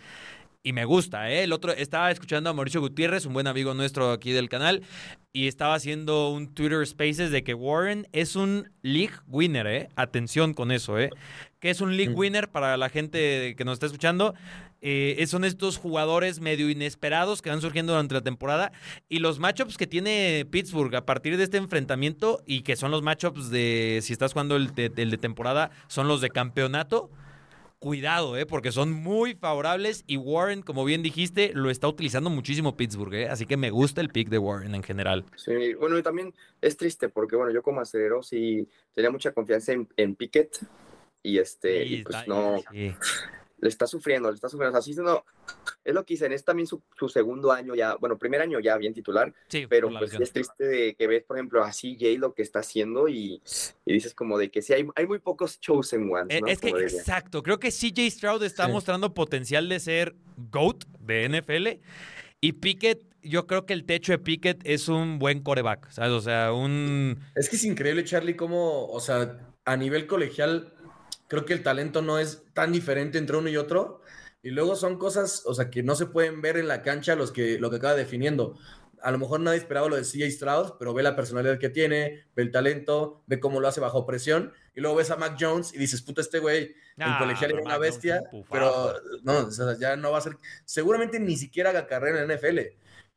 Y 0.61 0.73
me 0.73 0.83
gusta, 0.83 1.31
¿eh? 1.31 1.43
El 1.43 1.53
otro, 1.53 1.71
estaba 1.71 2.11
escuchando 2.11 2.49
a 2.49 2.53
Mauricio 2.53 2.81
Gutiérrez, 2.81 3.25
un 3.25 3.31
buen 3.31 3.47
amigo 3.47 3.73
nuestro 3.73 4.11
aquí 4.11 4.33
del 4.33 4.49
canal, 4.49 4.83
y 5.31 5.47
estaba 5.47 5.73
haciendo 5.73 6.31
un 6.31 6.53
Twitter 6.53 6.85
Spaces 6.85 7.31
de 7.31 7.45
que 7.45 7.53
Warren 7.53 8.09
es 8.11 8.35
un 8.35 8.69
league 8.81 9.13
winner, 9.27 9.67
¿eh? 9.67 9.89
Atención 9.95 10.53
con 10.53 10.73
eso, 10.73 10.99
¿eh? 10.99 11.11
Que 11.61 11.69
es 11.69 11.79
un 11.79 11.95
league 11.95 12.13
winner 12.13 12.49
para 12.49 12.75
la 12.75 12.89
gente 12.89 13.55
que 13.55 13.63
nos 13.63 13.75
está 13.75 13.85
escuchando. 13.85 14.33
Eh, 14.81 15.23
son 15.27 15.45
estos 15.45 15.77
jugadores 15.77 16.41
medio 16.41 16.69
inesperados 16.69 17.41
que 17.41 17.49
van 17.49 17.61
surgiendo 17.61 17.93
durante 17.93 18.15
la 18.15 18.21
temporada 18.21 18.71
y 19.09 19.19
los 19.19 19.39
matchups 19.39 19.77
que 19.77 19.87
tiene 19.87 20.45
Pittsburgh 20.49 20.95
a 20.95 21.05
partir 21.05 21.35
de 21.35 21.43
este 21.43 21.57
enfrentamiento 21.57 22.41
y 22.45 22.61
que 22.61 22.77
son 22.77 22.91
los 22.91 23.01
matchups 23.01 23.49
de, 23.49 23.99
si 24.01 24.13
estás 24.13 24.33
jugando 24.33 24.55
el 24.55 24.73
de, 24.73 24.91
el 24.95 25.11
de 25.11 25.17
temporada, 25.17 25.71
son 25.87 26.09
los 26.09 26.19
de 26.19 26.29
campeonato. 26.29 27.09
Cuidado, 27.79 28.37
¿eh? 28.37 28.45
porque 28.45 28.73
son 28.73 28.91
muy 28.91 29.35
favorables 29.35 30.03
y 30.05 30.17
Warren, 30.17 30.61
como 30.61 30.83
bien 30.83 31.01
dijiste, 31.01 31.51
lo 31.53 31.69
está 31.69 31.87
utilizando 31.87 32.29
muchísimo 32.29 32.75
Pittsburgh, 32.75 33.13
¿eh? 33.13 33.29
así 33.29 33.45
que 33.45 33.55
me 33.55 33.69
gusta 33.69 34.01
el 34.01 34.09
pick 34.09 34.27
de 34.27 34.37
Warren 34.37 34.75
en 34.75 34.83
general. 34.83 35.23
Sí, 35.37 35.73
bueno, 35.75 35.97
y 35.97 36.03
también 36.03 36.33
es 36.59 36.75
triste 36.75 37.07
porque, 37.07 37.37
bueno, 37.37 37.53
yo 37.53 37.63
como 37.63 37.79
acerero 37.79 38.21
sí 38.21 38.67
tenía 38.93 39.11
mucha 39.11 39.31
confianza 39.31 39.71
en, 39.71 39.87
en 39.95 40.15
Pickett 40.15 40.59
y 41.23 41.37
este, 41.37 41.85
y 41.85 42.03
pues 42.03 42.27
no, 42.27 42.57
sí. 42.69 42.93
Le 43.61 43.69
está 43.69 43.87
sufriendo, 43.87 44.29
le 44.29 44.35
está 44.35 44.49
sufriendo. 44.49 44.77
O 44.77 44.81
sea, 44.81 44.93
sí, 44.93 44.99
no, 45.01 45.23
es 45.83 45.93
lo 45.93 46.05
que 46.05 46.13
dicen, 46.13 46.31
es 46.31 46.43
también 46.43 46.67
su, 46.67 46.81
su 46.97 47.09
segundo 47.09 47.51
año 47.51 47.75
ya, 47.75 47.95
bueno, 47.95 48.17
primer 48.17 48.41
año 48.41 48.59
ya 48.59 48.77
bien 48.77 48.93
titular, 48.93 49.33
Sí, 49.47 49.67
pero 49.67 49.89
pues 49.97 50.11
sí 50.11 50.17
es 50.21 50.31
triste 50.31 50.63
de 50.65 50.95
que 50.95 51.07
ves, 51.07 51.23
por 51.23 51.37
ejemplo, 51.37 51.63
a 51.63 51.71
CJ 51.71 52.17
lo 52.17 52.33
que 52.33 52.41
está 52.41 52.59
haciendo 52.59 53.07
y, 53.07 53.41
y 53.85 53.93
dices 53.93 54.13
como 54.13 54.37
de 54.37 54.49
que 54.51 54.61
sí, 54.61 54.73
hay, 54.73 54.87
hay 54.95 55.07
muy 55.07 55.19
pocos 55.19 55.59
chosen 55.59 56.09
ones, 56.11 56.35
Eh, 56.37 56.41
¿no? 56.41 56.47
Es 56.47 56.59
que, 56.59 56.69
exacto, 56.69 57.43
creo 57.43 57.59
que 57.59 57.69
CJ 57.71 58.09
Stroud 58.11 58.43
está 58.43 58.65
Sí. 58.65 58.71
mostrando 58.71 59.13
potencial 59.13 59.67
de 59.69 59.79
ser 59.79 60.15
GOAT 60.51 60.85
de 60.99 61.29
NFL 61.29 61.67
y 62.41 62.53
Pickett, 62.53 63.03
yo 63.21 63.47
creo 63.47 63.65
que 63.65 63.73
el 63.73 63.83
techo 63.85 64.13
de 64.13 64.19
Pickett 64.19 64.61
es 64.63 64.87
un 64.87 65.19
buen 65.19 65.41
coreback, 65.41 65.89
¿sabes? 65.91 66.11
O 66.11 66.21
sea, 66.21 66.53
un... 66.53 67.19
Es 67.35 67.49
que 67.49 67.57
es 67.57 67.65
increíble, 67.65 68.05
Charlie, 68.05 68.35
cómo, 68.37 68.87
o 68.87 68.99
sea, 69.01 69.37
a 69.65 69.75
nivel 69.75 70.07
colegial, 70.07 70.73
creo 71.29 71.45
que 71.45 71.53
el 71.53 71.63
talento 71.63 72.01
no 72.01 72.19
es 72.19 72.43
tan 72.53 72.73
diferente 72.73 73.17
entre 73.17 73.37
uno 73.37 73.47
y 73.47 73.55
otro. 73.55 74.01
Y 74.41 74.49
luego 74.49 74.75
son 74.75 74.97
cosas, 74.97 75.43
o 75.45 75.53
sea, 75.53 75.69
que 75.69 75.83
no 75.83 75.95
se 75.95 76.07
pueden 76.07 76.41
ver 76.41 76.57
en 76.57 76.67
la 76.67 76.81
cancha 76.81 77.15
los 77.15 77.31
que, 77.31 77.59
lo 77.59 77.69
que 77.69 77.77
acaba 77.77 77.95
definiendo. 77.95 78.57
A 79.01 79.11
lo 79.11 79.17
mejor 79.17 79.39
nadie 79.39 79.59
esperaba 79.59 79.87
lo 79.87 79.95
de 79.95 80.01
CJ 80.01 80.29
Stroud, 80.31 80.73
pero 80.77 80.93
ve 80.93 81.03
la 81.03 81.15
personalidad 81.15 81.59
que 81.59 81.69
tiene, 81.69 82.25
ve 82.35 82.43
el 82.43 82.51
talento, 82.51 83.23
ve 83.27 83.39
cómo 83.39 83.61
lo 83.61 83.67
hace 83.67 83.79
bajo 83.79 84.05
presión. 84.05 84.51
Y 84.75 84.81
luego 84.81 84.97
ves 84.97 85.11
a 85.11 85.17
Mac 85.17 85.37
Jones 85.39 85.73
y 85.73 85.77
dices, 85.77 86.01
puta, 86.01 86.21
este 86.21 86.39
güey 86.39 86.75
en 86.97 87.03
Ah, 87.03 87.17
colegial 87.19 87.51
era 87.51 87.61
una 87.61 87.77
bestia, 87.77 88.21
pero 88.51 88.93
no, 89.23 89.47
o 89.47 89.51
sea, 89.51 89.77
ya 89.77 89.95
no 89.95 90.11
va 90.11 90.17
a 90.17 90.21
ser, 90.21 90.35
seguramente 90.65 91.19
ni 91.19 91.37
siquiera 91.37 91.69
haga 91.69 91.87
carrera 91.87 92.21
en 92.21 92.27
la 92.27 92.35
NFL. 92.35 92.59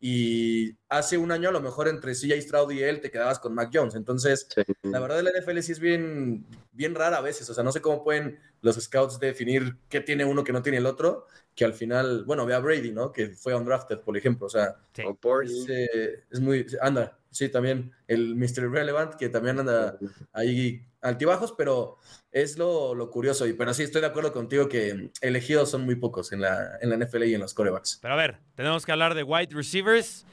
Y 0.05 0.77
hace 0.89 1.17
un 1.17 1.31
año 1.31 1.49
a 1.49 1.53
lo 1.53 1.61
mejor 1.61 1.87
entre 1.87 2.13
CJ 2.17 2.43
Stroud 2.43 2.73
y 2.73 2.83
él 2.83 3.01
te 3.01 3.09
quedabas 3.13 3.39
con 3.39 3.55
Mac 3.55 3.71
Jones. 3.73 3.95
Entonces, 3.95 4.49
Sí. 4.53 4.63
la 4.83 4.99
verdad 4.99 5.23
la 5.23 5.31
NFL 5.31 5.63
sí 5.63 5.71
es 5.71 5.79
bien, 5.79 6.45
bien 6.73 6.97
rara 6.97 7.19
a 7.19 7.21
veces. 7.21 7.49
O 7.49 7.55
sea, 7.55 7.63
no 7.63 7.71
sé 7.71 7.81
cómo 7.81 8.03
pueden 8.03 8.41
los 8.63 8.75
scouts 8.75 9.21
definir 9.21 9.77
qué 9.89 10.01
tiene 10.01 10.25
uno 10.25 10.43
que 10.43 10.53
no 10.53 10.61
tiene 10.61 10.79
el 10.79 10.87
otro, 10.87 11.29
que 11.55 11.65
al 11.65 11.73
final, 11.73 12.25
bueno, 12.25 12.45
ve 12.47 12.55
a 12.55 12.59
Brady, 12.59 12.91
¿no? 12.91 13.13
Que 13.13 13.29
fue 13.29 13.55
undrafted, 13.55 14.01
por 14.01 14.17
ejemplo. 14.17 14.49
O 14.49 14.51
sea, 14.51 14.75
Sí. 14.93 15.03
O 15.07 15.15
por 15.15 15.45
es, 15.45 15.67
eh, 15.69 16.25
es 16.33 16.41
muy, 16.41 16.67
anda, 16.81 17.17
sí, 17.31 17.49
también 17.49 17.93
el 18.09 18.35
Mr. 18.35 18.71
Relevant, 18.73 19.15
que 19.15 19.29
también 19.29 19.61
anda 19.61 19.99
ahí 20.33 20.85
altibajos, 21.03 21.53
pero 21.53 21.99
es 22.31 22.57
lo, 22.57 22.95
lo 22.95 23.11
curioso. 23.11 23.47
Y, 23.47 23.53
pero 23.53 23.75
sí, 23.75 23.83
estoy 23.83 24.01
de 24.01 24.07
acuerdo 24.07 24.33
contigo 24.33 24.69
que 24.69 25.11
elegidos 25.21 25.71
son 25.71 25.85
muy 25.85 25.97
pocos 25.97 26.33
en 26.33 26.41
la, 26.41 26.79
en 26.81 26.91
la 26.91 26.97
NFL 26.97 27.25
y 27.25 27.35
en 27.35 27.41
los 27.41 27.55
corebacks. 27.55 27.99
Pero 28.01 28.15
a 28.15 28.17
ver, 28.17 28.39
tenemos 28.55 28.87
que 28.87 28.93
hablar 28.93 29.15
de 29.15 29.23
wide 29.23 29.51
receivers. 29.51 30.25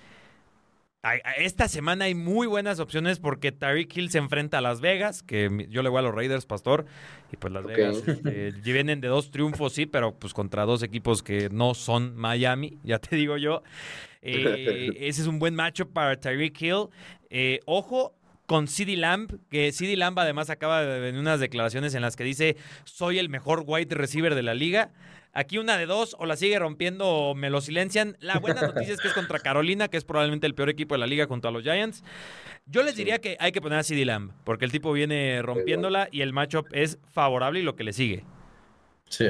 esta 1.38 1.68
semana 1.68 2.06
hay 2.06 2.16
muy 2.16 2.48
buenas 2.48 2.80
opciones 2.80 3.20
porque 3.20 3.52
Tyreek 3.52 3.98
Hill 3.98 4.12
se 4.12 4.20
enfrenta 4.20 4.60
a 4.60 4.62
Las 4.62 4.80
Vegas, 4.80 5.24
que 5.24 5.68
yo 5.70 5.82
le 5.82 5.90
voy 5.90 6.00
a 6.00 6.04
los 6.04 6.16
Raiders, 6.16 6.46
Pastor, 6.46 6.86
y 7.32 7.38
pues 7.38 7.52
Las. 7.52 7.66
Vegas 7.66 8.04
este, 8.08 8.52
vienen 8.64 9.02
de 9.02 9.08
dos 9.08 9.32
triunfos, 9.32 9.74
sí, 9.74 9.86
pero 9.86 10.18
pues 10.18 10.34
contra 10.34 10.66
dos 10.66 10.84
equipos 10.84 11.24
que 11.24 11.50
no 11.50 11.74
son 11.74 12.16
Miami, 12.16 12.78
ya 12.84 13.00
te 13.00 13.16
digo 13.16 13.38
yo. 13.38 13.64
Eh, 14.22 14.92
ese 15.00 15.22
es 15.22 15.28
un 15.28 15.40
buen 15.40 15.56
macho 15.56 15.90
para 15.90 16.18
Tyreek 16.20 16.62
Hill. 16.62 16.88
Eh, 17.30 17.60
ojo 17.66 18.16
con 18.50 18.68
CeeDee 18.68 18.98
Lamb, 18.98 19.40
que 19.52 19.72
CeeDee 19.72 19.96
Lamb 19.96 20.18
además 20.18 20.50
acaba 20.50 20.82
de 20.82 21.00
venir 21.00 21.22
unas 21.22 21.40
declaraciones 21.40 21.94
en 21.94 22.02
las 22.02 22.16
que 22.16 22.24
dice 22.24 22.58
soy 22.84 23.20
el 23.20 23.30
mejor 23.30 23.64
wide 23.68 23.94
receiver 23.94 24.34
de 24.34 24.42
la 24.42 24.56
liga. 24.56 24.92
Aquí 25.34 25.60
una 25.60 25.78
de 25.78 25.86
dos, 25.86 26.16
o 26.18 26.26
la 26.26 26.36
sigue 26.36 26.58
rompiendo 26.58 27.08
o 27.08 27.36
me 27.36 27.52
lo 27.52 27.62
silencian. 27.62 28.18
La 28.20 28.40
buena 28.40 28.62
noticia 28.62 28.96
es 28.96 29.00
que 29.00 29.10
es 29.10 29.14
contra 29.14 29.38
Carolina, 29.38 29.88
que 29.88 29.98
es 29.98 30.04
probablemente 30.04 30.48
el 30.48 30.56
peor 30.56 30.72
equipo 30.72 30.96
de 30.96 31.00
la 31.00 31.06
liga 31.06 31.28
junto 31.28 31.48
a 31.48 31.52
los 31.52 31.62
Giants. 31.62 32.04
Yo 32.66 32.82
les 32.82 32.96
diría 32.96 33.20
que 33.20 33.38
hay 33.40 33.52
que 33.52 33.62
poner 33.62 33.78
a 33.78 33.84
CeeDee 33.84 34.06
Lamb, 34.06 34.32
porque 34.44 34.66
el 34.66 34.72
tipo 34.72 34.92
viene 34.94 35.44
rompiéndola 35.44 36.10
y 36.12 36.22
el 36.22 36.34
matchup 36.34 36.66
es 36.72 36.98
favorable 37.06 37.60
y 37.60 37.64
lo 37.64 37.76
que 37.76 37.84
le 37.84 37.94
sigue. 37.94 38.26
Sí, 39.10 39.28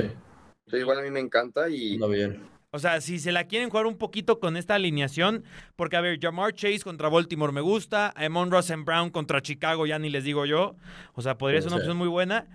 Sí, 0.69 0.77
igual 0.77 0.99
a 0.99 1.01
mí 1.01 1.09
me 1.09 1.19
encanta 1.19 1.67
y 1.69 1.97
no 1.97 2.07
bien. 2.07 2.43
O 2.71 2.77
sea, 2.77 3.01
si 3.01 3.17
se 3.17 3.31
la 3.31 3.45
quieren 3.45 3.69
jugar 3.69 3.87
un 3.87 3.97
poquito 3.97 4.39
con 4.39 4.55
esta 4.55 4.75
alineación, 4.75 5.43
porque 5.75 5.95
a 5.97 6.01
ver, 6.01 6.19
Jamar 6.21 6.53
Chase 6.53 6.81
contra 6.81 7.09
Baltimore 7.09 7.51
me 7.51 7.61
gusta, 7.61 8.13
Amon 8.15 8.51
Ross 8.51 8.69
and 8.69 8.85
Brown 8.85 9.09
contra 9.09 9.41
Chicago, 9.41 9.87
ya 9.87 9.97
ni 9.97 10.09
les 10.09 10.23
digo 10.23 10.45
yo. 10.45 10.75
O 11.15 11.21
sea, 11.23 11.35
podría 11.37 11.61
ser 11.61 11.69
una 11.69 11.77
Sí. 11.77 11.81
opción 11.81 11.97
muy 11.97 12.07
buena. 12.07 12.45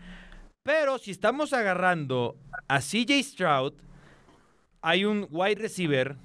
Pero 0.62 0.98
si 0.98 1.11
estamos 1.11 1.53
agarrando 1.53 2.37
a 2.68 2.81
CJ 2.81 3.22
Stroud, 3.24 3.74
hay 4.83 5.05
un 5.05 5.27
wide 5.31 5.57
receiver. 5.61 6.16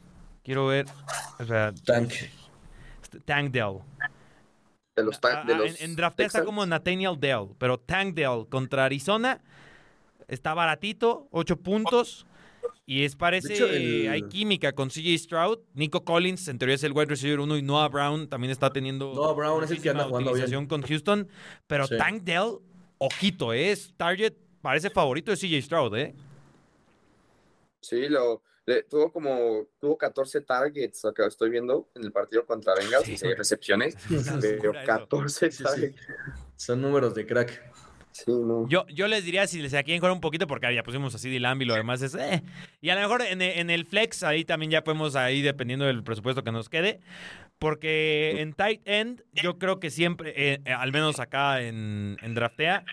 Quiero 0.43 0.67
ver. 0.67 0.85
O 1.39 1.45
sea, 1.45 1.73
Tank. 1.85 2.13
Tank 3.25 3.51
Dell. 3.51 3.79
de 4.95 5.03
los, 5.03 5.19
ta- 5.19 5.41
Ah, 5.41 5.43
de 5.45 5.53
ah, 5.53 5.57
los 5.57 5.81
en, 5.81 5.91
en 5.91 5.95
draftea 5.95 6.27
está 6.27 6.43
como 6.45 6.63
Nathaniel 6.65 7.17
Dell, 7.19 7.47
pero 7.57 7.79
Tank 7.79 8.13
Dell 8.13 8.45
contra 8.49 8.85
Arizona 8.85 9.41
está 10.27 10.53
baratito, 10.53 11.27
8 11.31 11.57
puntos. 11.57 12.27
Y 12.85 13.03
es 13.03 13.15
parece, 13.15 13.53
hecho, 13.53 13.67
el- 13.67 14.09
hay 14.09 14.23
química 14.23 14.71
con 14.73 14.89
CJ 14.89 15.17
Stroud. 15.19 15.59
Nico 15.75 16.03
Collins, 16.03 16.47
en 16.47 16.57
teoría 16.57 16.75
es 16.75 16.83
el 16.83 16.91
wide 16.93 17.05
receiver 17.05 17.39
1 17.39 17.57
y 17.57 17.61
Noah 17.61 17.87
Brown 17.89 18.27
también 18.27 18.49
está 18.51 18.71
teniendo 18.71 19.13
Noah 19.13 19.33
Brown 19.33 19.63
es 19.63 19.71
el 19.71 19.81
que 19.81 19.89
anda 19.91 20.05
jugando 20.05 20.33
bien. 20.33 20.65
con 20.67 20.81
Houston. 20.81 21.27
Pero 21.67 21.85
Sí. 21.85 21.97
Tank 21.97 22.23
Dell, 22.23 22.57
ojito, 22.97 23.53
es 23.53 23.93
target, 23.95 24.33
parece 24.61 24.89
favorito 24.89 25.29
de 25.31 25.37
CJ 25.37 25.61
Stroud, 25.61 25.95
¿eh? 25.97 26.15
Sí, 27.81 28.09
lo, 28.09 28.41
le- 28.65 28.83
tuvo 28.83 29.11
como, 29.11 29.67
tuvo 29.79 29.97
14 29.97 30.41
targets, 30.41 31.05
acá 31.05 31.27
estoy 31.27 31.49
viendo, 31.49 31.87
en 31.95 32.03
el 32.03 32.11
partido 32.11 32.45
contra 32.45 32.75
Bengals, 32.75 33.05
Sí. 33.05 33.13
y 33.13 33.17
seis 33.17 33.37
recepciones, 33.37 33.95
pero 34.41 34.73
locura 34.73 34.79
eso. 34.83 34.87
14 34.87 35.51
Sí, 35.51 35.57
sí. 35.57 35.63
targets. 35.63 35.95
Son 36.55 36.81
números 36.81 37.13
de 37.13 37.25
crack. 37.25 37.71
Sí, 38.25 38.31
no. 38.31 38.67
Yo, 38.69 38.85
yo 38.87 39.07
les 39.07 39.23
diría 39.25 39.47
si 39.47 39.61
les 39.61 39.71
quieren 39.71 39.99
jugar 39.99 40.11
un 40.11 40.21
poquito, 40.21 40.47
porque 40.47 40.73
ya 40.73 40.83
pusimos 40.83 41.13
así 41.15 41.29
de 41.29 41.39
Lamb 41.39 41.61
y 41.61 41.65
lo 41.65 41.73
demás 41.75 42.01
es. 42.01 42.15
eh. 42.15 42.43
Y 42.81 42.89
a 42.89 42.95
lo 42.95 43.01
mejor 43.01 43.21
en, 43.21 43.41
en 43.41 43.69
el 43.69 43.85
flex, 43.85 44.23
ahí 44.23 44.45
también 44.45 44.71
ya 44.71 44.83
podemos, 44.83 45.15
ahí 45.15 45.41
dependiendo 45.41 45.85
del 45.85 46.03
presupuesto 46.03 46.43
que 46.43 46.51
nos 46.51 46.69
quede. 46.69 46.99
Porque 47.57 48.35
en 48.39 48.53
tight 48.53 48.81
end, 48.85 49.21
yo 49.33 49.57
creo 49.59 49.79
que 49.79 49.89
siempre, 49.89 50.33
eh, 50.35 50.61
eh, 50.63 50.71
al 50.71 50.93
menos 50.93 51.19
acá 51.19 51.61
en, 51.61 52.15
en 52.21 52.33
Draftea, 52.33 52.85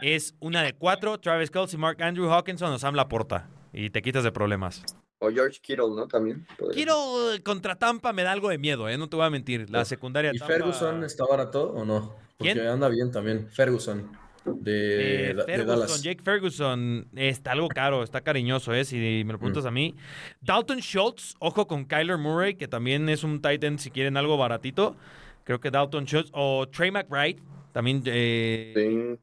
es 0.00 0.34
una 0.40 0.62
de 0.62 0.72
cuatro: 0.72 1.18
Travis 1.20 1.50
Kelsey, 1.50 1.78
Mark 1.78 2.02
Andrew 2.02 2.30
Hawkinson 2.30 2.72
o 2.72 2.78
Sam 2.78 2.94
Laporta. 2.94 3.48
Y 3.72 3.90
te 3.90 4.00
quitas 4.02 4.24
de 4.24 4.32
problemas. 4.32 4.82
O 5.18 5.30
George 5.30 5.58
Kittle, 5.60 5.90
¿no? 5.94 6.06
También. 6.06 6.46
podría. 6.58 6.84
Eh, 6.84 7.42
contra 7.42 7.76
Tampa 7.76 8.12
me 8.12 8.22
da 8.22 8.32
algo 8.32 8.48
de 8.48 8.56
miedo, 8.58 8.88
¿eh? 8.88 8.96
No 8.96 9.08
te 9.08 9.16
voy 9.16 9.26
a 9.26 9.30
mentir. 9.30 9.68
La 9.68 9.84
secundaria 9.84 10.30
¿Y 10.32 10.38
Tampa- 10.38 10.54
Ferguson 10.54 11.04
está 11.04 11.24
barato 11.26 11.70
o 11.72 11.84
no? 11.84 12.14
Porque 12.38 12.54
¿Quién? 12.54 12.66
anda 12.66 12.88
bien 12.88 13.10
también. 13.12 13.48
Ferguson. 13.50 14.10
De, 14.44 15.30
Eh, 15.30 15.34
de 15.34 15.44
Ferguson, 15.44 15.66
Dallas. 15.66 16.02
Jake 16.02 16.22
Ferguson 16.22 17.06
está 17.16 17.52
algo 17.52 17.68
caro, 17.68 18.02
está 18.02 18.20
cariñoso, 18.20 18.74
¿eh? 18.74 18.84
Si 18.84 18.96
me 18.96 19.24
lo 19.32 19.38
Mm. 19.38 19.40
preguntas 19.40 19.66
a 19.66 19.70
mí. 19.70 19.94
Dalton 20.40 20.80
Schultz, 20.80 21.34
ojo 21.38 21.66
con 21.66 21.84
Kyler 21.86 22.18
Murray, 22.18 22.54
que 22.54 22.68
también 22.68 23.08
es 23.08 23.24
un 23.24 23.40
tight 23.40 23.62
end 23.64 23.78
si 23.78 23.90
quieren 23.90 24.16
algo 24.16 24.36
baratito. 24.36 24.96
Creo 25.44 25.60
que 25.60 25.70
Dalton 25.70 26.04
Schultz 26.06 26.30
o 26.32 26.66
Trey 26.68 26.90
McBride, 26.90 27.40
también. 27.72 28.02
eh, 28.06 29.16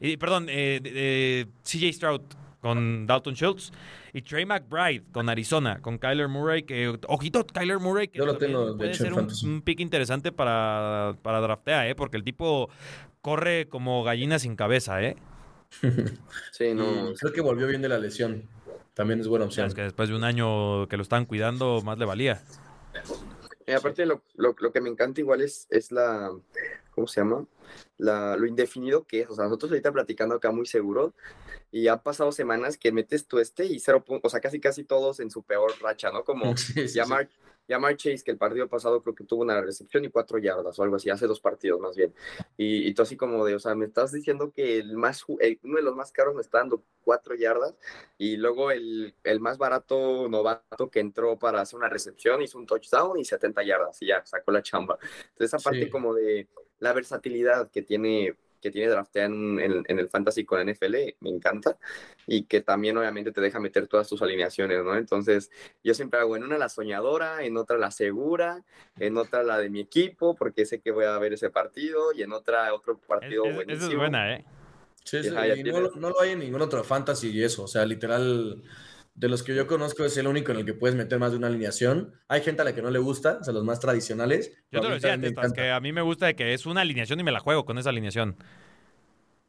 Sí. 0.00 0.16
perdón, 0.16 0.46
eh, 0.48 0.80
de- 0.82 0.90
de 0.92 1.46
CJ 1.62 1.92
Stroud 1.92 2.20
con 2.60 3.06
Dalton 3.06 3.34
Schultz 3.34 3.72
y 4.12 4.22
Trey 4.22 4.46
McBride 4.46 5.02
con 5.12 5.28
Arizona, 5.28 5.80
con 5.80 5.98
Kyler 5.98 6.28
Murray, 6.28 6.62
que 6.62 6.98
ojito 7.08 7.44
Kyler 7.46 7.78
Murray, 7.78 8.08
que 8.08 8.18
Yo 8.18 8.26
lo 8.26 8.38
tengo, 8.38 8.72
de 8.72 8.76
puede 8.76 8.90
hecho, 8.90 9.04
en 9.06 9.14
ser 9.14 9.46
un, 9.46 9.54
un 9.54 9.62
pick 9.62 9.80
interesante 9.80 10.32
para, 10.32 11.14
para 11.22 11.40
draftea, 11.40 11.88
¿eh? 11.88 11.94
porque 11.94 12.16
el 12.16 12.24
tipo 12.24 12.70
corre 13.24 13.70
como 13.70 14.04
gallina 14.04 14.38
sin 14.38 14.54
cabeza, 14.54 15.02
¿eh? 15.02 15.16
Sí, 16.52 16.74
no. 16.74 17.14
Creo 17.18 17.32
que 17.32 17.40
volvió 17.40 17.66
bien 17.66 17.80
de 17.80 17.88
la 17.88 17.98
lesión. 17.98 18.46
También 18.92 19.18
es 19.18 19.26
buena 19.26 19.46
O 19.46 19.50
sea, 19.50 19.64
opción. 19.64 19.68
es 19.68 19.74
que 19.74 19.82
después 19.82 20.10
de 20.10 20.14
un 20.14 20.24
año 20.24 20.86
que 20.88 20.98
lo 20.98 21.02
estaban 21.02 21.24
cuidando, 21.24 21.80
más 21.82 21.98
le 21.98 22.04
valía. 22.04 22.42
Y 23.66 23.72
aparte 23.72 24.04
lo, 24.04 24.22
lo, 24.36 24.54
lo 24.58 24.72
que 24.72 24.82
me 24.82 24.90
encanta 24.90 25.22
igual 25.22 25.40
es, 25.40 25.66
es 25.70 25.90
la, 25.90 26.30
¿cómo 26.94 27.06
se 27.06 27.22
llama? 27.22 27.46
La, 27.96 28.36
lo 28.36 28.46
indefinido 28.46 29.04
que 29.04 29.22
es. 29.22 29.30
O 29.30 29.34
sea, 29.34 29.44
nosotros 29.44 29.70
ahorita 29.72 29.90
platicando 29.90 30.34
acá 30.34 30.52
muy 30.52 30.66
seguro 30.66 31.14
y 31.74 31.88
han 31.88 32.00
pasado 32.02 32.30
semanas 32.30 32.78
que 32.78 32.92
metes 32.92 33.26
tu 33.26 33.40
este 33.40 33.64
y 33.66 33.80
cero 33.80 34.04
puntos, 34.04 34.30
o 34.30 34.32
sea, 34.32 34.40
casi 34.40 34.60
casi 34.60 34.84
todos 34.84 35.18
en 35.18 35.28
su 35.30 35.42
peor 35.42 35.72
racha, 35.80 36.10
¿no? 36.12 36.22
Como 36.24 36.56
Sí, 36.56 36.72
sí, 36.72 36.88
sí. 36.88 36.94
llamar, 36.94 37.28
llamar 37.66 37.96
Chase, 37.96 38.22
que 38.24 38.30
el 38.30 38.38
partido 38.38 38.68
pasado 38.68 39.02
creo 39.02 39.14
que 39.14 39.24
tuvo 39.24 39.42
una 39.42 39.60
recepción 39.60 40.04
y 40.04 40.08
cuatro 40.10 40.38
yardas 40.38 40.78
o 40.78 40.82
algo 40.84 40.96
así, 40.96 41.10
hace 41.10 41.26
dos 41.26 41.40
partidos 41.40 41.80
más 41.80 41.96
bien. 41.96 42.14
Y, 42.56 42.86
y 42.88 42.94
tú 42.94 43.02
así 43.02 43.16
como 43.16 43.44
de, 43.44 43.56
o 43.56 43.58
sea, 43.58 43.74
me 43.74 43.86
estás 43.86 44.12
diciendo 44.12 44.52
que 44.52 44.78
el 44.78 44.96
más, 44.96 45.24
el- 45.40 45.58
uno 45.64 45.76
de 45.78 45.82
los 45.82 45.96
más 45.96 46.12
caros 46.12 46.34
me 46.36 46.42
está 46.42 46.58
dando 46.58 46.84
cuatro 47.02 47.34
yardas 47.34 47.74
y 48.18 48.36
luego 48.36 48.70
el, 48.70 49.14
el 49.24 49.40
más 49.40 49.58
barato 49.58 50.28
novato 50.28 50.90
que 50.90 51.00
entró 51.00 51.38
para 51.38 51.60
hacer 51.62 51.76
una 51.78 51.88
recepción 51.88 52.40
hizo 52.42 52.56
un 52.58 52.66
touchdown 52.66 53.18
y 53.18 53.24
70 53.24 53.64
yardas 53.64 54.00
y 54.00 54.06
ya 54.06 54.24
sacó 54.24 54.52
la 54.52 54.62
chamba. 54.62 54.96
Entonces 55.30 55.52
esa 55.54 55.58
parte 55.58 55.84
Sí. 55.86 55.90
como 55.90 56.14
de 56.14 56.48
la 56.78 56.92
versatilidad 56.92 57.70
que 57.70 57.82
tiene 57.82 58.36
que 58.64 58.70
tiene 58.72 58.88
draftea 58.90 59.26
en, 59.26 59.60
en- 59.60 59.84
en 59.86 59.98
el 59.98 60.08
fantasy 60.08 60.44
con 60.44 60.60
NFL, 60.66 61.16
me 61.20 61.30
encanta, 61.30 61.76
y 62.26 62.44
que 62.44 62.62
también 62.62 62.96
obviamente 62.96 63.30
te 63.32 63.40
deja 63.40 63.60
meter 63.60 63.86
todas 63.86 64.08
tus 64.08 64.22
alineaciones, 64.22 64.82
¿no? 64.82 64.96
Entonces, 64.96 65.50
yo 65.84 65.94
siempre 65.94 66.18
hago 66.20 66.36
en 66.36 66.44
una 66.44 66.58
la 66.58 66.68
soñadora, 66.68 67.44
en 67.44 67.56
otra 67.56 67.78
la 67.78 67.90
segura, 67.90 68.64
en 68.98 69.16
otra 69.18 69.42
la 69.42 69.58
de 69.58 69.70
mi 69.70 69.80
equipo, 69.80 70.34
porque 70.34 70.64
sé 70.66 70.80
que 70.80 70.90
voy 70.92 71.04
a 71.04 71.18
ver 71.18 71.34
ese 71.34 71.50
partido, 71.50 72.12
y 72.12 72.22
en 72.22 72.32
otra 72.32 72.72
otro 72.74 72.98
partido 72.98 73.44
es- 73.46 73.54
buenísimo. 73.54 73.84
esa 73.84 73.92
es 73.92 73.98
buena, 73.98 74.34
¿eh? 74.34 74.44
Sí, 75.04 75.22
sí, 75.22 75.28
y 75.60 75.62
no, 75.64 75.90
no 75.96 76.10
lo 76.10 76.20
hay 76.20 76.30
en 76.30 76.38
ningún 76.38 76.62
otro 76.62 76.82
fantasy 76.82 77.28
y 77.30 77.42
eso. 77.44 77.64
O 77.64 77.68
sea, 77.68 77.84
literal, 77.84 78.62
de 79.14 79.28
los 79.28 79.42
que 79.42 79.54
yo 79.54 79.66
conozco 79.66 80.04
es 80.04 80.16
el 80.16 80.26
único 80.26 80.50
en 80.52 80.58
el 80.58 80.64
que 80.64 80.74
puedes 80.74 80.96
meter 80.96 81.18
más 81.18 81.30
de 81.32 81.38
una 81.38 81.46
alineación. 81.46 82.14
Hay 82.28 82.42
gente 82.42 82.62
a 82.62 82.64
la 82.64 82.74
que 82.74 82.82
no 82.82 82.90
le 82.90 82.98
gusta, 82.98 83.38
o 83.40 83.44
sea, 83.44 83.54
los 83.54 83.64
más 83.64 83.78
tradicionales. 83.78 84.52
Yo 84.72 84.80
te 84.80 84.88
lo 84.88 84.94
decía 84.94 85.12
antes, 85.12 85.32
que 85.54 85.70
a 85.70 85.80
mí 85.80 85.92
me 85.92 86.02
gusta 86.02 86.26
de 86.26 86.34
que 86.34 86.52
es 86.52 86.66
una 86.66 86.80
alineación 86.80 87.20
y 87.20 87.22
me 87.22 87.30
la 87.32 87.40
juego 87.40 87.64
con 87.64 87.78
esa 87.78 87.90
alineación. 87.90 88.36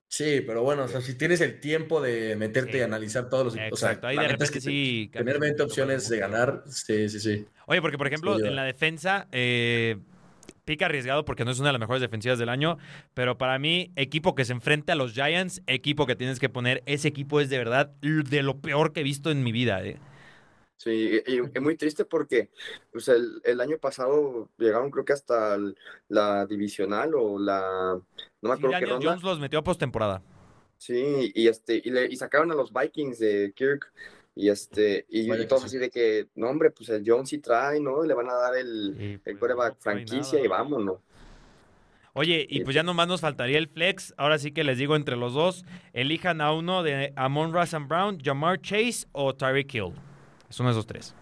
Sí, 0.08 0.42
pero 0.46 0.62
bueno, 0.62 0.84
o 0.84 0.88
sea, 0.88 1.02
si 1.02 1.16
tienes 1.18 1.42
el 1.42 1.60
tiempo 1.60 2.00
de 2.00 2.36
meterte 2.36 2.74
Sí. 2.74 2.78
y 2.78 2.82
analizar 2.82 3.28
todos 3.28 3.46
los... 3.46 3.54
o 3.54 3.58
sea, 3.58 3.68
Exacto, 3.68 4.08
ahí 4.08 4.16
de 4.16 4.22
neta 4.22 4.34
es 4.36 4.40
repente 4.40 4.54
que 4.54 4.62
sí. 4.62 5.10
Tener 5.12 5.26
cambias 5.26 5.36
un 5.36 5.42
20 5.42 5.54
poquito 5.56 5.64
opciones 5.66 6.10
de 6.10 6.18
ganar, 6.20 6.64
sí, 6.68 7.10
sí, 7.10 7.20
sí. 7.20 7.46
Oye, 7.66 7.82
porque 7.82 7.98
por 7.98 8.08
ejemplo, 8.08 8.38
Sí, 8.38 8.46
en 8.46 8.56
la 8.56 8.64
defensa, 8.64 9.28
eh, 9.32 9.98
pica 10.66 10.88
arriesgado 10.88 11.24
porque 11.24 11.46
no 11.46 11.52
es 11.52 11.60
una 11.60 11.70
de 11.70 11.74
las 11.74 11.80
mejores 11.80 12.02
defensivas 12.02 12.40
del 12.40 12.50
año, 12.50 12.78
pero 13.14 13.38
para 13.38 13.58
mí, 13.60 13.92
equipo 13.96 14.36
que 14.36 14.46
se 14.46 14.54
enfrenta 14.54 14.94
a 14.94 14.96
los 14.96 15.14
Giants, 15.14 15.62
equipo 15.68 16.06
que 16.06 16.16
tienes 16.16 16.40
que 16.40 16.50
poner, 16.50 16.84
ese 16.86 17.08
equipo 17.08 17.40
es 17.40 17.50
de 17.50 17.58
verdad 17.60 17.88
de 18.02 18.44
lo 18.44 18.60
peor 18.60 18.92
que 18.92 19.02
he 19.02 19.04
visto 19.04 19.32
en 19.32 19.44
mi 19.44 19.52
vida. 19.52 19.84
¿eh? 19.86 20.00
Sí, 20.78 21.22
y, 21.26 21.40
es 21.40 21.62
muy 21.62 21.78
triste 21.78 22.06
porque 22.06 22.50
pues, 22.92 23.08
el, 23.08 23.42
el 23.44 23.62
año 23.62 23.78
pasado 23.78 24.50
llegaron 24.58 24.92
creo 24.92 25.06
que 25.06 25.14
hasta 25.14 25.58
la 26.10 26.46
divisional 26.46 27.14
o 27.16 27.40
la... 27.40 28.00
No 28.42 28.50
me 28.50 28.56
Sí, 28.58 28.66
acuerdo 28.66 28.80
qué 28.80 28.86
ronda. 28.86 29.10
Jones 29.12 29.24
los 29.24 29.40
metió 29.40 29.60
a 29.60 29.64
postemporada. 29.64 30.22
Sí, 30.78 31.32
y 31.34 31.48
este, 31.48 31.82
y, 31.84 31.90
le, 31.90 32.06
y 32.08 32.16
sacaron 32.18 32.52
a 32.52 32.56
los 32.56 32.72
Vikings 32.74 33.18
de 33.20 33.54
Kirk, 33.56 33.92
y 34.36 34.50
este, 34.50 35.06
y, 35.10 35.32
y 35.32 35.48
todos 35.48 35.62
sí. 35.62 35.68
así 35.68 35.78
de 35.78 35.90
que, 35.90 36.28
no 36.36 36.50
hombre, 36.50 36.70
pues 36.70 36.90
el 36.90 37.04
Jones 37.06 37.30
sí 37.30 37.38
trae, 37.38 37.80
¿no? 37.80 38.04
Le 38.04 38.14
van 38.14 38.30
a 38.30 38.34
dar 38.34 38.56
el, 38.56 38.96
Y, 39.00 39.04
el 39.30 39.38
pues, 39.38 39.54
trae 39.56 39.72
franquicia 39.80 40.44
y 40.44 40.48
vámonos. 40.48 41.00
Oye, 42.18 42.46
y 42.50 42.64
pues 42.64 42.74
ya 42.74 42.84
nomás 42.84 43.08
nos 43.08 43.22
faltaría 43.22 43.58
el 43.58 43.68
flex. 43.68 44.14
Ahora 44.18 44.38
sí 44.38 44.52
que 44.52 44.64
les 44.64 44.78
digo 44.78 44.96
entre 44.96 45.18
los 45.18 45.34
dos, 45.34 45.66
elijan 45.92 46.40
a 46.40 46.54
uno 46.54 46.82
de 46.82 47.12
Amon 47.16 47.54
Russell 47.54 47.84
Brown, 47.84 48.20
Jamar 48.24 48.62
Chase 48.62 49.06
o 49.12 49.36
Tyreek 49.36 49.74
Hill. 49.74 49.94
Es 50.50 50.60
uno 50.60 50.70
de 50.70 50.74
esos 50.74 50.88
tres. 50.88 51.14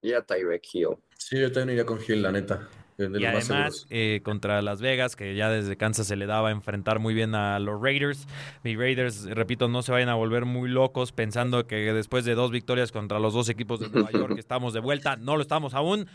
Y 0.00 0.12
a 0.12 0.22
Tyreek 0.22 0.62
Hill. 0.72 0.96
Sí, 1.18 1.38
yo 1.38 1.52
también 1.52 1.70
iría 1.76 1.84
con 1.84 1.98
Hill, 2.06 2.22
la 2.22 2.32
neta. 2.32 2.68
Y 2.98 3.02
más 3.22 3.50
además 3.50 3.86
eh, 3.90 4.20
contra 4.22 4.62
Las 4.62 4.80
Vegas, 4.80 5.16
que 5.16 5.34
ya 5.34 5.50
desde 5.50 5.76
Kansas 5.76 6.06
se 6.06 6.16
le 6.16 6.26
daba 6.26 6.48
a 6.48 6.52
enfrentar 6.52 6.98
muy 6.98 7.12
bien 7.14 7.34
a 7.34 7.58
los 7.58 7.80
Raiders. 7.80 8.26
Mis 8.64 8.76
Raiders, 8.78 9.24
repito, 9.24 9.68
no 9.68 9.82
se 9.82 9.92
vayan 9.92 10.08
a 10.08 10.14
volver 10.14 10.44
muy 10.46 10.68
locos 10.68 11.12
pensando 11.12 11.66
que 11.66 11.92
después 11.92 12.24
de 12.24 12.34
dos 12.34 12.50
victorias 12.50 12.92
contra 12.92 13.18
los 13.18 13.34
dos 13.34 13.48
equipos 13.48 13.80
de 13.80 13.88
Nueva 13.90 14.10
York 14.12 14.34
estamos 14.38 14.72
de 14.72 14.80
vuelta. 14.80 15.16
No 15.16 15.36
lo 15.36 15.42
estamos 15.42 15.74
aún. 15.74 16.08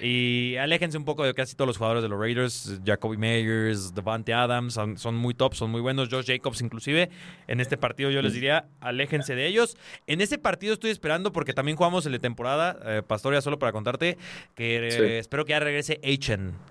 Y 0.00 0.56
aléjense 0.56 0.96
un 0.98 1.04
poco 1.04 1.24
de 1.24 1.34
casi 1.34 1.54
todos 1.54 1.66
los 1.66 1.76
jugadores 1.76 2.02
de 2.02 2.08
los 2.08 2.18
Raiders. 2.18 2.80
Jacoby 2.84 3.16
Meyers, 3.16 3.94
Devante 3.94 4.32
Adams, 4.32 4.74
son, 4.74 4.96
son 4.98 5.14
muy 5.16 5.34
top, 5.34 5.54
son 5.54 5.70
muy 5.70 5.80
buenos. 5.80 6.08
Josh 6.10 6.26
Jacobs 6.26 6.60
inclusive. 6.62 7.10
En 7.46 7.60
este 7.60 7.76
partido 7.76 8.10
yo 8.10 8.22
les 8.22 8.32
diría, 8.32 8.66
aléjense 8.80 9.34
de 9.34 9.46
ellos. 9.46 9.76
En 10.06 10.20
ese 10.20 10.38
partido 10.38 10.72
estoy 10.74 10.90
esperando 10.90 11.32
porque 11.32 11.52
también 11.52 11.76
jugamos 11.76 12.06
el 12.06 12.12
de 12.12 12.18
temporada, 12.18 12.78
eh, 12.86 13.02
Pastoria, 13.06 13.40
solo 13.42 13.58
para 13.58 13.72
contarte, 13.72 14.16
que 14.54 14.88
eh, 14.88 14.90
Sí. 14.92 15.02
espero 15.02 15.44
que 15.44 15.50
ya 15.50 15.60
regrese 15.60 15.98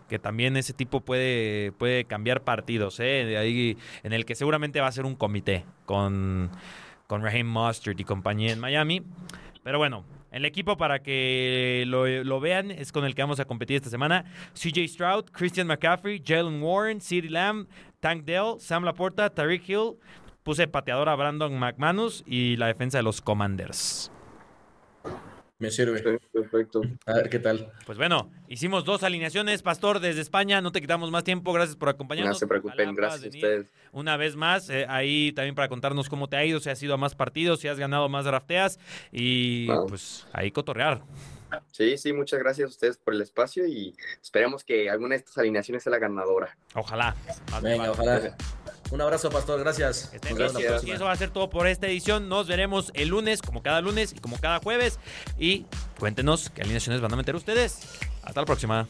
Que 0.10 0.20
también 0.20 0.58
ese 0.58 0.74
tipo 0.74 1.02
puede, 1.02 1.72
puede 1.74 2.06
cambiar 2.06 2.44
partidos, 2.44 3.00
¿eh? 3.00 3.38
Ahí, 3.38 3.78
en 4.04 4.14
el 4.14 4.26
que 4.26 4.36
seguramente 4.36 4.82
va 4.82 4.88
a 4.88 4.92
ser 4.92 5.06
un 5.06 5.16
comité 5.16 5.66
con, 5.86 6.50
con 7.08 7.22
Raheem 7.22 7.48
Mustard 7.48 8.00
y 8.00 8.04
compañía 8.04 8.52
en 8.52 8.60
Miami. 8.60 9.04
Pero 9.64 9.78
bueno, 9.78 10.06
el 10.32 10.46
equipo 10.46 10.78
para 10.78 11.04
que 11.04 11.84
lo, 11.88 12.08
lo 12.08 12.40
vean 12.40 12.72
es 12.72 12.92
con 12.92 13.06
el 13.06 13.14
que 13.16 13.22
vamos 13.22 13.40
a 13.40 13.46
competir 13.46 13.76
esta 13.76 13.90
semana. 13.90 14.26
CJ 14.54 14.88
Stroud, 14.88 15.26
Christian 15.32 15.68
McCaffrey, 15.68 16.22
Jalen 16.26 16.62
Warren, 16.64 17.02
CeeDee 17.02 17.30
Lamb, 17.30 17.68
Tank 18.00 18.24
Dell, 18.24 18.60
Sam 18.60 18.84
Laporta, 18.84 19.30
Tariq 19.30 19.70
Hill. 19.70 19.98
Puse 20.44 20.68
pateador 20.68 21.08
a 21.10 21.16
Brandon 21.16 21.58
McManus 21.60 22.24
y 22.26 22.56
la 22.56 22.68
defensa 22.68 22.98
de 22.98 23.04
los 23.04 23.22
Commanders. 23.22 24.12
Me 25.62 25.70
sirve. 25.70 26.00
Sí, 26.00 26.28
perfecto. 26.34 26.82
A 27.06 27.14
ver 27.14 27.30
qué 27.30 27.38
tal. 27.38 27.72
Pues 27.86 27.96
bueno, 27.96 28.32
hicimos 28.48 28.84
dos 28.84 29.04
alineaciones, 29.04 29.62
Pastor, 29.62 30.00
desde 30.00 30.20
España. 30.22 30.60
No 30.60 30.72
te 30.72 30.82
quitamos 30.82 31.12
más 31.12 31.24
tiempo. 31.24 31.54
Gracias 31.54 31.76
por 31.78 31.88
acompañarnos. 31.88 32.36
No 32.36 32.40
se 32.40 32.48
preocupen, 32.48 32.96
gracias 32.96 33.26
a 33.26 33.28
ustedes. 33.28 33.68
Una 33.92 34.18
vez 34.18 34.36
más, 34.36 34.72
eh, 34.72 34.88
ahí 34.90 35.32
también 35.34 35.54
para 35.54 35.70
contarnos 35.70 36.10
cómo 36.10 36.28
te 36.28 36.36
ha 36.36 36.44
ido, 36.44 36.60
si 36.60 36.72
has 36.72 36.82
ido 36.82 36.96
a 36.96 36.98
más 36.98 37.14
partidos, 37.14 37.60
si 37.60 37.68
has 37.68 37.78
ganado 37.78 38.10
más 38.10 38.26
drafteas 38.26 38.80
y 39.12 39.68
Wow. 39.68 39.86
pues 39.88 40.26
ahí 40.34 40.50
cotorrear. 40.52 41.04
Sí, 41.72 41.96
sí, 41.98 42.12
muchas 42.12 42.40
gracias 42.40 42.66
a 42.66 42.70
ustedes 42.70 42.98
por 42.98 43.14
el 43.14 43.22
espacio 43.22 43.68
y 43.68 43.94
esperemos 44.22 44.64
que 44.64 44.90
alguna 44.90 45.10
de 45.16 45.18
estas 45.18 45.38
alineaciones 45.38 45.84
sea 45.84 45.92
la 45.92 46.00
ganadora. 46.00 46.58
Ojalá. 46.74 47.16
Venga, 47.62 47.92
ojalá. 47.92 48.36
Un 48.92 49.02
abrazo, 49.02 49.30
Pastor. 49.30 49.60
Gracias. 49.60 50.08
Que 50.10 50.18
estén 50.18 50.36
Nos. 50.36 50.60
Gracias. 50.60 50.84
Y 50.84 50.92
eso 50.92 51.06
va 51.06 51.14
a 51.14 51.16
ser 51.16 51.32
todo 51.32 51.50
por 51.50 51.66
esta 51.68 51.88
edición. 51.88 52.30
Nos 52.30 52.48
veremos 52.48 52.92
el 52.94 53.08
lunes, 53.08 53.42
como 53.42 53.64
cada 53.64 53.82
lunes 53.82 54.14
y 54.16 54.20
como 54.20 54.38
cada 54.40 54.60
jueves. 54.60 55.00
Y 55.40 55.66
cuéntenos 55.98 56.50
qué 56.50 56.62
alineaciones 56.62 57.02
van 57.02 57.14
a 57.14 57.16
meter 57.16 57.36
ustedes. 57.36 57.80
Hasta 58.24 58.42
la 58.42 58.46
próxima. 58.46 58.88